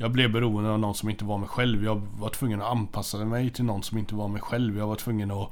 Jag 0.00 0.10
blev 0.10 0.32
beroende 0.32 0.70
av 0.70 0.78
någon 0.78 0.94
som 0.94 1.10
inte 1.10 1.24
var 1.24 1.38
mig 1.38 1.48
själv. 1.48 1.84
Jag 1.84 2.02
var 2.18 2.30
tvungen 2.30 2.62
att 2.62 2.70
anpassa 2.70 3.18
mig 3.18 3.50
till 3.50 3.64
någon 3.64 3.82
som 3.82 3.98
inte 3.98 4.14
var 4.14 4.28
mig 4.28 4.42
själv. 4.42 4.78
Jag 4.78 4.86
var 4.86 4.96
tvungen 4.96 5.30
att 5.30 5.50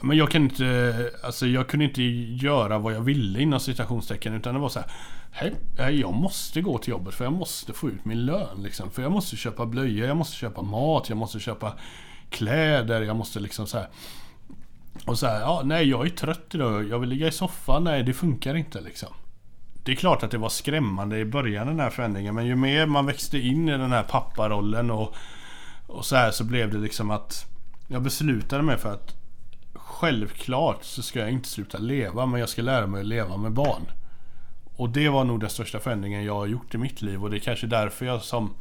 men 0.00 0.16
jag 0.16 0.30
kunde 0.30 0.48
inte, 0.48 1.10
alltså 1.22 1.46
jag 1.46 1.68
kunde 1.68 1.84
inte 1.84 2.02
göra 2.02 2.78
vad 2.78 2.94
jag 2.94 3.00
ville 3.00 3.40
inom 3.40 3.60
citationstecken 3.60 4.34
utan 4.34 4.54
det 4.54 4.60
var 4.60 4.68
så 4.68 4.80
här. 4.80 4.90
Hej, 5.32 6.00
jag 6.00 6.14
måste 6.14 6.60
gå 6.60 6.78
till 6.78 6.90
jobbet 6.90 7.14
för 7.14 7.24
jag 7.24 7.32
måste 7.32 7.72
få 7.72 7.88
ut 7.88 8.04
min 8.04 8.26
lön 8.26 8.62
liksom. 8.62 8.90
För 8.90 9.02
jag 9.02 9.12
måste 9.12 9.36
köpa 9.36 9.66
blöjor, 9.66 10.08
jag 10.08 10.16
måste 10.16 10.36
köpa 10.36 10.62
mat, 10.62 11.08
jag 11.08 11.18
måste 11.18 11.40
köpa 11.40 11.74
kläder, 12.30 13.02
jag 13.02 13.16
måste 13.16 13.40
liksom 13.40 13.66
så 13.66 13.78
här. 13.78 13.88
Och 15.06 15.18
så 15.18 15.26
här, 15.26 15.40
ja 15.40 15.62
nej 15.64 15.88
jag 15.88 16.06
är 16.06 16.10
trött 16.10 16.54
idag, 16.54 16.88
jag 16.88 16.98
vill 16.98 17.08
ligga 17.08 17.26
i 17.26 17.32
soffan, 17.32 17.84
nej 17.84 18.02
det 18.02 18.14
funkar 18.14 18.54
inte 18.54 18.80
liksom. 18.80 19.08
Det 19.88 19.92
är 19.92 19.96
klart 19.96 20.22
att 20.22 20.30
det 20.30 20.38
var 20.38 20.48
skrämmande 20.48 21.18
i 21.18 21.24
början 21.24 21.66
den 21.66 21.80
här 21.80 21.90
förändringen 21.90 22.34
men 22.34 22.46
ju 22.46 22.56
mer 22.56 22.86
man 22.86 23.06
växte 23.06 23.38
in 23.38 23.68
i 23.68 23.72
den 23.72 23.92
här 23.92 24.02
papparollen 24.02 24.90
och, 24.90 25.14
och 25.86 26.04
så 26.04 26.16
här 26.16 26.30
så 26.30 26.44
blev 26.44 26.72
det 26.72 26.78
liksom 26.78 27.10
att 27.10 27.46
jag 27.86 28.02
beslutade 28.02 28.62
mig 28.62 28.78
för 28.78 28.92
att 28.92 29.14
Självklart 29.74 30.84
så 30.84 31.02
ska 31.02 31.18
jag 31.18 31.30
inte 31.30 31.48
sluta 31.48 31.78
leva 31.78 32.26
men 32.26 32.40
jag 32.40 32.48
ska 32.48 32.62
lära 32.62 32.86
mig 32.86 33.00
att 33.00 33.06
leva 33.06 33.36
med 33.36 33.52
barn. 33.52 33.82
Och 34.76 34.88
det 34.88 35.08
var 35.08 35.24
nog 35.24 35.40
den 35.40 35.50
största 35.50 35.78
förändringen 35.78 36.24
jag 36.24 36.34
har 36.34 36.46
gjort 36.46 36.74
i 36.74 36.78
mitt 36.78 37.02
liv 37.02 37.24
och 37.24 37.30
det 37.30 37.36
är 37.36 37.40
kanske 37.40 37.66
därför 37.66 38.06
jag 38.06 38.22
som 38.22 38.54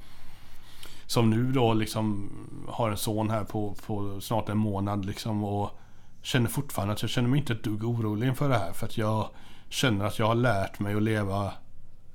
Som 1.05 1.29
nu 1.29 1.51
då 1.51 1.73
liksom 1.73 2.31
har 2.67 2.89
en 2.89 2.97
son 2.97 3.29
här 3.29 3.43
på, 3.43 3.75
på 3.85 4.21
snart 4.21 4.49
en 4.49 4.57
månad 4.57 5.05
liksom 5.05 5.43
och 5.43 5.79
Känner 6.21 6.49
fortfarande 6.49 6.93
att 6.93 7.01
jag 7.01 7.11
känner 7.11 7.29
mig 7.29 7.39
inte 7.39 7.53
ett 7.53 7.63
dugg 7.63 7.83
orolig 7.83 8.27
inför 8.27 8.49
det 8.49 8.57
här 8.57 8.73
för 8.73 8.85
att 8.85 8.97
jag 8.97 9.29
Känner 9.69 10.05
att 10.05 10.19
jag 10.19 10.27
har 10.27 10.35
lärt 10.35 10.79
mig 10.79 10.95
att 10.95 11.03
leva 11.03 11.53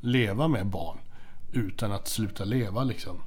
Leva 0.00 0.48
med 0.48 0.66
barn 0.66 0.98
Utan 1.52 1.92
att 1.92 2.08
sluta 2.08 2.44
leva 2.44 2.84
liksom. 2.84 3.22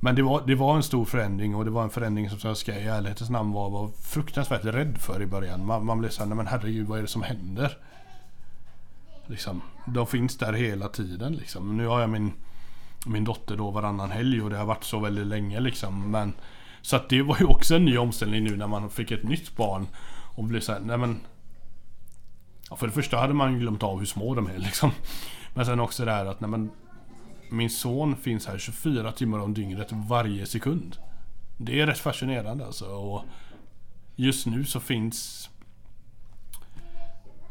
Men 0.00 0.14
det 0.14 0.22
var, 0.22 0.46
det 0.46 0.54
var 0.54 0.76
en 0.76 0.82
stor 0.82 1.04
förändring 1.04 1.54
och 1.54 1.64
det 1.64 1.70
var 1.70 1.82
en 1.82 1.90
förändring 1.90 2.30
som 2.30 2.38
jag 2.42 2.56
ska 2.56 2.74
i 2.74 2.86
ärlighetens 2.86 3.30
namn 3.30 3.52
var, 3.52 3.70
var 3.70 3.88
fruktansvärt 3.88 4.64
rädd 4.64 4.98
för 4.98 5.22
i 5.22 5.26
början. 5.26 5.66
Man, 5.66 5.86
man 5.86 5.98
blev 5.98 6.08
såhär, 6.08 6.28
nej 6.28 6.36
men 6.36 6.46
herregud 6.46 6.86
vad 6.86 6.98
är 6.98 7.02
det 7.02 7.08
som 7.08 7.22
händer? 7.22 7.78
Liksom, 9.26 9.62
de 9.86 10.06
finns 10.06 10.38
där 10.38 10.52
hela 10.52 10.88
tiden 10.88 11.32
liksom. 11.32 11.76
Nu 11.76 11.86
har 11.86 12.00
jag 12.00 12.10
min, 12.10 12.32
min 13.06 13.24
dotter 13.24 13.56
då 13.56 13.70
varannan 13.70 14.10
helg 14.10 14.42
och 14.42 14.50
det 14.50 14.56
har 14.56 14.66
varit 14.66 14.84
så 14.84 14.98
väldigt 14.98 15.26
länge 15.26 15.60
liksom. 15.60 16.10
Men, 16.10 16.32
så 16.82 16.96
att 16.96 17.08
det 17.08 17.22
var 17.22 17.36
ju 17.40 17.44
också 17.44 17.76
en 17.76 17.84
ny 17.84 17.98
omställning 17.98 18.44
nu 18.44 18.56
när 18.56 18.66
man 18.66 18.90
fick 18.90 19.10
ett 19.10 19.22
nytt 19.22 19.56
barn. 19.56 19.86
Och 20.36 20.44
blev 20.44 20.60
såhär, 20.60 20.80
nej 20.80 20.98
men... 20.98 21.20
Ja, 22.70 22.76
för 22.76 22.86
det 22.86 22.92
första 22.92 23.16
hade 23.16 23.34
man 23.34 23.58
glömt 23.58 23.82
av 23.82 23.98
hur 23.98 24.06
små 24.06 24.34
de 24.34 24.46
är 24.46 24.58
liksom. 24.58 24.90
Men 25.54 25.66
sen 25.66 25.80
också 25.80 26.04
det 26.04 26.12
här 26.12 26.26
att, 26.26 26.40
nej 26.40 26.50
men 26.50 26.70
min 27.50 27.70
son 27.70 28.16
finns 28.16 28.46
här 28.46 28.58
24 28.58 29.12
timmar 29.12 29.38
om 29.38 29.54
dygnet 29.54 29.92
varje 29.92 30.46
sekund. 30.46 30.96
Det 31.56 31.80
är 31.80 31.86
rätt 31.86 31.98
fascinerande 31.98 32.66
alltså. 32.66 32.86
Och 32.86 33.24
just 34.16 34.46
nu 34.46 34.64
så 34.64 34.80
finns... 34.80 35.50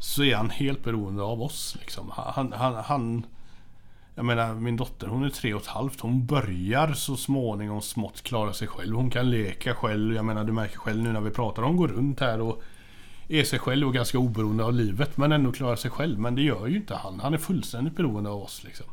Så 0.00 0.24
är 0.24 0.36
han 0.36 0.50
helt 0.50 0.84
beroende 0.84 1.22
av 1.22 1.42
oss 1.42 1.76
liksom. 1.80 2.12
Han, 2.14 2.52
han, 2.52 2.74
han 2.74 3.26
jag 4.14 4.24
menar 4.24 4.54
min 4.54 4.76
dotter 4.76 5.06
hon 5.06 5.24
är 5.24 5.30
tre 5.30 5.54
och 5.54 5.62
ett 5.62 5.66
halvt. 5.66 6.00
Hon 6.00 6.26
börjar 6.26 6.92
så 6.92 7.16
småningom 7.16 7.82
smått 7.82 8.22
klara 8.22 8.52
sig 8.52 8.68
själv. 8.68 8.96
Hon 8.96 9.10
kan 9.10 9.30
leka 9.30 9.74
själv. 9.74 10.14
Jag 10.14 10.24
menar 10.24 10.44
du 10.44 10.52
märker 10.52 10.78
själv 10.78 11.02
nu 11.02 11.12
när 11.12 11.20
vi 11.20 11.30
pratar. 11.30 11.62
Hon 11.62 11.76
går 11.76 11.88
runt 11.88 12.20
här 12.20 12.40
och 12.40 12.62
är 13.28 13.44
sig 13.44 13.58
själv 13.58 13.86
och 13.86 13.94
ganska 13.94 14.18
oberoende 14.18 14.64
av 14.64 14.74
livet. 14.74 15.16
Men 15.16 15.32
ändå 15.32 15.52
klarar 15.52 15.76
sig 15.76 15.90
själv. 15.90 16.18
Men 16.18 16.34
det 16.34 16.42
gör 16.42 16.66
ju 16.66 16.76
inte 16.76 16.94
han. 16.94 17.20
Han 17.20 17.34
är 17.34 17.38
fullständigt 17.38 17.96
beroende 17.96 18.30
av 18.30 18.42
oss 18.42 18.64
liksom. 18.64 18.86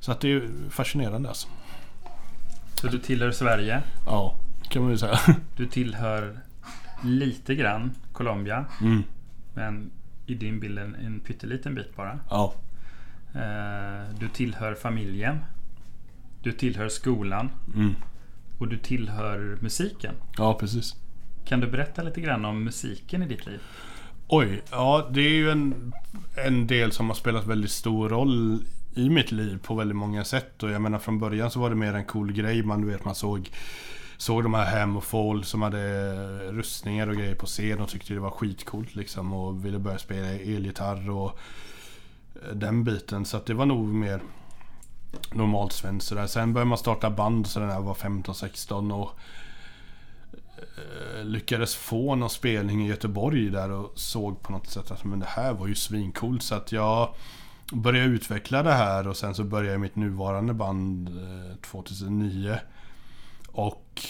Så 0.00 0.12
att 0.12 0.20
det 0.20 0.32
är 0.32 0.50
fascinerande 0.70 1.28
alltså. 1.28 1.48
Så 2.74 2.86
du 2.86 2.98
tillhör 2.98 3.30
Sverige? 3.30 3.82
Ja, 4.06 4.34
kan 4.68 4.82
man 4.82 4.90
ju 4.90 4.98
säga. 4.98 5.18
Du 5.56 5.66
tillhör 5.66 6.40
lite 7.04 7.54
grann 7.54 7.92
Colombia. 8.12 8.64
Mm. 8.80 9.02
Men 9.54 9.90
i 10.26 10.34
din 10.34 10.60
bild 10.60 10.78
en, 10.78 10.94
en 10.94 11.20
pytteliten 11.20 11.74
bit 11.74 11.96
bara. 11.96 12.18
Ja. 12.30 12.54
Eh, 13.34 14.14
du 14.18 14.28
tillhör 14.28 14.74
familjen. 14.74 15.38
Du 16.42 16.52
tillhör 16.52 16.88
skolan. 16.88 17.50
Mm. 17.74 17.94
Och 18.58 18.68
du 18.68 18.78
tillhör 18.78 19.58
musiken. 19.60 20.14
Ja, 20.38 20.54
precis. 20.54 20.96
Kan 21.44 21.60
du 21.60 21.66
berätta 21.66 22.02
lite 22.02 22.20
grann 22.20 22.44
om 22.44 22.64
musiken 22.64 23.22
i 23.22 23.26
ditt 23.26 23.46
liv? 23.46 23.60
Oj, 24.28 24.62
ja 24.70 25.08
det 25.10 25.20
är 25.20 25.34
ju 25.34 25.50
en, 25.50 25.92
en 26.46 26.66
del 26.66 26.92
som 26.92 27.08
har 27.08 27.14
spelat 27.14 27.46
väldigt 27.46 27.70
stor 27.70 28.08
roll 28.08 28.62
i 28.94 29.10
mitt 29.10 29.32
liv 29.32 29.58
på 29.62 29.74
väldigt 29.74 29.96
många 29.96 30.24
sätt. 30.24 30.62
Och 30.62 30.70
jag 30.70 30.82
menar 30.82 30.98
från 30.98 31.18
början 31.18 31.50
så 31.50 31.60
var 31.60 31.70
det 31.70 31.76
mer 31.76 31.94
en 31.94 32.04
cool 32.04 32.32
grej. 32.32 32.62
Man, 32.62 32.80
du 32.80 32.86
vet, 32.86 33.04
man 33.04 33.14
såg 33.14 33.50
Såg 34.16 34.42
de 34.42 34.54
här 34.54 34.80
Ham 34.80 34.96
och 34.96 35.04
Fall 35.04 35.44
som 35.44 35.62
hade 35.62 36.18
rustningar 36.52 37.06
och 37.06 37.16
grejer 37.16 37.34
på 37.34 37.46
scen 37.46 37.80
och 37.80 37.88
tyckte 37.88 38.14
det 38.14 38.20
var 38.20 38.30
skitcoolt 38.30 38.94
liksom. 38.94 39.32
Och 39.32 39.64
ville 39.64 39.78
börja 39.78 39.98
spela 39.98 40.26
elgitarr 40.28 41.10
och 41.10 41.38
eh, 42.34 42.54
den 42.54 42.84
biten. 42.84 43.24
Så 43.24 43.36
att 43.36 43.46
det 43.46 43.54
var 43.54 43.66
nog 43.66 43.86
mer 43.86 44.20
normalt 45.32 45.72
svenskt 45.72 46.08
sådär. 46.08 46.26
Sen 46.26 46.52
började 46.52 46.68
man 46.68 46.78
starta 46.78 47.10
band 47.10 47.46
så 47.46 47.60
när 47.60 47.68
jag 47.68 47.82
var 47.82 47.94
15-16 47.94 48.92
och 48.92 49.18
Eh, 50.58 51.24
lyckades 51.24 51.74
få 51.74 52.14
någon 52.14 52.30
spelning 52.30 52.86
i 52.86 52.88
Göteborg 52.88 53.50
där 53.50 53.70
och 53.70 53.92
såg 53.94 54.42
på 54.42 54.52
något 54.52 54.66
sätt 54.66 54.90
att 54.90 55.04
men 55.04 55.20
det 55.20 55.26
här 55.26 55.52
var 55.52 55.66
ju 55.66 55.74
svincoolt. 55.74 56.42
Så 56.42 56.54
att 56.54 56.72
jag 56.72 57.14
började 57.72 58.08
utveckla 58.08 58.62
det 58.62 58.72
här 58.72 59.08
och 59.08 59.16
sen 59.16 59.34
så 59.34 59.44
började 59.44 59.72
jag 59.72 59.80
mitt 59.80 59.96
nuvarande 59.96 60.54
band 60.54 61.08
eh, 61.08 61.56
2009. 61.56 62.58
Och 63.48 64.00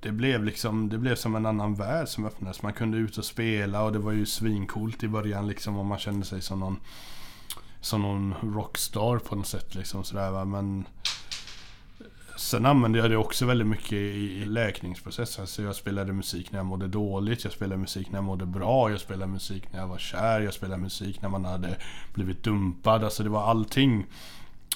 det 0.00 0.12
blev 0.12 0.44
liksom, 0.44 0.88
det 0.88 0.98
blev 0.98 1.14
som 1.14 1.36
en 1.36 1.46
annan 1.46 1.74
värld 1.74 2.08
som 2.08 2.26
öppnades. 2.26 2.62
Man 2.62 2.72
kunde 2.72 2.98
ut 2.98 3.18
och 3.18 3.24
spela 3.24 3.82
och 3.82 3.92
det 3.92 3.98
var 3.98 4.12
ju 4.12 4.26
svincoolt 4.26 5.02
i 5.02 5.08
början 5.08 5.46
liksom 5.46 5.78
och 5.78 5.86
man 5.86 5.98
kände 5.98 6.26
sig 6.26 6.42
som 6.42 6.60
någon 6.60 6.80
som 7.80 8.02
någon 8.02 8.34
rockstar 8.42 9.18
på 9.18 9.36
något 9.36 9.46
sätt 9.46 9.74
liksom 9.74 10.04
sådär 10.04 10.30
va. 10.30 10.44
Men 10.44 10.84
Sen 12.36 12.66
använde 12.66 12.98
jag 12.98 13.10
det 13.10 13.16
också 13.16 13.46
väldigt 13.46 13.66
mycket 13.66 13.92
i 13.92 14.44
läkningsprocessen. 14.44 15.42
Alltså 15.42 15.62
jag 15.62 15.74
spelade 15.76 16.12
musik 16.12 16.52
när 16.52 16.58
jag 16.58 16.66
mådde 16.66 16.88
dåligt, 16.88 17.44
jag 17.44 17.52
spelade 17.52 17.76
musik 17.80 18.10
när 18.10 18.16
jag 18.18 18.24
mådde 18.24 18.46
bra, 18.46 18.90
jag 18.90 19.00
spelade 19.00 19.32
musik 19.32 19.72
när 19.72 19.80
jag 19.80 19.86
var 19.86 19.98
kär, 19.98 20.40
jag 20.40 20.54
spelade 20.54 20.82
musik 20.82 21.22
när 21.22 21.28
man 21.28 21.44
hade 21.44 21.76
blivit 22.14 22.42
dumpad. 22.42 23.04
Alltså 23.04 23.22
det 23.22 23.28
var 23.28 23.50
allting 23.50 24.06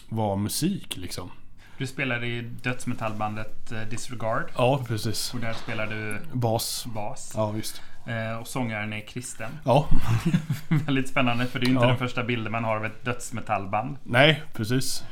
var 0.09 0.37
musik 0.37 0.97
liksom. 0.97 1.31
Du 1.79 1.87
spelade 1.87 2.27
i 2.27 2.41
dödsmetallbandet 2.41 3.73
eh, 3.73 3.81
Disregard. 3.91 4.45
Ja, 4.57 4.85
precis. 4.89 5.35
Och 5.35 5.41
där 5.41 5.53
spelar 5.53 5.87
du 5.87 6.21
bas. 6.33 6.87
bas. 6.95 7.33
Ja, 7.37 7.51
visst. 7.51 7.83
Eh, 8.07 8.39
och 8.41 8.47
sångaren 8.47 8.93
är 8.93 9.01
kristen. 9.01 9.51
Ja. 9.65 9.89
Väldigt 10.69 11.09
spännande 11.09 11.47
för 11.47 11.59
det 11.59 11.65
är 11.65 11.69
ju 11.69 11.73
inte 11.73 11.85
Ja. 11.85 11.89
den 11.89 11.99
första 11.99 12.25
bilden 12.25 12.53
man 12.53 12.65
har 12.65 12.77
av 12.77 12.85
ett 12.87 13.05
dödsmetallband. 13.05 13.97
Nej, 14.05 14.43
precis. 14.53 15.05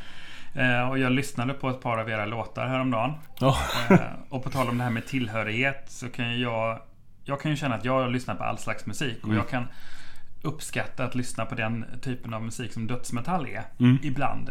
Eh, 0.56 0.88
och 0.88 0.98
jag 0.98 1.12
lyssnade 1.12 1.54
på 1.54 1.70
ett 1.70 1.80
par 1.80 1.98
av 1.98 2.10
era 2.10 2.26
låtar 2.26 2.66
häromdagen. 2.66 3.12
Ja. 3.40 3.56
Eh, 3.90 3.98
och 4.28 4.44
på 4.44 4.50
tal 4.50 4.68
om 4.68 4.78
det 4.78 4.84
här 4.84 4.90
med 4.90 5.06
tillhörighet 5.06 5.84
så 5.86 6.08
kan 6.08 6.30
ju 6.32 6.36
jag... 6.42 6.80
Jag 7.24 7.40
kan 7.40 7.50
ju 7.50 7.56
känna 7.56 7.74
att 7.74 7.84
jag 7.84 8.12
lyssnar 8.12 8.34
på 8.34 8.44
all 8.44 8.58
slags 8.58 8.86
musik 8.86 9.18
och 9.18 9.24
Mm. 9.24 9.36
jag 9.36 9.48
kan 9.48 9.66
uppskatta 10.42 11.04
att 11.04 11.14
lyssna 11.14 11.44
på 11.46 11.54
den 11.54 11.84
typen 12.02 12.34
av 12.34 12.42
musik 12.42 12.72
som 12.72 12.86
dödsmetall 12.86 13.46
är. 13.46 13.62
Mm. 13.80 13.98
Ibland. 14.02 14.50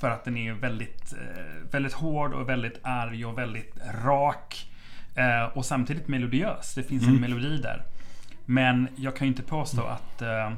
För 0.00 0.10
att 0.10 0.24
den 0.24 0.36
är 0.36 0.52
väldigt, 0.52 1.12
eh, 1.12 1.70
väldigt 1.70 1.92
hård 1.92 2.34
och 2.34 2.48
väldigt 2.48 2.80
arg 2.82 3.24
och 3.26 3.38
väldigt 3.38 3.76
rak. 4.04 4.70
Eh, 5.14 5.44
och 5.56 5.64
samtidigt 5.64 6.08
melodiös. 6.08 6.74
Det 6.74 6.82
finns 6.82 7.02
en 7.02 7.08
Mm. 7.08 7.20
melodi 7.20 7.58
där. 7.62 7.82
Men 8.44 8.88
jag 8.96 9.16
kan 9.16 9.26
ju 9.26 9.30
inte 9.30 9.42
påstå 9.42 9.82
att 9.84 10.22
eh, 10.22 10.52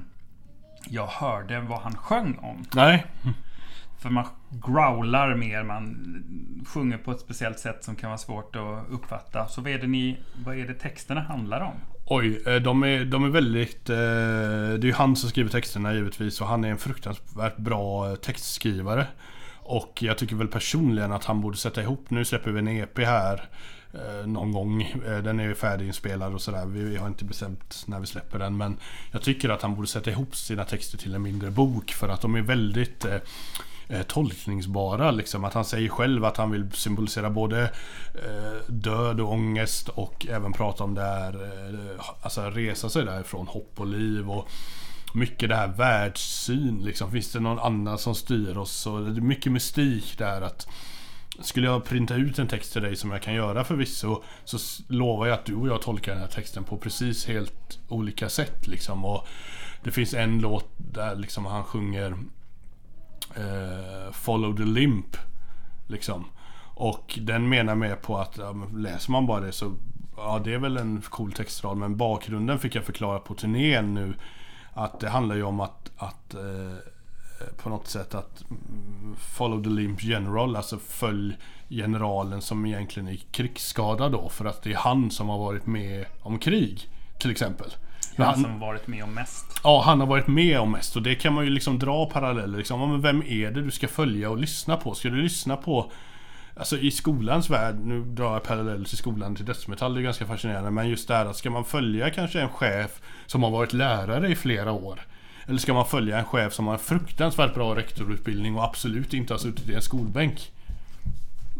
jag 0.87 1.07
hörde 1.07 1.61
vad 1.61 1.81
han 1.81 1.97
sjöng 1.97 2.39
om. 2.39 2.65
Nej. 2.75 3.07
För 4.03 4.11
man 4.11 4.25
growlar 4.51 5.35
mer, 5.35 5.63
man 5.63 6.65
sjunger 6.67 6.99
på 6.99 7.11
ett 7.11 7.21
speciellt 7.21 7.59
sätt 7.59 7.85
som 7.85 7.97
kan 7.97 8.11
vara 8.11 8.19
svårt 8.19 8.57
att 8.57 8.91
uppfatta. 8.91 9.49
Så 9.49 9.61
vad 9.61 9.73
är 9.73 9.79
det, 9.79 9.87
ni, 9.87 10.19
vad 10.45 10.59
är 10.59 10.67
det 10.67 10.75
texterna 10.75 11.21
handlar 11.21 11.61
om? 11.61 11.75
Oj, 12.07 12.43
eh, 12.47 12.57
de 12.57 12.83
är, 12.83 13.05
de 13.05 13.25
är 13.25 13.29
väldigt... 13.29 13.91
Eh, 13.91 13.97
det 13.97 14.83
är 14.83 14.85
ju 14.85 14.93
han 14.93 15.17
som 15.17 15.29
skriver 15.31 15.51
texterna 15.51 15.95
givetvis 15.95 16.41
och 16.41 16.47
han 16.47 16.65
är 16.65 16.71
en 16.71 16.79
fruktansvärt 16.79 17.57
bra 17.57 18.11
eh, 18.11 18.15
textskrivare. 18.15 19.07
Och 19.63 20.03
jag 20.03 20.19
tycker 20.19 20.37
väl 20.37 20.49
personligen 20.49 21.13
att 21.13 21.25
han 21.25 21.41
borde 21.41 21.57
sätta 21.57 21.83
ihop, 21.83 22.11
nu 22.11 22.25
släpper 22.25 22.51
vi 22.51 22.59
en 22.59 22.69
EP 22.69 22.99
här 22.99 23.43
någon 24.27 24.53
gång. 24.53 24.95
Den 25.05 25.41
är 25.41 25.45
ju 25.45 25.55
färdiginspelad 25.55 26.35
och 26.35 26.41
sådär. 26.41 26.67
Vi 26.67 26.83
vi 26.83 26.97
har 26.97 27.07
inte 27.07 27.25
bestämt 27.25 27.85
när 27.87 28.01
vi 28.01 28.07
släpper 28.07 28.39
den. 28.39 28.57
Men 28.57 28.77
jag 29.11 29.23
tycker 29.23 29.49
att 29.49 29.63
han 29.63 29.75
borde 29.75 29.89
sätta 29.89 30.11
ihop 30.11 30.37
sina 30.37 30.65
texter 30.65 30.99
till 30.99 31.15
en 31.15 31.23
mindre 31.23 31.51
bok 31.51 31.91
för 31.91 32.09
att 32.09 32.21
de 32.21 32.35
är 32.35 32.43
väldigt 32.43 33.07
eh, 33.91 34.03
tolkningsbara. 34.03 35.11
Liksom. 35.11 35.45
Att 35.45 35.55
han 35.55 35.65
säger 35.65 35.89
själv 35.89 36.25
att 36.25 36.37
han 36.37 36.51
vill 36.51 36.73
symbolisera 36.73 37.31
både 37.31 37.63
eh, 38.15 38.73
död 38.73 39.21
och 39.21 39.33
ångest 39.33 39.89
och 39.89 40.27
även 40.31 40.53
prata 40.53 40.85
om 40.85 40.95
det 40.95 41.03
här, 41.03 41.35
eh, 41.35 42.05
alltså 42.23 42.41
resa 42.43 42.89
sig 42.89 43.05
därifrån, 43.05 43.47
hopp 43.47 43.81
och 43.81 43.87
liv 43.87 44.31
och 44.31 44.49
mycket 45.15 45.49
det 45.49 45.57
här 45.57 45.69
världssyn 45.69 46.83
liksom. 46.85 47.11
Finns 47.11 47.33
det 47.33 47.41
någon 47.41 47.59
annan 47.59 47.99
som 47.99 48.15
styr 48.15 48.57
oss? 48.57 48.87
Och 48.87 49.01
det 49.03 49.21
är 49.21 49.23
mycket 49.23 49.53
mystik 49.53 50.19
där 50.19 50.41
att 50.41 50.69
skulle 51.41 51.67
jag 51.67 51.85
printa 51.85 52.15
ut 52.15 52.39
en 52.39 52.49
text 52.49 52.73
till 52.73 52.83
dig 52.83 52.97
som 52.97 53.11
jag 53.11 53.23
kan 53.23 53.35
göra 53.35 53.65
förvisso 53.65 54.23
så 54.45 54.59
lovar 54.89 55.27
jag 55.27 55.35
att 55.35 55.45
du 55.45 55.55
och 55.55 55.69
jag 55.69 55.83
tolkar 55.83 56.13
den 56.13 56.21
här 56.21 56.29
texten 56.29 56.65
på 56.65 56.77
precis 56.77 57.27
helt 57.27 57.79
olika 57.89 58.29
sätt 58.29 58.67
liksom. 58.67 59.05
Och 59.05 59.27
det 59.85 59.91
finns 59.91 60.15
en 60.15 60.39
låt 60.39 60.69
där 60.77 61.17
liksom 61.17 61.47
han 61.47 61.65
sjunger 61.65 62.17
eh, 63.37 64.13
Follow 64.13 64.57
the 64.57 64.65
Limp. 64.65 65.17
Liksom. 65.87 66.25
Och 66.75 67.19
den 67.23 67.49
menar 67.49 67.75
med 67.75 68.03
på 68.03 68.19
att 68.19 68.39
ja, 68.39 68.55
läser 68.75 69.13
man 69.13 69.27
bara 69.27 69.41
det 69.41 69.53
så 69.53 69.75
Ja 70.17 70.41
det 70.45 70.55
är 70.55 70.59
väl 70.59 70.77
en 70.77 71.03
cool 71.03 71.33
textrad 71.33 71.77
men 71.77 71.97
bakgrunden 71.97 72.59
fick 72.59 72.75
jag 72.75 72.85
förklara 72.85 73.19
på 73.19 73.35
turnén 73.35 73.95
nu 73.95 74.15
Att 74.73 75.01
det 75.01 75.09
handlar 75.09 75.37
ju 75.37 75.43
om 75.43 75.61
att, 75.61 75.91
att 75.97 76.35
eh, 76.35 77.53
på 77.63 77.69
något 77.69 77.87
sätt 77.87 78.15
att 78.15 78.45
Follow 79.17 79.63
the 79.63 79.71
Limp 79.71 80.03
General, 80.03 80.57
alltså 80.57 80.79
följ 80.79 81.37
generalen 81.69 82.43
som 82.43 82.67
egentligen 82.67 83.09
är 83.09 83.17
krigsskadad 83.17 84.13
då 84.13 84.29
för 84.29 84.45
att 84.45 84.63
det 84.63 84.73
är 84.73 84.77
han 84.77 85.11
som 85.11 85.29
har 85.29 85.39
varit 85.39 85.67
med 85.67 86.07
om 86.21 86.39
krig 86.39 86.89
till 87.19 87.31
exempel. 87.31 87.71
Men 88.17 88.27
Han 88.27 88.35
han- 88.35 88.45
som 88.45 88.59
varit 88.61 88.87
med 88.87 89.05
om 89.05 89.15
mest. 89.15 89.61
Ja, 89.65 89.83
han 89.87 90.01
har 90.01 90.07
varit 90.07 90.27
med 90.27 90.61
om 90.61 90.73
mest 90.73 90.97
och 90.97 91.03
det 91.03 91.15
kan 91.15 91.33
man 91.33 91.45
ju 91.45 91.51
liksom 91.51 91.79
dra 91.79 92.07
paralleller 92.07 92.59
liksom. 92.59 92.81
Ja, 92.81 92.87
men 92.87 93.01
vem 93.01 93.23
är 93.23 93.51
det 93.51 93.63
du 93.63 93.71
ska 93.71 93.89
följa 93.89 94.31
och 94.31 94.39
lyssna 94.39 94.77
på? 94.77 94.95
Ska 94.95 95.09
du 95.09 95.23
lyssna 95.23 95.57
på 95.57 95.91
Alltså 96.57 96.79
i 96.79 96.91
skolans 96.91 97.51
värld, 97.51 97.75
nu 97.85 98.01
drar 98.05 98.33
jag 98.33 98.43
paralleller 98.43 98.85
till 98.85 98.97
skolan 98.97 99.35
till 99.37 99.45
dödsmetall, 99.45 99.95
det 99.95 100.01
är 100.01 100.03
ganska 100.03 100.27
fascinerande. 100.27 100.71
Men 100.71 100.89
just 100.89 101.09
där 101.09 101.27
att 101.27 101.37
ska 101.37 101.51
man 101.51 101.65
följa 101.65 102.11
kanske 102.11 102.41
en 102.41 102.49
chef 102.49 103.01
som 103.27 103.43
har 103.43 103.51
varit 103.51 103.73
lärare 103.73 104.29
i 104.29 104.35
flera 104.37 104.73
år? 104.73 105.01
Eller 105.47 105.59
ska 105.59 105.75
man 105.75 105.87
följa 105.87 106.19
en 106.19 106.25
chef 106.25 106.53
som 106.53 106.67
har 106.67 106.75
en 106.75 106.81
fruktansvärt 106.81 107.55
bra 107.55 107.77
rektorutbildning 107.77 108.57
och 108.57 108.65
absolut 108.65 109.15
inte 109.15 109.35
har 109.35 109.39
suttit 109.39 109.69
i 109.69 109.75
en 109.75 109.83
skolbänk? 109.83 110.53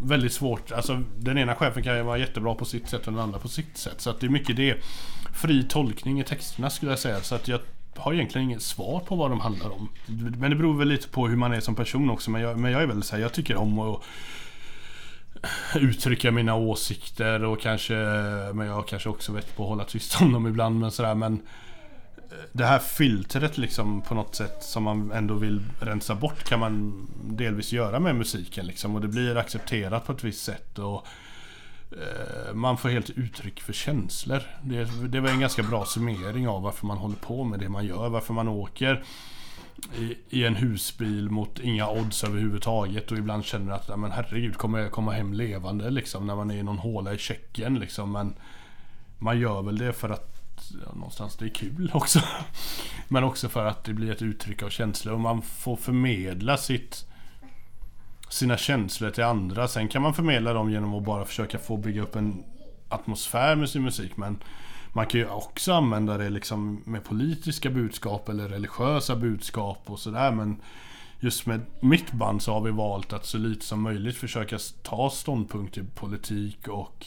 Väldigt 0.03 0.33
svårt, 0.33 0.73
alltså 0.73 1.03
den 1.19 1.39
ena 1.39 1.55
chefen 1.55 1.83
kan 1.83 1.97
ju 1.97 2.03
vara 2.03 2.19
jättebra 2.19 2.55
på 2.55 2.65
sitt 2.65 2.89
sätt 2.89 3.07
och 3.07 3.13
den 3.13 3.23
andra 3.23 3.39
på 3.39 3.49
sitt 3.49 3.77
sätt. 3.77 4.01
Så 4.01 4.11
att 4.11 4.21
det 4.21 4.27
är 4.27 4.31
mycket 4.31 4.57
det. 4.57 4.77
Fri 5.35 5.65
tolkning 5.69 6.21
i 6.21 6.25
texterna 6.25 6.71
skulle 6.71 6.93
jag 6.93 6.99
säga. 6.99 7.21
Så 7.21 7.35
att 7.35 7.49
jag 7.49 7.61
har 7.97 8.13
egentligen 8.13 8.49
inget 8.49 8.63
svar 8.63 9.01
på 9.01 9.17
vad 9.17 9.31
de 9.31 9.41
handlar 9.41 9.71
om. 9.71 9.89
Men 10.39 10.51
det 10.51 10.57
beror 10.57 10.79
väl 10.79 10.89
lite 10.89 11.09
på 11.09 11.29
hur 11.29 11.37
man 11.37 11.53
är 11.53 11.61
som 11.61 11.75
person 11.75 12.11
också. 12.11 12.31
Men 12.31 12.43
jag, 12.43 12.59
men 12.59 12.73
jag 12.73 12.83
är 12.83 12.87
väl 12.87 13.03
såhär, 13.03 13.23
jag 13.23 13.33
tycker 13.33 13.57
om 13.57 13.79
att 13.79 14.03
uttrycka 15.77 16.31
mina 16.31 16.55
åsikter 16.55 17.45
och 17.45 17.61
kanske, 17.61 17.95
men 18.55 18.67
jag 18.67 18.89
kanske 18.89 19.09
också 19.09 19.33
vet 19.33 19.57
på 19.57 19.63
att 19.63 19.69
hålla 19.69 19.85
tyst 19.85 20.21
om 20.21 20.33
dem 20.33 20.47
ibland 20.47 20.81
men 20.81 20.91
sådär 20.91 21.15
men 21.15 21.33
eh, 21.33 21.39
det 22.53 22.65
här 22.65 22.79
filtret 22.79 23.59
liksom 23.59 24.03
på 24.03 24.15
något 24.15 24.35
sätt 24.35 24.63
som 24.63 24.83
man 24.83 25.13
ändå 25.13 25.35
vill 25.35 25.63
rensa 25.81 26.15
bort 26.15 26.45
kan 26.45 26.61
man 26.61 27.07
delvis 27.23 27.73
göra 27.73 28.01
med 28.01 28.17
musiken 28.17 28.67
liksom 28.67 28.95
och 28.95 29.01
det 29.01 29.09
blir 29.09 29.37
accepterat 29.37 30.07
på 30.07 30.13
ett 30.13 30.25
visst 30.25 30.45
sätt 30.45 30.79
och 30.79 31.07
eh, 31.93 32.55
man 32.55 32.79
får 32.79 32.89
helt 32.89 33.11
uttryck 33.11 33.61
för 33.61 33.73
känslor. 33.73 34.43
Det, 34.63 35.09
det 35.09 35.21
var 35.21 35.29
en 35.29 35.41
ganska 35.41 35.63
bra 35.63 35.85
summering 35.85 36.49
av 36.49 36.63
varför 36.63 36.87
man 36.87 36.99
håller 36.99 37.17
på 37.17 37.45
med 37.45 37.59
det 37.59 37.69
man 37.69 37.87
gör, 37.87 38.09
varför 38.09 38.35
man 38.35 38.49
åker 38.49 39.05
i, 39.99 40.17
i 40.29 40.45
en 40.45 40.55
husbil 40.55 41.31
mot 41.31 41.59
inga 41.59 41.91
odds 41.91 42.25
överhuvudtaget 42.25 43.13
och 43.13 43.19
ibland 43.19 43.45
känner 43.45 43.73
att 43.73 43.99
men 43.99 44.13
herregud 44.13 44.57
kommer 44.57 44.79
jag 44.79 44.93
komma 44.93 45.13
hem 45.13 45.33
levande 45.33 45.91
liksom 45.91 46.27
när 46.27 46.37
man 46.37 46.51
är 46.51 46.57
i 46.57 46.63
någon 46.63 46.79
håla 46.79 47.15
i 47.15 47.19
Tjeckien 47.19 47.79
liksom 47.79 48.13
men 48.13 48.35
man 49.19 49.39
gör 49.39 49.63
väl 49.63 49.79
det 49.79 49.93
för 49.93 50.09
att 50.09 50.40
någonstans 50.95 51.37
det 51.37 51.45
är 51.45 51.49
kul 51.49 51.91
också. 51.95 52.21
Men 53.09 53.25
också 53.25 53.49
för 53.49 53.67
att 53.67 53.85
det 53.85 53.95
blir 53.95 54.13
ett 54.13 54.23
uttryck 54.23 54.63
av 54.63 54.69
känslor 54.69 55.15
och 55.15 55.21
man 55.21 55.43
får 55.43 55.77
förmedla 55.77 56.57
sitt 56.57 57.07
sina 58.29 58.57
känslor 58.57 59.11
till 59.11 59.25
andra. 59.25 59.69
Sen 59.69 59.89
kan 59.89 60.03
man 60.03 60.15
förmedla 60.15 60.53
dem 60.53 60.71
genom 60.71 60.95
att 60.95 61.05
bara 61.05 61.25
försöka 61.25 61.59
få 61.59 61.77
bygga 61.77 62.03
upp 62.03 62.17
en 62.17 62.45
atmosfär 62.89 63.57
med 63.57 63.69
sin 63.69 63.83
musik 63.83 64.17
men 64.17 64.39
man 64.93 65.07
kan 65.07 65.21
ju 65.21 65.29
också 65.29 65.73
använda 65.73 66.19
det 66.19 66.31
liksom 66.31 66.83
med 66.87 67.05
politiska 67.05 67.71
budskap 67.71 68.29
eller 68.29 68.49
religiösa 68.49 69.17
budskap 69.17 69.83
och 69.87 69.99
sådär 69.99 70.33
men 70.33 70.63
just 71.21 71.47
med 71.47 71.61
mitt 71.81 72.13
band 72.13 72.43
så 72.43 72.53
har 72.53 72.61
vi 72.61 72.71
valt 72.71 73.13
att 73.13 73.27
så 73.27 73.39
lite 73.39 73.67
som 73.67 73.83
möjligt 73.83 74.17
försöka 74.17 74.59
ta 74.83 75.11
ståndpunkt 75.11 75.79
i 75.79 75.85
politik 75.95 76.69
och 76.69 77.07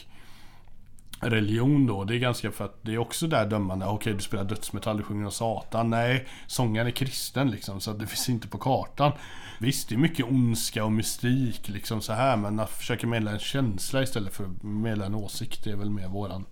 religion 1.24 1.86
då. 1.86 2.04
Det 2.04 2.16
är 2.16 2.20
ganska 2.20 2.52
för 2.52 2.66
att 2.66 2.78
det 2.82 2.94
är 2.94 2.98
också 2.98 3.28
där 3.28 3.46
dömande. 3.46 3.86
Okej, 3.86 4.14
du 4.14 4.20
spelar 4.20 4.44
dödsmetall, 4.44 4.98
du 4.98 5.04
sjunger 5.04 5.26
om 5.26 5.32
Satan. 5.32 5.90
Nej, 5.90 6.28
sångaren 6.48 6.88
är 6.88 6.92
kristen 6.92 7.52
liksom, 7.52 7.80
så 7.80 7.92
att 7.92 8.00
det 8.00 8.08
finns 8.08 8.30
inte 8.30 8.48
på 8.48 8.58
kartan. 8.58 9.12
Visst, 9.60 9.90
det 9.90 9.96
är 9.96 10.00
mycket 10.00 10.26
ondska 10.26 10.86
och 10.86 10.92
mystik 10.92 11.70
liksom 11.70 12.02
så 12.02 12.14
här, 12.14 12.38
men 12.38 12.60
att 12.60 12.70
försöka 12.70 13.08
medla 13.08 13.32
en 13.32 13.40
känsla 13.40 14.04
istället 14.04 14.34
för 14.34 14.44
att 14.44 14.64
medla 14.64 15.06
en 15.06 15.16
åsikt, 15.16 15.64
det 15.64 15.72
är 15.72 15.76
väl 15.76 15.90
mer 15.90 16.08
våran 16.08 16.46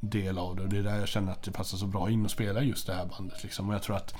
del 0.00 0.38
av 0.38 0.56
det. 0.56 0.62
Och 0.62 0.68
det 0.68 0.78
är 0.78 0.82
där 0.82 0.98
jag 0.98 1.08
känner 1.08 1.32
att 1.32 1.42
det 1.42 1.50
passar 1.50 1.78
så 1.78 1.86
bra 1.86 2.10
in 2.10 2.24
att 2.24 2.30
spela 2.30 2.62
just 2.62 2.86
det 2.86 2.94
här 2.94 3.06
bandet 3.06 3.42
liksom. 3.42 3.68
Och 3.68 3.74
jag 3.74 3.82
tror 3.82 3.96
att 3.96 4.14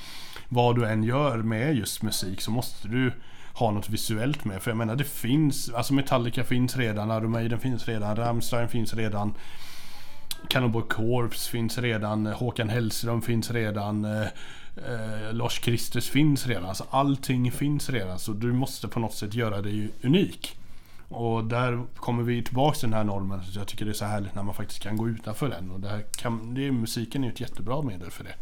vad 0.49 0.77
du 0.77 0.87
än 0.87 1.03
gör 1.03 1.39
med 1.39 1.77
just 1.77 2.03
musik 2.03 2.41
så 2.41 2.51
måste 2.51 2.89
du 2.89 3.13
ha 3.55 3.71
något 3.71 3.89
visuellt 3.89 4.45
med. 4.45 4.63
För 4.63 4.71
jag 4.71 4.79
menar 4.79 4.97
det 4.97 5.05
finns, 5.05 5.71
alltså 5.71 5.95
Metallica 5.95 6.45
finns 6.45 6.77
redan, 6.77 7.11
Iron 7.11 7.31
Maiden 7.31 7.59
finns 7.59 7.89
redan, 7.89 8.17
Rammstein 8.17 8.69
finns 8.69 8.95
redan. 8.95 9.35
Cannibal 10.49 10.83
Corpse 10.83 11.51
finns 11.51 11.79
redan, 11.79 12.27
eh, 12.27 12.33
Håkan 12.33 12.69
Hellström 12.69 13.23
finns 13.23 13.51
redan. 13.51 14.05
Eh, 14.05 14.27
eh, 14.77 15.33
Lars 15.33 15.59
Kristers 15.59 16.11
finns 16.11 16.47
redan. 16.47 16.65
Alltså 16.65 16.87
allting 16.91 17.53
finns 17.53 17.91
redan. 17.91 18.19
Så 18.19 18.33
du 18.33 18.53
måste 18.53 18.89
på 18.89 19.01
något 19.01 19.15
sätt 19.15 19.35
göra 19.35 19.63
dig 19.63 19.91
unik. 20.03 20.59
Och 21.09 21.45
där 21.45 21.83
kommer 21.97 22.23
vi 22.23 22.43
tillbaka 22.43 22.79
till 22.79 22.91
den 22.91 22.99
här 22.99 23.05
normen. 23.05 23.43
Så 23.43 23.59
jag 23.59 23.69
tycker 23.69 23.85
det 23.85 23.91
är 23.91 23.95
så 23.95 24.05
härligt 24.05 24.35
när 24.35 24.43
man 24.43 24.55
faktiskt 24.55 24.83
kan 24.83 24.97
gå 24.97 25.09
utanför 25.09 25.49
den. 25.49 25.71
Och 25.71 25.81
det 25.81 25.89
här 25.89 26.05
kan, 26.19 26.55
det 26.55 26.73
musiken 26.73 27.25
är 27.25 27.29
ju 27.29 27.33
ett 27.33 27.41
jättebra 27.41 27.83
medel 27.83 28.11
för 28.11 28.25
det. 28.25 28.35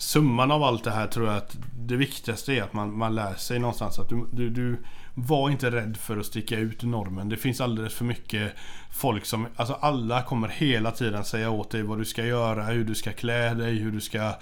Summan 0.00 0.50
av 0.50 0.62
allt 0.62 0.84
det 0.84 0.90
här 0.90 1.06
tror 1.06 1.26
jag 1.26 1.36
att 1.36 1.56
det 1.78 1.96
viktigaste 1.96 2.52
är 2.52 2.62
att 2.62 2.72
man, 2.72 2.98
man 2.98 3.14
lär 3.14 3.34
sig 3.34 3.58
någonstans 3.58 3.98
att 3.98 4.08
du, 4.08 4.26
du, 4.32 4.50
du 4.50 4.76
var 5.14 5.50
inte 5.50 5.70
rädd 5.70 5.96
för 5.96 6.16
att 6.18 6.26
sticka 6.26 6.58
ut 6.58 6.84
ur 6.84 6.88
normen. 6.88 7.28
Det 7.28 7.36
finns 7.36 7.60
alldeles 7.60 7.94
för 7.94 8.04
mycket 8.04 8.52
folk 8.90 9.26
som, 9.26 9.46
alltså 9.56 9.74
alla 9.74 10.22
kommer 10.22 10.48
hela 10.48 10.90
tiden 10.90 11.24
säga 11.24 11.50
åt 11.50 11.70
dig 11.70 11.82
vad 11.82 11.98
du 11.98 12.04
ska 12.04 12.24
göra, 12.24 12.64
hur 12.64 12.84
du 12.84 12.94
ska 12.94 13.12
klä 13.12 13.54
dig, 13.54 13.78
hur 13.78 13.92
du 13.92 14.00
ska 14.00 14.32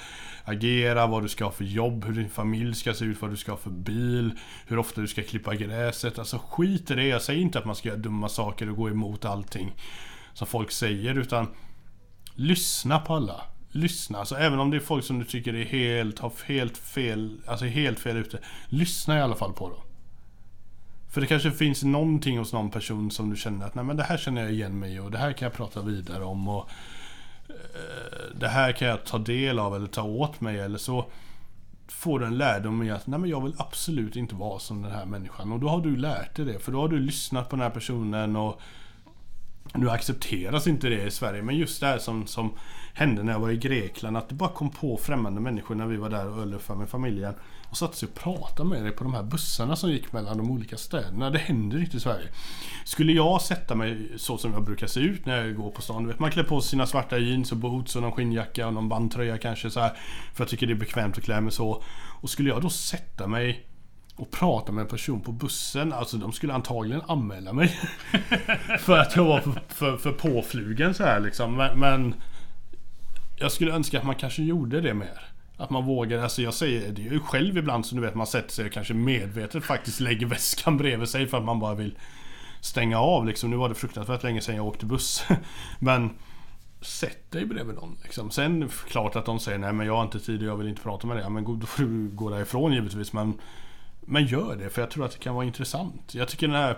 agera, 0.44 1.06
vad 1.06 1.22
du 1.22 1.28
ska 1.28 1.44
ha 1.44 1.52
för 1.52 1.64
jobb, 1.64 2.04
hur 2.04 2.14
din 2.14 2.30
familj 2.30 2.74
ska 2.74 2.94
se 2.94 3.04
ut, 3.04 3.22
vad 3.22 3.30
du 3.30 3.36
ska 3.36 3.52
ha 3.52 3.58
för 3.58 3.70
bil, 3.70 4.38
hur 4.66 4.78
ofta 4.78 5.00
du 5.00 5.06
ska 5.06 5.22
klippa 5.22 5.54
gräset. 5.54 6.18
Alltså 6.18 6.38
skit 6.48 6.90
i 6.90 6.94
det. 6.94 7.06
Jag 7.06 7.22
säger 7.22 7.40
inte 7.40 7.58
att 7.58 7.64
man 7.64 7.76
ska 7.76 7.88
göra 7.88 7.98
dumma 7.98 8.28
saker 8.28 8.70
och 8.70 8.76
gå 8.76 8.88
emot 8.88 9.24
allting 9.24 9.72
som 10.32 10.46
folk 10.46 10.70
säger 10.70 11.14
utan 11.14 11.46
lyssna 12.34 12.98
på 12.98 13.14
alla. 13.14 13.42
Lyssna, 13.70 14.18
alltså 14.18 14.34
även 14.34 14.58
om 14.58 14.70
det 14.70 14.76
är 14.76 14.80
folk 14.80 15.04
som 15.04 15.18
du 15.18 15.24
tycker 15.24 15.54
är 15.54 15.64
helt, 15.64 16.18
har 16.18 16.32
helt 16.46 16.78
fel, 16.78 17.40
alltså 17.46 17.64
helt 17.64 17.98
fel 17.98 18.16
ute. 18.16 18.38
Lyssna 18.68 19.18
i 19.18 19.20
alla 19.20 19.34
fall 19.34 19.52
på 19.52 19.68
dem. 19.68 19.78
För 21.10 21.20
det 21.20 21.26
kanske 21.26 21.50
finns 21.50 21.82
någonting 21.82 22.38
hos 22.38 22.52
någon 22.52 22.70
person 22.70 23.10
som 23.10 23.30
du 23.30 23.36
känner 23.36 23.66
att 23.66 23.74
nej 23.74 23.84
men 23.84 23.96
det 23.96 24.02
här 24.02 24.16
känner 24.16 24.42
jag 24.42 24.52
igen 24.52 24.78
mig 24.78 24.94
i 24.94 24.98
och 24.98 25.10
det 25.10 25.18
här 25.18 25.32
kan 25.32 25.46
jag 25.46 25.52
prata 25.52 25.82
vidare 25.82 26.24
om 26.24 26.48
och 26.48 26.68
eh, 27.48 27.54
det 28.34 28.48
här 28.48 28.72
kan 28.72 28.88
jag 28.88 29.04
ta 29.04 29.18
del 29.18 29.58
av 29.58 29.76
eller 29.76 29.86
ta 29.86 30.02
åt 30.02 30.40
mig 30.40 30.58
eller 30.60 30.78
så 30.78 31.06
får 31.88 32.18
du 32.18 32.26
en 32.26 32.38
lärdom 32.38 32.82
i 32.82 32.90
att 32.90 33.06
nej 33.06 33.20
men 33.20 33.30
jag 33.30 33.40
vill 33.40 33.54
absolut 33.58 34.16
inte 34.16 34.34
vara 34.34 34.58
som 34.58 34.82
den 34.82 34.92
här 34.92 35.04
människan 35.04 35.52
och 35.52 35.60
då 35.60 35.68
har 35.68 35.80
du 35.80 35.96
lärt 35.96 36.36
dig 36.36 36.44
det 36.44 36.58
för 36.58 36.72
då 36.72 36.80
har 36.80 36.88
du 36.88 36.98
lyssnat 36.98 37.48
på 37.48 37.56
den 37.56 37.62
här 37.62 37.70
personen 37.70 38.36
och 38.36 38.60
nu 39.74 39.90
accepteras 39.90 40.66
inte 40.66 40.88
det 40.88 41.02
i 41.06 41.10
Sverige 41.10 41.42
men 41.42 41.56
just 41.56 41.80
det 41.80 41.86
här 41.86 41.98
som, 41.98 42.26
som 42.26 42.52
hände 42.94 43.22
när 43.22 43.32
jag 43.32 43.40
var 43.40 43.50
i 43.50 43.56
Grekland 43.56 44.16
att 44.16 44.28
det 44.28 44.34
bara 44.34 44.48
kom 44.48 44.70
på 44.70 44.96
främmande 44.96 45.40
människor 45.40 45.74
när 45.74 45.86
vi 45.86 45.96
var 45.96 46.10
där 46.10 46.28
och 46.28 46.42
öluffade 46.42 46.78
med 46.78 46.88
familjen 46.88 47.34
och 47.70 47.76
satte 47.76 47.96
sig 47.96 48.08
och 48.08 48.14
pratade 48.14 48.68
med 48.68 48.82
dig 48.82 48.92
på 48.92 49.04
de 49.04 49.14
här 49.14 49.22
bussarna 49.22 49.76
som 49.76 49.90
gick 49.90 50.12
mellan 50.12 50.38
de 50.38 50.50
olika 50.50 50.76
städerna. 50.76 51.30
Det 51.30 51.38
händer 51.38 51.78
inte 51.80 51.96
i 51.96 52.00
Sverige. 52.00 52.28
Skulle 52.84 53.12
jag 53.12 53.42
sätta 53.42 53.74
mig 53.74 54.08
så 54.16 54.38
som 54.38 54.52
jag 54.52 54.64
brukar 54.64 54.86
se 54.86 55.00
ut 55.00 55.26
när 55.26 55.44
jag 55.44 55.56
går 55.56 55.70
på 55.70 55.82
stan. 55.82 56.02
Du 56.02 56.08
vet, 56.08 56.18
man 56.18 56.30
klär 56.30 56.42
på 56.44 56.60
sig 56.60 56.70
sina 56.70 56.86
svarta 56.86 57.18
jeans 57.18 57.52
och 57.52 57.58
boots 57.58 57.96
och 57.96 58.02
någon 58.02 58.12
skinnjacka 58.12 58.66
och 58.66 58.74
någon 58.74 58.88
bandtröja 58.88 59.38
kanske 59.38 59.70
så 59.70 59.80
här. 59.80 59.92
För 60.34 60.44
jag 60.44 60.48
tycker 60.48 60.66
det 60.66 60.72
är 60.72 60.74
bekvämt 60.74 61.18
att 61.18 61.24
klä 61.24 61.40
mig 61.40 61.52
så. 61.52 61.82
Och 62.20 62.30
skulle 62.30 62.48
jag 62.48 62.62
då 62.62 62.70
sätta 62.70 63.26
mig 63.26 63.66
och 64.18 64.30
prata 64.30 64.72
med 64.72 64.82
en 64.82 64.88
person 64.88 65.20
på 65.20 65.32
bussen, 65.32 65.92
alltså 65.92 66.16
de 66.16 66.32
skulle 66.32 66.54
antagligen 66.54 67.02
anmäla 67.08 67.52
mig. 67.52 67.68
för 68.78 68.98
att 68.98 69.16
jag 69.16 69.24
var 69.24 69.40
för, 69.40 69.60
för, 69.68 69.96
för 69.96 70.12
påflugen 70.12 70.94
så 70.94 71.04
här 71.04 71.20
liksom. 71.20 71.56
Men, 71.56 71.78
men 71.78 72.14
jag 73.36 73.52
skulle 73.52 73.72
önska 73.72 73.98
att 73.98 74.06
man 74.06 74.14
kanske 74.14 74.42
gjorde 74.42 74.80
det 74.80 74.94
mer. 74.94 75.20
Att 75.56 75.70
man 75.70 75.84
vågar, 75.84 76.22
alltså 76.22 76.42
jag 76.42 76.54
säger 76.54 76.92
det 76.92 77.06
är 77.06 77.12
ju 77.12 77.20
själv 77.20 77.58
ibland 77.58 77.86
som 77.86 78.00
du 78.00 78.06
vet 78.06 78.14
man 78.14 78.26
sätter 78.26 78.50
sig 78.50 78.66
och 78.66 78.72
kanske 78.72 78.94
medvetet 78.94 79.64
faktiskt 79.64 80.00
lägger 80.00 80.26
väskan 80.26 80.76
bredvid 80.76 81.08
sig 81.08 81.26
för 81.26 81.38
att 81.38 81.44
man 81.44 81.60
bara 81.60 81.74
vill 81.74 81.98
stänga 82.60 82.98
av 82.98 83.26
liksom. 83.26 83.50
Nu 83.50 83.56
var 83.56 83.68
det 83.68 83.74
fruktansvärt 83.74 84.22
länge 84.22 84.40
sedan 84.40 84.56
jag 84.56 84.66
åkte 84.66 84.86
buss. 84.86 85.24
Men 85.78 86.10
Sätt 86.80 87.30
dig 87.30 87.46
bredvid 87.46 87.74
någon 87.74 87.96
liksom. 88.02 88.30
Sen 88.30 88.68
klart 88.88 89.16
att 89.16 89.24
de 89.24 89.38
säger 89.38 89.58
nej 89.58 89.72
men 89.72 89.86
jag 89.86 89.96
har 89.96 90.02
inte 90.02 90.20
tid 90.20 90.40
och 90.42 90.48
jag 90.48 90.56
vill 90.56 90.68
inte 90.68 90.82
prata 90.82 91.06
med 91.06 91.16
dig. 91.16 91.24
Ja, 91.24 91.28
Men 91.28 91.60
då 91.60 91.66
får 91.66 91.82
du 91.82 92.08
gå 92.08 92.30
därifrån 92.30 92.72
givetvis. 92.72 93.12
Men, 93.12 93.34
men 94.08 94.26
gör 94.26 94.56
det 94.56 94.70
för 94.70 94.82
jag 94.82 94.90
tror 94.90 95.04
att 95.04 95.12
det 95.12 95.18
kan 95.18 95.34
vara 95.34 95.44
intressant. 95.44 96.14
Jag 96.14 96.28
tycker 96.28 96.46
den 96.48 96.56
här 96.56 96.70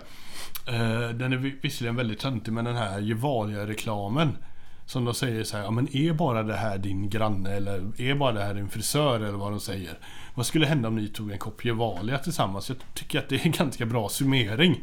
eh, 0.67 1.09
Den 1.09 1.33
är 1.33 1.37
vi- 1.37 1.55
visserligen 1.61 1.95
väldigt 1.95 2.19
töntig 2.19 2.51
men 2.51 2.65
den 2.65 2.75
här 2.75 2.99
Gevalia-reklamen. 2.99 4.37
Som 4.85 5.05
de 5.05 5.13
säger 5.13 5.43
så 5.43 5.57
här, 5.57 5.63
ja 5.63 5.71
men 5.71 5.95
är 5.95 6.13
bara 6.13 6.43
det 6.43 6.55
här 6.55 6.77
din 6.77 7.09
granne 7.09 7.51
eller 7.55 8.01
är 8.01 8.15
bara 8.15 8.31
det 8.31 8.43
här 8.43 8.53
din 8.53 8.69
frisör 8.69 9.15
eller 9.19 9.37
vad 9.37 9.51
de 9.51 9.59
säger. 9.59 9.93
Vad 10.35 10.45
skulle 10.45 10.65
hända 10.65 10.87
om 10.87 10.95
ni 10.95 11.07
tog 11.07 11.31
en 11.31 11.37
kopp 11.37 11.65
Gevalia 11.65 12.17
tillsammans? 12.17 12.69
Jag 12.69 12.77
tycker 12.93 13.19
att 13.19 13.29
det 13.29 13.35
är 13.35 13.45
en 13.45 13.51
ganska 13.51 13.85
bra 13.85 14.09
summering 14.09 14.79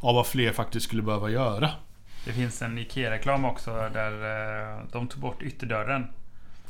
av 0.00 0.14
vad 0.14 0.26
fler 0.26 0.52
faktiskt 0.52 0.86
skulle 0.86 1.02
behöva 1.02 1.30
göra. 1.30 1.70
Det 2.24 2.32
finns 2.32 2.62
en 2.62 2.78
IKEA-reklam 2.78 3.44
också 3.44 3.70
där 3.70 4.12
eh, 4.12 4.80
de 4.92 5.08
tog 5.08 5.20
bort 5.20 5.42
ytterdörren. 5.42 6.06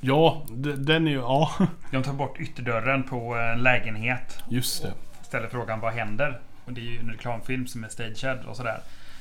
Ja, 0.01 0.47
den 0.77 1.07
är 1.07 1.11
ju, 1.11 1.17
ja, 1.19 1.51
De 1.91 2.03
tar 2.03 2.13
bort 2.13 2.41
ytterdörren 2.41 3.03
på 3.03 3.35
en 3.35 3.63
lägenhet. 3.63 4.39
just 4.51 4.83
det. 4.83 4.93
Ställer 5.27 5.49
frågan 5.49 5.81
vad 5.81 5.93
händer? 5.93 6.41
Och 6.65 6.73
det 6.73 6.81
är 6.81 6.85
ju 6.85 6.99
en 6.99 7.11
reklamfilm 7.11 7.67
som 7.67 7.85
är 7.85 7.89
stagead 7.89 8.45
och 8.45 8.57
sådär. 8.57 8.81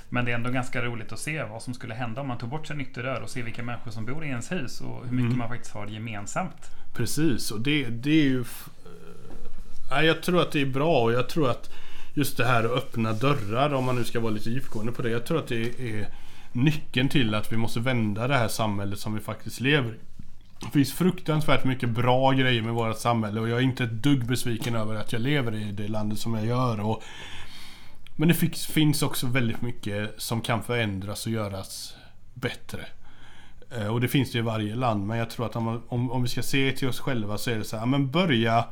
Men 0.09 0.25
det 0.25 0.31
är 0.31 0.35
ändå 0.35 0.49
ganska 0.49 0.81
roligt 0.81 1.11
att 1.11 1.19
se 1.19 1.43
vad 1.43 1.61
som 1.61 1.73
skulle 1.73 1.93
hända 1.93 2.21
om 2.21 2.27
man 2.27 2.37
tog 2.37 2.49
bort 2.49 2.67
sin 2.67 2.81
ytterdörr 2.81 3.21
och 3.21 3.29
se 3.29 3.41
vilka 3.41 3.63
människor 3.63 3.91
som 3.91 4.05
bor 4.05 4.25
i 4.25 4.27
ens 4.27 4.51
hus 4.51 4.81
och 4.81 5.05
hur 5.05 5.11
mycket 5.11 5.25
Mm. 5.25 5.37
man 5.37 5.49
faktiskt 5.49 5.73
har 5.73 5.87
gemensamt. 5.87 6.71
Precis, 6.93 7.51
och 7.51 7.61
det, 7.61 7.85
det 7.85 8.09
är 8.09 8.23
ju... 8.23 8.43
Nej, 9.91 10.05
jag 10.05 10.23
tror 10.23 10.41
att 10.41 10.51
det 10.51 10.61
är 10.61 10.65
bra 10.65 11.01
och 11.03 11.11
jag 11.11 11.29
tror 11.29 11.49
att 11.49 11.69
just 12.13 12.37
det 12.37 12.45
här 12.45 12.63
att 12.63 12.71
öppna 12.71 13.13
dörrar, 13.13 13.73
om 13.73 13.85
man 13.85 13.95
nu 13.95 14.03
ska 14.03 14.19
vara 14.19 14.31
lite 14.31 14.49
djupgående 14.49 14.91
på 14.91 15.01
det. 15.01 15.09
Jag 15.09 15.25
tror 15.25 15.39
att 15.39 15.47
det 15.47 15.79
är 15.79 16.07
nyckeln 16.51 17.09
till 17.09 17.35
att 17.35 17.51
vi 17.51 17.57
måste 17.57 17.79
vända 17.79 18.27
det 18.27 18.37
här 18.37 18.47
samhället 18.47 18.99
som 18.99 19.13
vi 19.13 19.19
faktiskt 19.21 19.59
lever 19.59 19.89
i. 19.89 19.97
Det 20.65 20.71
finns 20.71 20.93
fruktansvärt 20.93 21.63
mycket 21.63 21.89
bra 21.89 22.31
grejer 22.31 22.61
med 22.61 22.73
vårt 22.73 22.97
samhälle 22.97 23.41
och 23.41 23.49
jag 23.49 23.57
är 23.57 23.63
inte 23.63 23.83
ett 23.83 24.03
dugg 24.03 24.25
besviken 24.25 24.75
över 24.75 24.95
att 24.95 25.13
jag 25.13 25.21
lever 25.21 25.55
i 25.55 25.71
det 25.71 25.87
landet 25.87 26.19
som 26.19 26.33
jag 26.33 26.45
gör. 26.45 26.79
Och, 26.79 27.03
men 28.15 28.27
det 28.27 28.33
finns, 28.33 28.65
finns 28.65 29.01
också 29.01 29.27
väldigt 29.27 29.61
mycket 29.61 30.21
som 30.21 30.41
kan 30.41 30.63
förändras 30.63 31.25
och 31.25 31.31
göras 31.31 31.95
bättre. 32.33 32.85
Eh, 33.77 33.87
och 33.87 34.01
det 34.01 34.07
finns 34.07 34.31
det 34.31 34.37
i 34.37 34.41
varje 34.41 34.75
land. 34.75 35.07
Men 35.07 35.17
jag 35.17 35.29
tror 35.29 35.45
att 35.45 35.55
om, 35.55 35.83
om, 35.87 36.11
om 36.11 36.21
vi 36.23 36.29
ska 36.29 36.41
se 36.43 36.71
till 36.71 36.87
oss 36.87 36.99
själva 36.99 37.37
så 37.37 37.51
är 37.51 37.55
det 37.55 37.63
så 37.63 37.75
här, 37.75 37.83
ja, 37.83 37.85
men 37.85 38.11
börja 38.11 38.65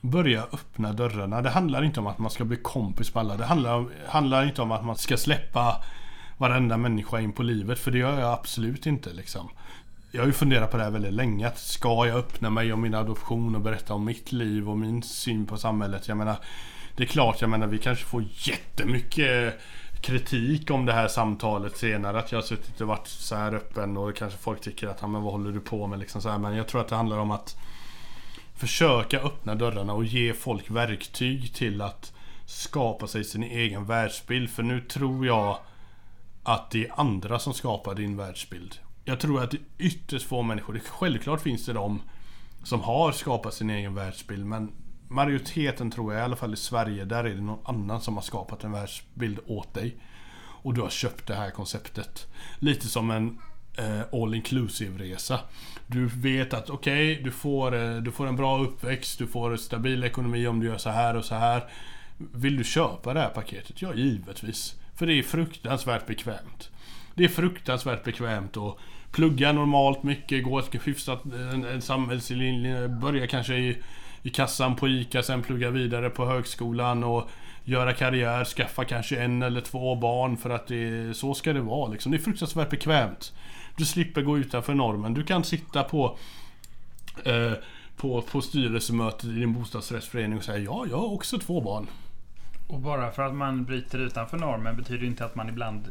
Börja 0.00 0.42
öppna 0.42 0.92
dörrarna. 0.92 1.42
Det 1.42 1.50
handlar 1.50 1.82
inte 1.82 2.00
om 2.00 2.06
att 2.06 2.18
man 2.18 2.30
ska 2.30 2.44
bli 2.44 2.56
kompis 2.56 3.14
med 3.14 3.20
alla. 3.20 3.36
Det 3.36 3.44
handlar, 3.44 3.74
om, 3.74 3.90
handlar 4.06 4.46
inte 4.46 4.62
om 4.62 4.72
att 4.72 4.84
man 4.84 4.96
ska 4.96 5.16
släppa 5.16 5.84
varenda 6.36 6.76
människa 6.76 7.20
in 7.20 7.32
på 7.32 7.42
livet. 7.42 7.78
För 7.78 7.90
det 7.90 7.98
gör 7.98 8.20
jag 8.20 8.32
absolut 8.32 8.86
inte 8.86 9.12
liksom. 9.12 9.48
Jag 10.10 10.22
har 10.22 10.26
ju 10.26 10.32
funderat 10.32 10.70
på 10.70 10.76
det 10.76 10.82
här 10.82 10.90
väldigt 10.90 11.12
länge. 11.12 11.46
Att 11.46 11.58
ska 11.58 12.06
jag 12.06 12.18
öppna 12.18 12.50
mig 12.50 12.72
om 12.72 12.80
min 12.80 12.94
adoption 12.94 13.54
och 13.54 13.60
berätta 13.60 13.94
om 13.94 14.04
mitt 14.04 14.32
liv 14.32 14.70
och 14.70 14.78
min 14.78 15.02
syn 15.02 15.46
på 15.46 15.56
samhället? 15.56 16.08
Jag 16.08 16.16
menar, 16.16 16.36
det 16.96 17.02
är 17.02 17.06
klart, 17.06 17.40
jag 17.40 17.50
menar 17.50 17.66
vi 17.66 17.78
kanske 17.78 18.04
får 18.04 18.24
jättemycket 18.34 19.60
kritik 20.00 20.70
om 20.70 20.86
det 20.86 20.92
här 20.92 21.08
samtalet 21.08 21.76
senare. 21.76 22.18
Att 22.18 22.32
jag 22.32 22.38
har 22.38 22.42
suttit 22.42 22.80
och 22.80 22.88
varit 22.88 23.06
så 23.06 23.36
här 23.36 23.54
öppen 23.54 23.96
och 23.96 24.16
kanske 24.16 24.38
folk 24.38 24.60
tycker 24.60 24.88
att, 24.88 24.98
"Ja, 25.00 25.06
men 25.06 25.22
vad 25.22 25.32
håller 25.32 25.52
du 25.52 25.60
på 25.60 25.86
med 25.86 25.98
liksom 25.98 26.22
så 26.22 26.28
här. 26.28 26.38
Men 26.38 26.56
jag 26.56 26.66
tror 26.66 26.80
att 26.80 26.88
det 26.88 26.96
handlar 26.96 27.18
om 27.18 27.30
att 27.30 27.56
försöka 28.54 29.20
öppna 29.20 29.54
dörrarna 29.54 29.92
och 29.92 30.04
ge 30.04 30.32
folk 30.32 30.70
verktyg 30.70 31.54
till 31.54 31.82
att 31.82 32.12
skapa 32.46 33.06
sig 33.06 33.24
sin 33.24 33.42
egen 33.42 33.84
världsbild. 33.84 34.50
För 34.50 34.62
nu 34.62 34.80
tror 34.80 35.26
jag 35.26 35.58
att 36.42 36.70
det 36.70 36.86
är 36.86 37.00
andra 37.00 37.38
som 37.38 37.54
skapar 37.54 37.94
din 37.94 38.16
världsbild. 38.16 38.78
Jag 39.08 39.20
tror 39.20 39.42
att 39.42 39.50
det 39.50 39.56
är 39.56 39.86
ytterst 39.86 40.26
få 40.26 40.42
människor, 40.42 40.72
det, 40.72 40.80
självklart 40.80 41.40
finns 41.40 41.66
det 41.66 41.72
de 41.72 42.02
som 42.62 42.80
har 42.80 43.12
skapat 43.12 43.54
sin 43.54 43.70
egen 43.70 43.94
världsbild 43.94 44.46
men 44.46 44.72
majoriteten 45.08 45.90
tror 45.90 46.12
jag, 46.12 46.20
i 46.20 46.24
alla 46.24 46.36
fall 46.36 46.54
i 46.54 46.56
Sverige, 46.56 47.04
där 47.04 47.24
är 47.24 47.34
det 47.34 47.40
någon 47.40 47.58
annan 47.64 48.00
som 48.00 48.14
har 48.14 48.22
skapat 48.22 48.64
en 48.64 48.72
världsbild 48.72 49.38
åt 49.46 49.74
dig. 49.74 49.96
Och 50.62 50.74
du 50.74 50.80
har 50.80 50.90
köpt 50.90 51.26
det 51.26 51.34
här 51.34 51.50
konceptet. 51.50 52.26
Lite 52.58 52.86
som 52.86 53.10
en 53.10 53.38
eh, 53.78 54.22
all 54.22 54.34
inclusive 54.34 55.04
resa. 55.04 55.40
Du 55.86 56.06
vet 56.06 56.54
att 56.54 56.70
okej, 56.70 57.20
du, 57.24 57.30
får, 57.30 57.74
eh, 57.74 57.96
du 57.96 58.12
får 58.12 58.26
en 58.26 58.36
bra 58.36 58.58
uppväxt, 58.58 59.18
du 59.18 59.26
får 59.26 59.56
stabil 59.56 60.04
ekonomi 60.04 60.46
om 60.46 60.60
du 60.60 60.66
gör 60.66 60.78
så 60.78 60.90
här 60.90 61.16
och 61.16 61.24
så 61.24 61.34
här. 61.34 61.68
Vill 62.16 62.56
du 62.56 62.64
köpa 62.64 63.14
det 63.14 63.20
här 63.20 63.30
paketet? 63.30 63.82
Ja, 63.82 63.94
givetvis. 63.94 64.74
För 64.94 65.06
det 65.06 65.12
är 65.12 65.22
fruktansvärt 65.22 66.06
bekvämt. 66.06 66.70
Det 67.14 67.24
är 67.24 67.28
fruktansvärt 67.28 68.04
bekvämt 68.04 68.56
att 68.56 68.78
plugga 69.12 69.52
normalt 69.52 70.02
mycket, 70.02 70.44
gå 70.44 70.58
efter 70.58 70.78
hyfsat 70.84 71.26
eh, 71.26 71.54
en, 71.54 71.64
en 71.64 71.82
samhällslinje, 71.82 72.88
börja 72.88 73.26
kanske 73.26 73.54
i, 73.54 73.78
i 74.22 74.30
kassan 74.30 74.76
på 74.76 74.88
ICA, 74.88 75.22
sen 75.22 75.42
plugga 75.42 75.70
vidare 75.70 76.10
på 76.10 76.26
högskolan 76.26 77.04
och 77.04 77.30
göra 77.64 77.92
karriär, 77.92 78.44
skaffa 78.44 78.84
kanske 78.84 79.20
en 79.20 79.42
eller 79.42 79.60
två 79.60 79.94
barn 79.94 80.36
för 80.36 80.50
att 80.50 80.66
det, 80.66 81.16
så 81.16 81.34
ska 81.34 81.52
det 81.52 81.60
vara 81.60 81.90
liksom. 81.90 82.12
Det 82.12 82.18
är 82.18 82.22
fruktansvärt 82.22 82.70
bekvämt. 82.70 83.32
Du 83.76 83.84
slipper 83.84 84.22
gå 84.22 84.38
utanför 84.38 84.74
normen. 84.74 85.14
Du 85.14 85.24
kan 85.24 85.44
sitta 85.44 85.84
på 85.84 86.18
eh, 87.24 87.52
på, 87.96 88.22
på 88.22 88.40
styrelsemötet 88.40 89.24
i 89.24 89.32
din 89.32 89.52
bostadsrättsförening 89.52 90.38
och 90.38 90.44
säga 90.44 90.58
ja, 90.58 90.86
jag 90.90 90.96
har 90.96 91.12
också 91.12 91.38
två 91.38 91.60
barn. 91.60 91.86
Och 92.68 92.80
bara 92.80 93.10
för 93.10 93.22
att 93.22 93.34
man 93.34 93.64
bryter 93.64 93.98
utanför 93.98 94.36
normen 94.36 94.76
betyder 94.76 95.06
inte 95.06 95.24
att 95.24 95.34
man 95.34 95.48
ibland 95.48 95.88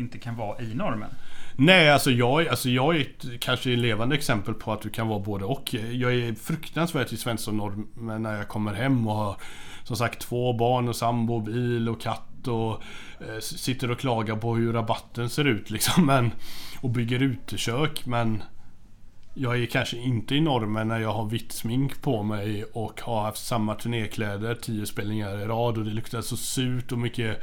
inte 0.00 0.18
kan 0.18 0.36
vara 0.36 0.60
i 0.62 0.74
normen. 0.74 1.10
Nej, 1.56 1.90
alltså 1.90 2.10
jag, 2.10 2.42
är- 2.42 2.50
alltså 2.50 2.68
jag 2.68 2.96
är 2.96 3.00
ett, 3.00 3.40
kanske 3.40 3.72
ett 3.72 3.78
levande 3.78 4.14
exempel 4.14 4.54
på 4.54 4.72
att 4.72 4.82
du 4.82 4.90
kan 4.90 5.08
vara 5.08 5.18
både 5.20 5.44
och. 5.44 5.74
Jag 5.74 6.14
är 6.14 6.34
fruktansvärt 6.34 7.12
i 7.12 7.16
Svenssonormen 7.16 8.22
när 8.22 8.36
jag 8.36 8.48
kommer 8.48 8.74
hem 8.74 9.06
och 9.08 9.14
har 9.14 9.36
som 9.84 9.96
sagt 9.96 10.20
två 10.20 10.52
barn 10.52 10.88
och 10.88 10.96
sambo, 10.96 11.40
bil 11.40 11.88
och 11.88 12.00
katt 12.00 12.48
och 12.48 12.82
eh, 13.20 13.38
sitter 13.40 13.90
och 13.90 13.98
klagar 13.98 14.36
på 14.36 14.54
hur 14.56 14.72
rabatten 14.72 15.28
ser 15.30 15.44
ut 15.44 15.70
liksom. 15.70 16.06
Men, 16.06 16.30
och 16.80 16.90
bygger 16.90 17.22
utekök 17.22 18.06
men 18.06 18.42
jag 19.34 19.62
är 19.62 19.66
kanske 19.66 19.96
inte 19.96 20.34
i 20.34 20.40
normen 20.40 20.88
när 20.88 20.98
jag 20.98 21.12
har 21.12 21.24
vitt 21.24 21.52
smink 21.52 22.02
på 22.02 22.22
mig 22.22 22.64
och 22.64 23.00
har 23.00 23.22
haft 23.22 23.46
samma 23.46 23.74
turnékläder 23.74 24.54
tio 24.54 24.86
spelningar 24.86 25.38
i 25.40 25.44
rad 25.44 25.78
och 25.78 25.84
det 25.84 25.90
luktar 25.90 26.20
så 26.20 26.36
surt 26.36 26.92
och 26.92 26.98
mycket 26.98 27.40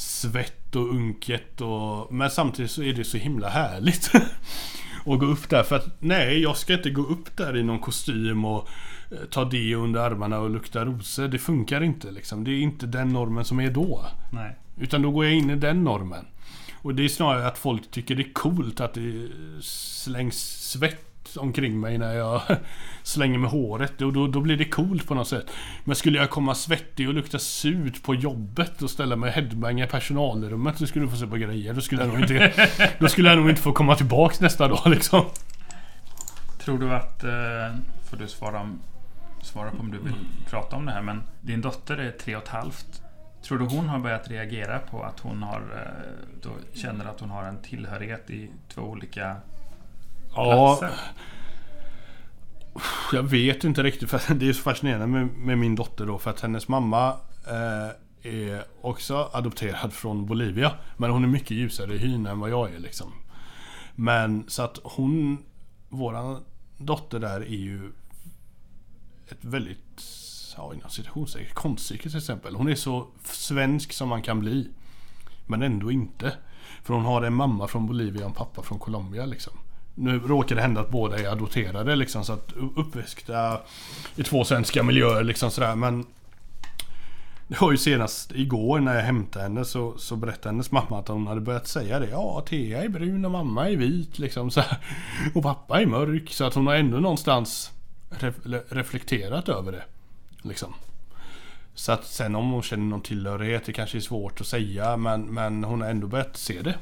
svett 0.00 0.76
och 0.76 0.88
unket 0.88 1.60
och... 1.60 2.12
Men 2.14 2.30
samtidigt 2.30 2.70
så 2.70 2.82
är 2.82 2.92
det 2.92 3.04
så 3.04 3.16
himla 3.16 3.48
härligt. 3.48 4.10
att 5.06 5.18
gå 5.18 5.26
upp 5.26 5.48
där 5.48 5.62
för 5.62 5.76
att 5.76 5.96
nej, 5.98 6.42
jag 6.42 6.56
ska 6.56 6.74
inte 6.74 6.90
gå 6.90 7.02
upp 7.02 7.36
där 7.36 7.56
i 7.56 7.62
någon 7.62 7.78
kostym 7.78 8.44
och 8.44 8.68
eh, 9.10 9.18
ta 9.30 9.44
det 9.44 9.74
under 9.74 10.00
armarna 10.00 10.38
och 10.38 10.50
lukta 10.50 10.84
rosor. 10.84 11.28
Det 11.28 11.38
funkar 11.38 11.82
inte 11.82 12.10
liksom. 12.10 12.44
Det 12.44 12.50
är 12.50 12.60
inte 12.60 12.86
den 12.86 13.08
normen 13.08 13.44
som 13.44 13.60
är 13.60 13.70
då. 13.70 14.06
Nej. 14.32 14.56
Utan 14.76 15.02
då 15.02 15.10
går 15.10 15.24
jag 15.24 15.34
in 15.34 15.50
i 15.50 15.56
den 15.56 15.84
normen. 15.84 16.26
Och 16.82 16.94
det 16.94 17.04
är 17.04 17.08
snarare 17.08 17.46
att 17.46 17.58
folk 17.58 17.90
tycker 17.90 18.14
det 18.14 18.22
är 18.22 18.32
coolt 18.32 18.80
att 18.80 18.94
det 18.94 19.28
slängs 19.60 20.70
svett 20.70 21.09
omkring 21.36 21.80
mig 21.80 21.98
när 21.98 22.14
jag 22.14 22.42
slänger 23.02 23.38
med 23.38 23.50
håret. 23.50 24.00
Och 24.02 24.12
då, 24.12 24.26
då 24.26 24.40
blir 24.40 24.56
det 24.56 24.64
coolt 24.64 25.06
på 25.06 25.14
något 25.14 25.28
sätt. 25.28 25.50
Men 25.84 25.96
skulle 25.96 26.18
jag 26.18 26.30
komma 26.30 26.54
svettig 26.54 27.08
och 27.08 27.14
lukta 27.14 27.38
surt 27.38 28.02
på 28.02 28.14
jobbet 28.14 28.82
och 28.82 28.90
ställa 28.90 29.16
mig 29.16 29.30
headbanga 29.30 29.84
i 29.84 29.88
personalrummet 29.88 30.78
så 30.78 30.86
skulle 30.86 31.04
du 31.04 31.10
få 31.10 31.16
se 31.16 31.26
på 31.26 31.36
grejer. 31.36 31.74
Då 31.74 31.80
skulle 31.80 32.02
jag 32.02 32.08
nog 32.12 32.20
inte, 32.20 32.68
då 32.98 33.08
skulle 33.08 33.28
jag 33.28 33.38
nog 33.38 33.50
inte 33.50 33.62
få 33.62 33.72
komma 33.72 33.96
tillbaks 33.96 34.40
nästa 34.40 34.68
dag 34.68 34.82
liksom. 34.86 35.24
Tror 36.58 36.78
du 36.78 36.94
att... 36.94 37.24
Eh, 37.24 37.76
får 38.10 38.16
du 38.16 38.28
svara, 38.28 38.76
svara 39.42 39.70
på 39.70 39.76
om 39.76 39.90
du 39.90 39.98
vill 39.98 40.14
prata 40.46 40.76
om 40.76 40.86
det 40.86 40.92
här. 40.92 41.02
Men 41.02 41.22
din 41.40 41.60
dotter 41.60 41.96
är 41.96 42.10
tre 42.10 42.36
och 42.36 42.42
ett 42.42 42.48
halvt. 42.48 43.02
Tror 43.42 43.58
du 43.58 43.64
hon 43.64 43.88
har 43.88 43.98
börjat 43.98 44.30
reagera 44.30 44.78
på 44.78 45.02
att 45.02 45.20
hon 45.20 45.42
har, 45.42 45.60
eh, 45.60 46.26
då 46.42 46.50
känner 46.74 47.04
att 47.04 47.20
hon 47.20 47.30
har 47.30 47.44
en 47.44 47.62
tillhörighet 47.62 48.30
i 48.30 48.50
två 48.68 48.82
olika 48.82 49.36
Ja? 50.34 50.90
Jag 53.12 53.22
vet 53.22 53.64
inte 53.64 53.82
riktigt 53.82 54.10
för 54.10 54.34
det 54.34 54.48
är 54.48 54.52
så 54.52 54.62
fascinerande 54.62 55.06
med, 55.06 55.28
med 55.28 55.58
min 55.58 55.74
dotter 55.74 56.06
då 56.06 56.18
för 56.18 56.30
att 56.30 56.40
hennes 56.40 56.68
mamma 56.68 57.08
eh, 57.46 57.90
är 58.22 58.64
också 58.80 59.30
adopterad 59.32 59.92
från 59.92 60.26
Bolivia. 60.26 60.72
Men 60.96 61.10
hon 61.10 61.24
är 61.24 61.28
mycket 61.28 61.50
ljusare 61.50 61.94
i 61.94 61.98
hyn 61.98 62.26
än 62.26 62.40
vad 62.40 62.50
jag 62.50 62.74
är 62.74 62.78
liksom. 62.78 63.12
Men 63.94 64.44
så 64.48 64.62
att 64.62 64.78
hon, 64.82 65.44
våran 65.88 66.44
dotter 66.78 67.18
där 67.18 67.40
är 67.40 67.56
ju 67.56 67.92
ett 69.28 69.44
väldigt, 69.44 70.02
ja 70.56 70.74
inom 70.74 70.90
citationstecken, 70.90 71.54
konststycke 71.54 72.08
till 72.08 72.18
exempel. 72.18 72.54
Hon 72.54 72.68
är 72.68 72.74
så 72.74 73.06
svensk 73.24 73.92
som 73.92 74.08
man 74.08 74.22
kan 74.22 74.40
bli. 74.40 74.70
Men 75.46 75.62
ändå 75.62 75.90
inte. 75.90 76.32
För 76.82 76.94
hon 76.94 77.04
har 77.04 77.22
en 77.22 77.34
mamma 77.34 77.68
från 77.68 77.86
Bolivia 77.86 78.22
och 78.22 78.28
en 78.30 78.34
pappa 78.34 78.62
från 78.62 78.78
Colombia 78.78 79.26
liksom. 79.26 79.52
Nu 80.00 80.18
råkar 80.18 80.56
det 80.56 80.62
hända 80.62 80.80
att 80.80 80.90
båda 80.90 81.18
är 81.18 81.28
adopterade 81.28 81.96
liksom 81.96 82.24
så 82.24 82.32
att 82.32 82.52
uppväxta 82.76 83.60
i 84.16 84.22
två 84.22 84.44
svenska 84.44 84.82
miljöer 84.82 85.24
liksom 85.24 85.50
sådär 85.50 85.74
men 85.76 86.06
Det 87.48 87.60
var 87.60 87.70
ju 87.72 87.78
senast 87.78 88.32
igår 88.32 88.80
när 88.80 88.94
jag 88.94 89.02
hämtade 89.02 89.42
henne 89.42 89.64
så, 89.64 89.98
så 89.98 90.16
berättade 90.16 90.48
hennes 90.48 90.72
mamma 90.72 90.98
att 90.98 91.08
hon 91.08 91.26
hade 91.26 91.40
börjat 91.40 91.66
säga 91.68 91.98
det. 91.98 92.08
Ja, 92.10 92.44
Thea 92.48 92.82
är 92.84 92.88
brun 92.88 93.24
och 93.24 93.30
mamma 93.30 93.68
är 93.70 93.76
vit 93.76 94.18
liksom 94.18 94.50
så 94.50 94.60
här. 94.60 94.78
Och 95.34 95.42
pappa 95.42 95.80
är 95.80 95.86
mörk. 95.86 96.32
Så 96.32 96.44
att 96.44 96.54
hon 96.54 96.66
har 96.66 96.74
ändå 96.74 96.96
någonstans 96.96 97.70
ref- 98.10 98.62
reflekterat 98.70 99.48
över 99.48 99.72
det. 99.72 99.82
Liksom. 100.42 100.74
Så 101.74 101.92
att 101.92 102.04
sen 102.04 102.34
om 102.34 102.50
hon 102.50 102.62
känner 102.62 102.84
någon 102.84 103.00
tillhörighet, 103.00 103.64
det 103.66 103.72
kanske 103.72 103.98
är 103.98 104.00
svårt 104.00 104.40
att 104.40 104.46
säga 104.46 104.96
men, 104.96 105.22
men 105.22 105.64
hon 105.64 105.80
har 105.80 105.88
ändå 105.88 106.06
börjat 106.06 106.36
se 106.36 106.62
det. 106.62 106.74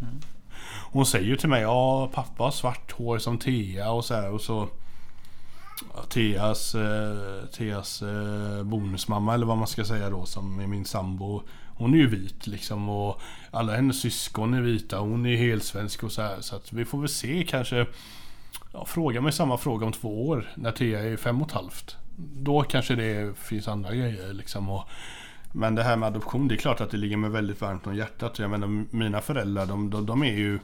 Mm. 0.00 0.20
Hon 0.92 1.06
säger 1.06 1.26
ju 1.26 1.36
till 1.36 1.48
mig, 1.48 1.62
ja 1.62 2.10
pappa 2.14 2.44
har 2.44 2.50
svart 2.50 2.92
hår 2.92 3.18
som 3.18 3.38
Thea 3.38 3.90
och 3.90 4.04
så 4.04 4.14
här 4.14 4.30
och 4.30 4.40
så 4.40 4.68
ja, 5.94 6.02
Theas, 6.02 6.74
eh, 6.74 7.46
Theas 7.56 8.02
eh, 8.02 8.62
bonusmamma 8.62 9.34
eller 9.34 9.46
vad 9.46 9.58
man 9.58 9.66
ska 9.66 9.84
säga 9.84 10.10
då 10.10 10.24
som 10.24 10.60
är 10.60 10.66
min 10.66 10.84
sambo. 10.84 11.42
Hon 11.78 11.94
är 11.94 11.98
ju 11.98 12.06
vit 12.06 12.46
liksom 12.46 12.88
och 12.88 13.20
alla 13.50 13.76
hennes 13.76 14.00
syskon 14.00 14.54
är 14.54 14.60
vita. 14.60 14.98
Hon 14.98 15.26
är 15.26 15.36
helsvensk 15.36 16.02
och 16.02 16.12
så 16.12 16.22
här. 16.22 16.40
Så 16.40 16.56
att 16.56 16.72
vi 16.72 16.84
får 16.84 16.98
väl 16.98 17.08
se 17.08 17.46
kanske. 17.48 17.86
Ja, 18.72 18.84
fråga 18.84 19.20
mig 19.20 19.32
samma 19.32 19.58
fråga 19.58 19.86
om 19.86 19.92
två 19.92 20.28
år 20.28 20.48
när 20.54 20.72
Thea 20.72 21.00
är 21.00 21.16
fem 21.16 21.42
och 21.42 21.48
ett 21.48 21.54
halvt. 21.54 21.96
Då 22.16 22.62
kanske 22.62 22.94
det 22.94 23.38
finns 23.38 23.68
andra 23.68 23.94
grejer 23.94 24.32
liksom. 24.32 24.68
Och, 24.68 24.84
men 25.52 25.74
det 25.74 25.82
här 25.82 25.96
med 25.96 26.06
adoption, 26.06 26.48
det 26.48 26.54
är 26.54 26.56
klart 26.56 26.80
att 26.80 26.90
det 26.90 26.96
ligger 26.96 27.16
mig 27.16 27.30
väldigt 27.30 27.60
varmt 27.60 27.86
om 27.86 27.96
hjärtat. 27.96 28.38
Jag 28.38 28.50
menar 28.50 28.84
mina 28.90 29.20
föräldrar, 29.20 29.66
de, 29.66 29.90
de, 29.90 30.06
de 30.06 30.22
är 30.22 30.32
ju 30.32 30.58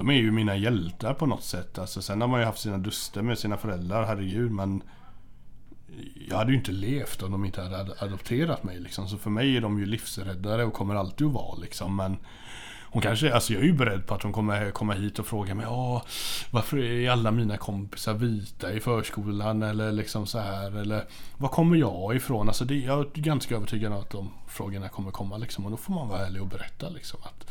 de 0.00 0.10
är 0.10 0.14
ju 0.14 0.30
mina 0.30 0.56
hjältar 0.56 1.14
på 1.14 1.26
något 1.26 1.42
sätt. 1.42 1.78
Alltså, 1.78 2.02
sen 2.02 2.20
har 2.20 2.28
man 2.28 2.40
ju 2.40 2.46
haft 2.46 2.60
sina 2.60 2.78
duster 2.78 3.22
med 3.22 3.38
sina 3.38 3.56
föräldrar, 3.56 4.04
herregud. 4.04 4.50
Men 4.50 4.82
jag 6.28 6.36
hade 6.36 6.52
ju 6.52 6.58
inte 6.58 6.72
levt 6.72 7.22
om 7.22 7.32
de 7.32 7.44
inte 7.44 7.62
hade 7.62 7.80
ad- 7.80 7.94
adopterat 7.98 8.64
mig. 8.64 8.80
Liksom. 8.80 9.08
Så 9.08 9.16
för 9.16 9.30
mig 9.30 9.56
är 9.56 9.60
de 9.60 9.78
ju 9.78 9.86
livsräddare 9.86 10.64
och 10.64 10.72
kommer 10.72 10.94
alltid 10.94 11.26
att 11.26 11.32
vara. 11.32 11.58
Liksom. 11.60 11.96
Men 11.96 12.16
hon 12.92 13.02
kanske, 13.02 13.34
alltså 13.34 13.52
jag 13.52 13.62
är 13.62 13.66
ju 13.66 13.72
beredd 13.72 14.06
på 14.06 14.14
att 14.14 14.22
hon 14.22 14.32
kommer 14.32 14.70
komma 14.70 14.94
hit 14.94 15.18
och 15.18 15.26
fråga 15.26 15.54
mig 15.54 15.66
varför 16.50 16.78
är 16.78 17.10
alla 17.10 17.30
mina 17.30 17.56
kompisar 17.56 18.14
vita 18.14 18.72
i 18.72 18.80
förskolan 18.80 19.62
eller 19.62 19.92
liksom 19.92 20.26
så 20.26 20.38
här 20.38 20.76
eller 20.76 21.04
var 21.36 21.48
kommer 21.48 21.76
jag 21.76 22.16
ifrån? 22.16 22.48
Alltså 22.48 22.64
det, 22.64 22.74
jag 22.78 23.00
är 23.00 23.20
ganska 23.20 23.56
övertygad 23.56 23.92
om 23.92 24.00
att 24.00 24.10
de 24.10 24.30
frågorna 24.48 24.88
kommer 24.88 25.10
komma 25.10 25.36
liksom 25.36 25.64
och 25.64 25.70
då 25.70 25.76
får 25.76 25.94
man 25.94 26.08
vara 26.08 26.26
ärlig 26.26 26.42
och 26.42 26.48
berätta 26.48 26.88
liksom 26.88 27.20
att 27.22 27.50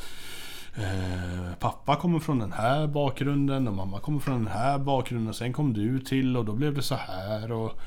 Eh, 0.76 1.53
pappa 1.59 1.95
kommer 1.95 2.20
från 2.20 2.39
den 2.39 2.51
här 2.51 2.88
bakgrunden 2.88 3.67
och 3.67 3.74
mamma 3.74 3.99
kommer 3.99 4.20
från 4.20 4.43
den 4.43 4.53
här 4.53 4.80
bakgrunden. 4.80 5.34
Sen 5.34 5.53
kom 5.53 5.74
du 5.74 5.99
till 5.99 6.38
och 6.38 6.45
då 6.45 6.53
blev 6.53 6.74
det 6.74 6.82
så 6.82 6.95
här 6.95 7.51
och 7.51 7.80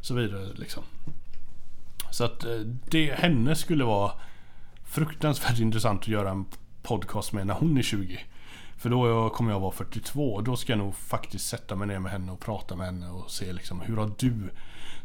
så 0.00 0.14
vidare 0.14 0.46
liksom. 0.54 0.82
Så 2.10 2.24
att 2.24 2.44
eh, 2.44 2.58
det, 2.90 3.12
henne 3.12 3.54
skulle 3.54 3.84
vara 3.84 4.12
fruktansvärt 4.84 5.58
intressant 5.60 6.00
att 6.00 6.08
göra 6.08 6.30
en 6.30 6.44
podcast 6.82 7.32
med 7.32 7.46
när 7.46 7.54
hon 7.54 7.78
är 7.78 7.82
20. 7.82 8.18
För 8.76 8.90
då 8.90 9.30
kommer 9.30 9.52
jag 9.52 9.60
vara 9.60 9.72
42 9.72 10.34
och 10.34 10.44
då 10.44 10.56
ska 10.56 10.72
jag 10.72 10.78
nog 10.78 10.94
faktiskt 10.94 11.48
sätta 11.48 11.76
mig 11.76 11.88
ner 11.88 11.98
med 11.98 12.12
henne 12.12 12.32
och 12.32 12.40
prata 12.40 12.76
med 12.76 12.86
henne 12.86 13.08
och 13.08 13.30
se 13.30 13.52
liksom 13.52 13.80
hur 13.80 13.96
har 13.96 14.10
du 14.18 14.50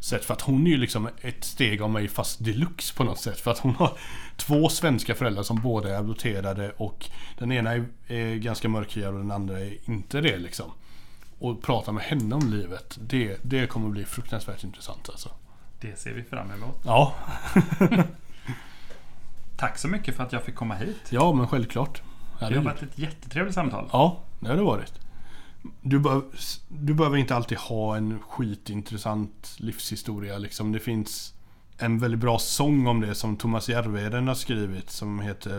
sett? 0.00 0.24
För 0.24 0.34
att 0.34 0.40
hon 0.40 0.66
är 0.66 0.70
ju 0.70 0.76
liksom 0.76 1.08
ett 1.20 1.44
steg 1.44 1.82
av 1.82 1.90
mig 1.90 2.08
fast 2.08 2.44
deluxe 2.44 2.94
på 2.94 3.04
något 3.04 3.18
sätt. 3.18 3.40
För 3.40 3.50
att 3.50 3.58
hon 3.58 3.74
har 3.74 3.98
två 4.36 4.68
svenska 4.68 5.14
föräldrar 5.14 5.42
som 5.42 5.60
båda 5.60 5.90
är 5.90 5.94
adopterade 5.98 6.72
och 6.76 7.10
den 7.38 7.52
ena 7.52 7.72
är, 8.08 8.34
ganska 8.36 8.68
mörkhyad 8.68 9.14
och 9.14 9.20
den 9.20 9.30
andra 9.30 9.60
är 9.60 9.90
inte 9.90 10.20
det 10.20 10.38
liksom. 10.38 10.70
Och 11.38 11.62
prata 11.62 11.92
med 11.92 12.04
henne 12.04 12.34
om 12.34 12.50
livet, 12.50 12.98
det, 13.00 13.38
det 13.42 13.66
kommer 13.66 13.88
bli 13.88 14.04
fruktansvärt 14.04 14.64
intressant 14.64 15.08
alltså. 15.08 15.28
Det 15.80 15.98
ser 15.98 16.12
vi 16.12 16.22
fram 16.22 16.50
emot. 16.50 16.80
Ja, 16.84 17.14
Tack 19.56 19.78
så 19.78 19.88
mycket 19.88 20.16
för 20.16 20.22
att 20.22 20.32
jag 20.32 20.42
fick 20.42 20.54
komma 20.54 20.74
hit. 20.74 21.08
ja 21.10 21.32
men 21.32 21.48
självklart. 21.48 22.02
Det 22.48 22.56
har 22.56 22.64
varit 22.64 22.82
ett 22.82 22.98
jättetrevligt 22.98 23.54
samtal. 23.54 23.88
Ja, 23.92 24.20
det 24.40 24.48
har 24.48 24.56
det 24.56 24.62
varit. 24.62 24.92
Du, 25.80 25.98
bör, 25.98 26.22
du 26.68 26.94
behöver 26.94 27.16
inte 27.16 27.34
alltid 27.34 27.58
ha 27.58 27.96
en 27.96 28.18
skitintressant 28.20 29.56
livshistoria 29.58 30.38
liksom. 30.38 30.72
Det 30.72 30.78
finns 30.78 31.34
en 31.78 31.98
väldigt 31.98 32.20
bra 32.20 32.38
sång 32.38 32.86
om 32.86 33.00
det 33.00 33.14
som 33.14 33.36
Thomas 33.36 33.68
Järvheden 33.68 34.28
har 34.28 34.34
skrivit 34.34 34.90
som 34.90 35.20
heter 35.20 35.58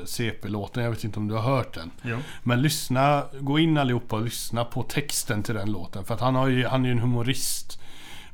eh, 0.00 0.04
CP-låten. 0.04 0.82
Jag 0.82 0.90
vet 0.90 1.04
inte 1.04 1.18
om 1.18 1.28
du 1.28 1.34
har 1.34 1.56
hört 1.56 1.74
den. 1.74 1.90
Jo. 2.02 2.18
Men 2.42 2.62
lyssna, 2.62 3.24
gå 3.40 3.58
in 3.58 3.78
allihopa 3.78 4.16
och 4.16 4.22
lyssna 4.22 4.64
på 4.64 4.82
texten 4.82 5.42
till 5.42 5.54
den 5.54 5.72
låten. 5.72 6.04
För 6.04 6.14
att 6.14 6.20
han, 6.20 6.34
har 6.34 6.48
ju, 6.48 6.66
han 6.66 6.84
är 6.84 6.88
ju 6.88 6.92
en 6.92 6.98
humorist 6.98 7.80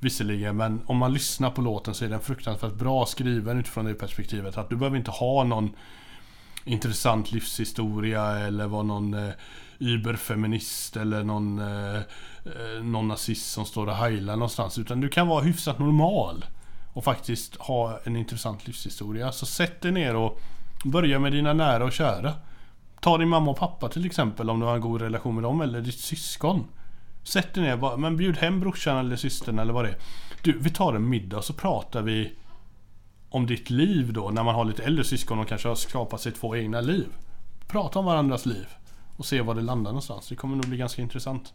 visserligen. 0.01 0.57
Men 0.57 0.81
om 0.87 0.97
man 0.97 1.13
lyssnar 1.13 1.51
på 1.51 1.63
låten 1.63 1.95
så 1.95 2.05
är 2.05 2.09
den 2.09 2.21
fruktansvärt 2.21 2.75
bra 2.75 3.07
skriven 3.07 3.61
utifrån 3.61 3.85
det 3.85 3.95
perspektivet. 3.95 4.59
Att 4.59 4.71
du 4.71 4.77
behöver 4.77 4.97
inte 4.97 5.11
ha 5.11 5.45
någon 5.45 5.71
intressant 6.65 7.33
livshistoria 7.33 8.39
eller 8.39 8.67
vara 8.67 8.83
någon 8.83 9.15
eh, 9.15 9.31
überfeminist 9.79 10.97
eller 10.97 11.25
någon, 11.25 11.59
eh, 11.59 11.97
eh, 12.45 12.83
någon 12.83 13.09
nazist 13.09 13.53
som 13.53 13.65
står 13.65 13.87
och 13.87 13.97
heilar 13.97 14.37
någonstans. 14.37 14.79
Utan 14.79 15.01
du 15.01 15.09
kan 15.09 15.29
vara 15.29 15.43
hyfsat 15.43 15.79
normal 15.79 16.45
och 16.93 17.05
faktiskt 17.05 17.57
ha 17.57 18.01
en 18.05 18.17
intressant 18.17 18.67
livshistoria. 18.67 19.33
Så 19.33 19.47
sätt 19.47 19.81
dig 19.81 19.93
ner 19.93 20.17
och 20.17 20.41
börja 20.85 21.19
med 21.19 21.33
dina 21.33 21.53
nära 21.53 21.85
och 21.85 21.93
kära. 21.93 22.33
Ta 23.01 23.19
din 23.19 23.29
mamma 23.29 23.51
och 23.51 23.59
pappa 23.59 23.89
till 23.89 24.07
exempel 24.07 24.51
om 24.51 24.61
du 24.61 24.67
har 24.67 24.75
en 24.75 24.81
god 24.81 25.01
relation 25.01 25.35
med 25.35 25.45
dem 25.45 25.61
eller 25.61 25.81
ditt 25.81 26.01
syskon. 26.01 26.67
Sätt 27.23 27.55
dig 27.55 27.63
ner 27.65 27.77
bara, 27.77 27.97
men 27.97 28.17
bjud 28.17 28.37
hem 28.37 28.61
brorsan 28.61 28.97
eller 28.97 29.17
systern 29.17 29.59
eller 29.59 29.73
vad 29.73 29.85
det 29.85 29.91
är. 29.91 29.97
Du, 30.43 30.59
vi 30.59 30.71
tar 30.71 30.95
en 30.95 31.09
middag 31.09 31.37
och 31.37 31.45
så 31.45 31.53
pratar 31.53 32.03
vi 32.03 32.33
om 33.35 33.47
ditt 33.47 33.71
liv 33.71 34.13
då 34.13 34.31
när 34.31 34.43
man 34.43 34.55
har 34.55 34.65
lite 34.65 34.85
äldre 34.85 35.05
syskon 35.05 35.39
och 35.39 35.49
kanske 35.49 35.69
har 35.69 35.75
skapat 35.75 36.21
sig 36.21 36.33
två 36.33 36.57
egna 36.57 36.81
liv. 36.81 37.07
Prata 37.67 37.99
om 37.99 38.05
varandras 38.05 38.47
liv 38.47 38.67
och 39.17 39.27
se 39.27 39.41
var 39.41 39.55
det 39.55 39.61
landar 39.61 39.91
någonstans. 39.91 40.29
Det 40.29 40.37
kommer 40.37 40.57
nog 40.57 40.67
bli 40.67 40.77
ganska 40.77 41.03
intressant. 41.03 41.53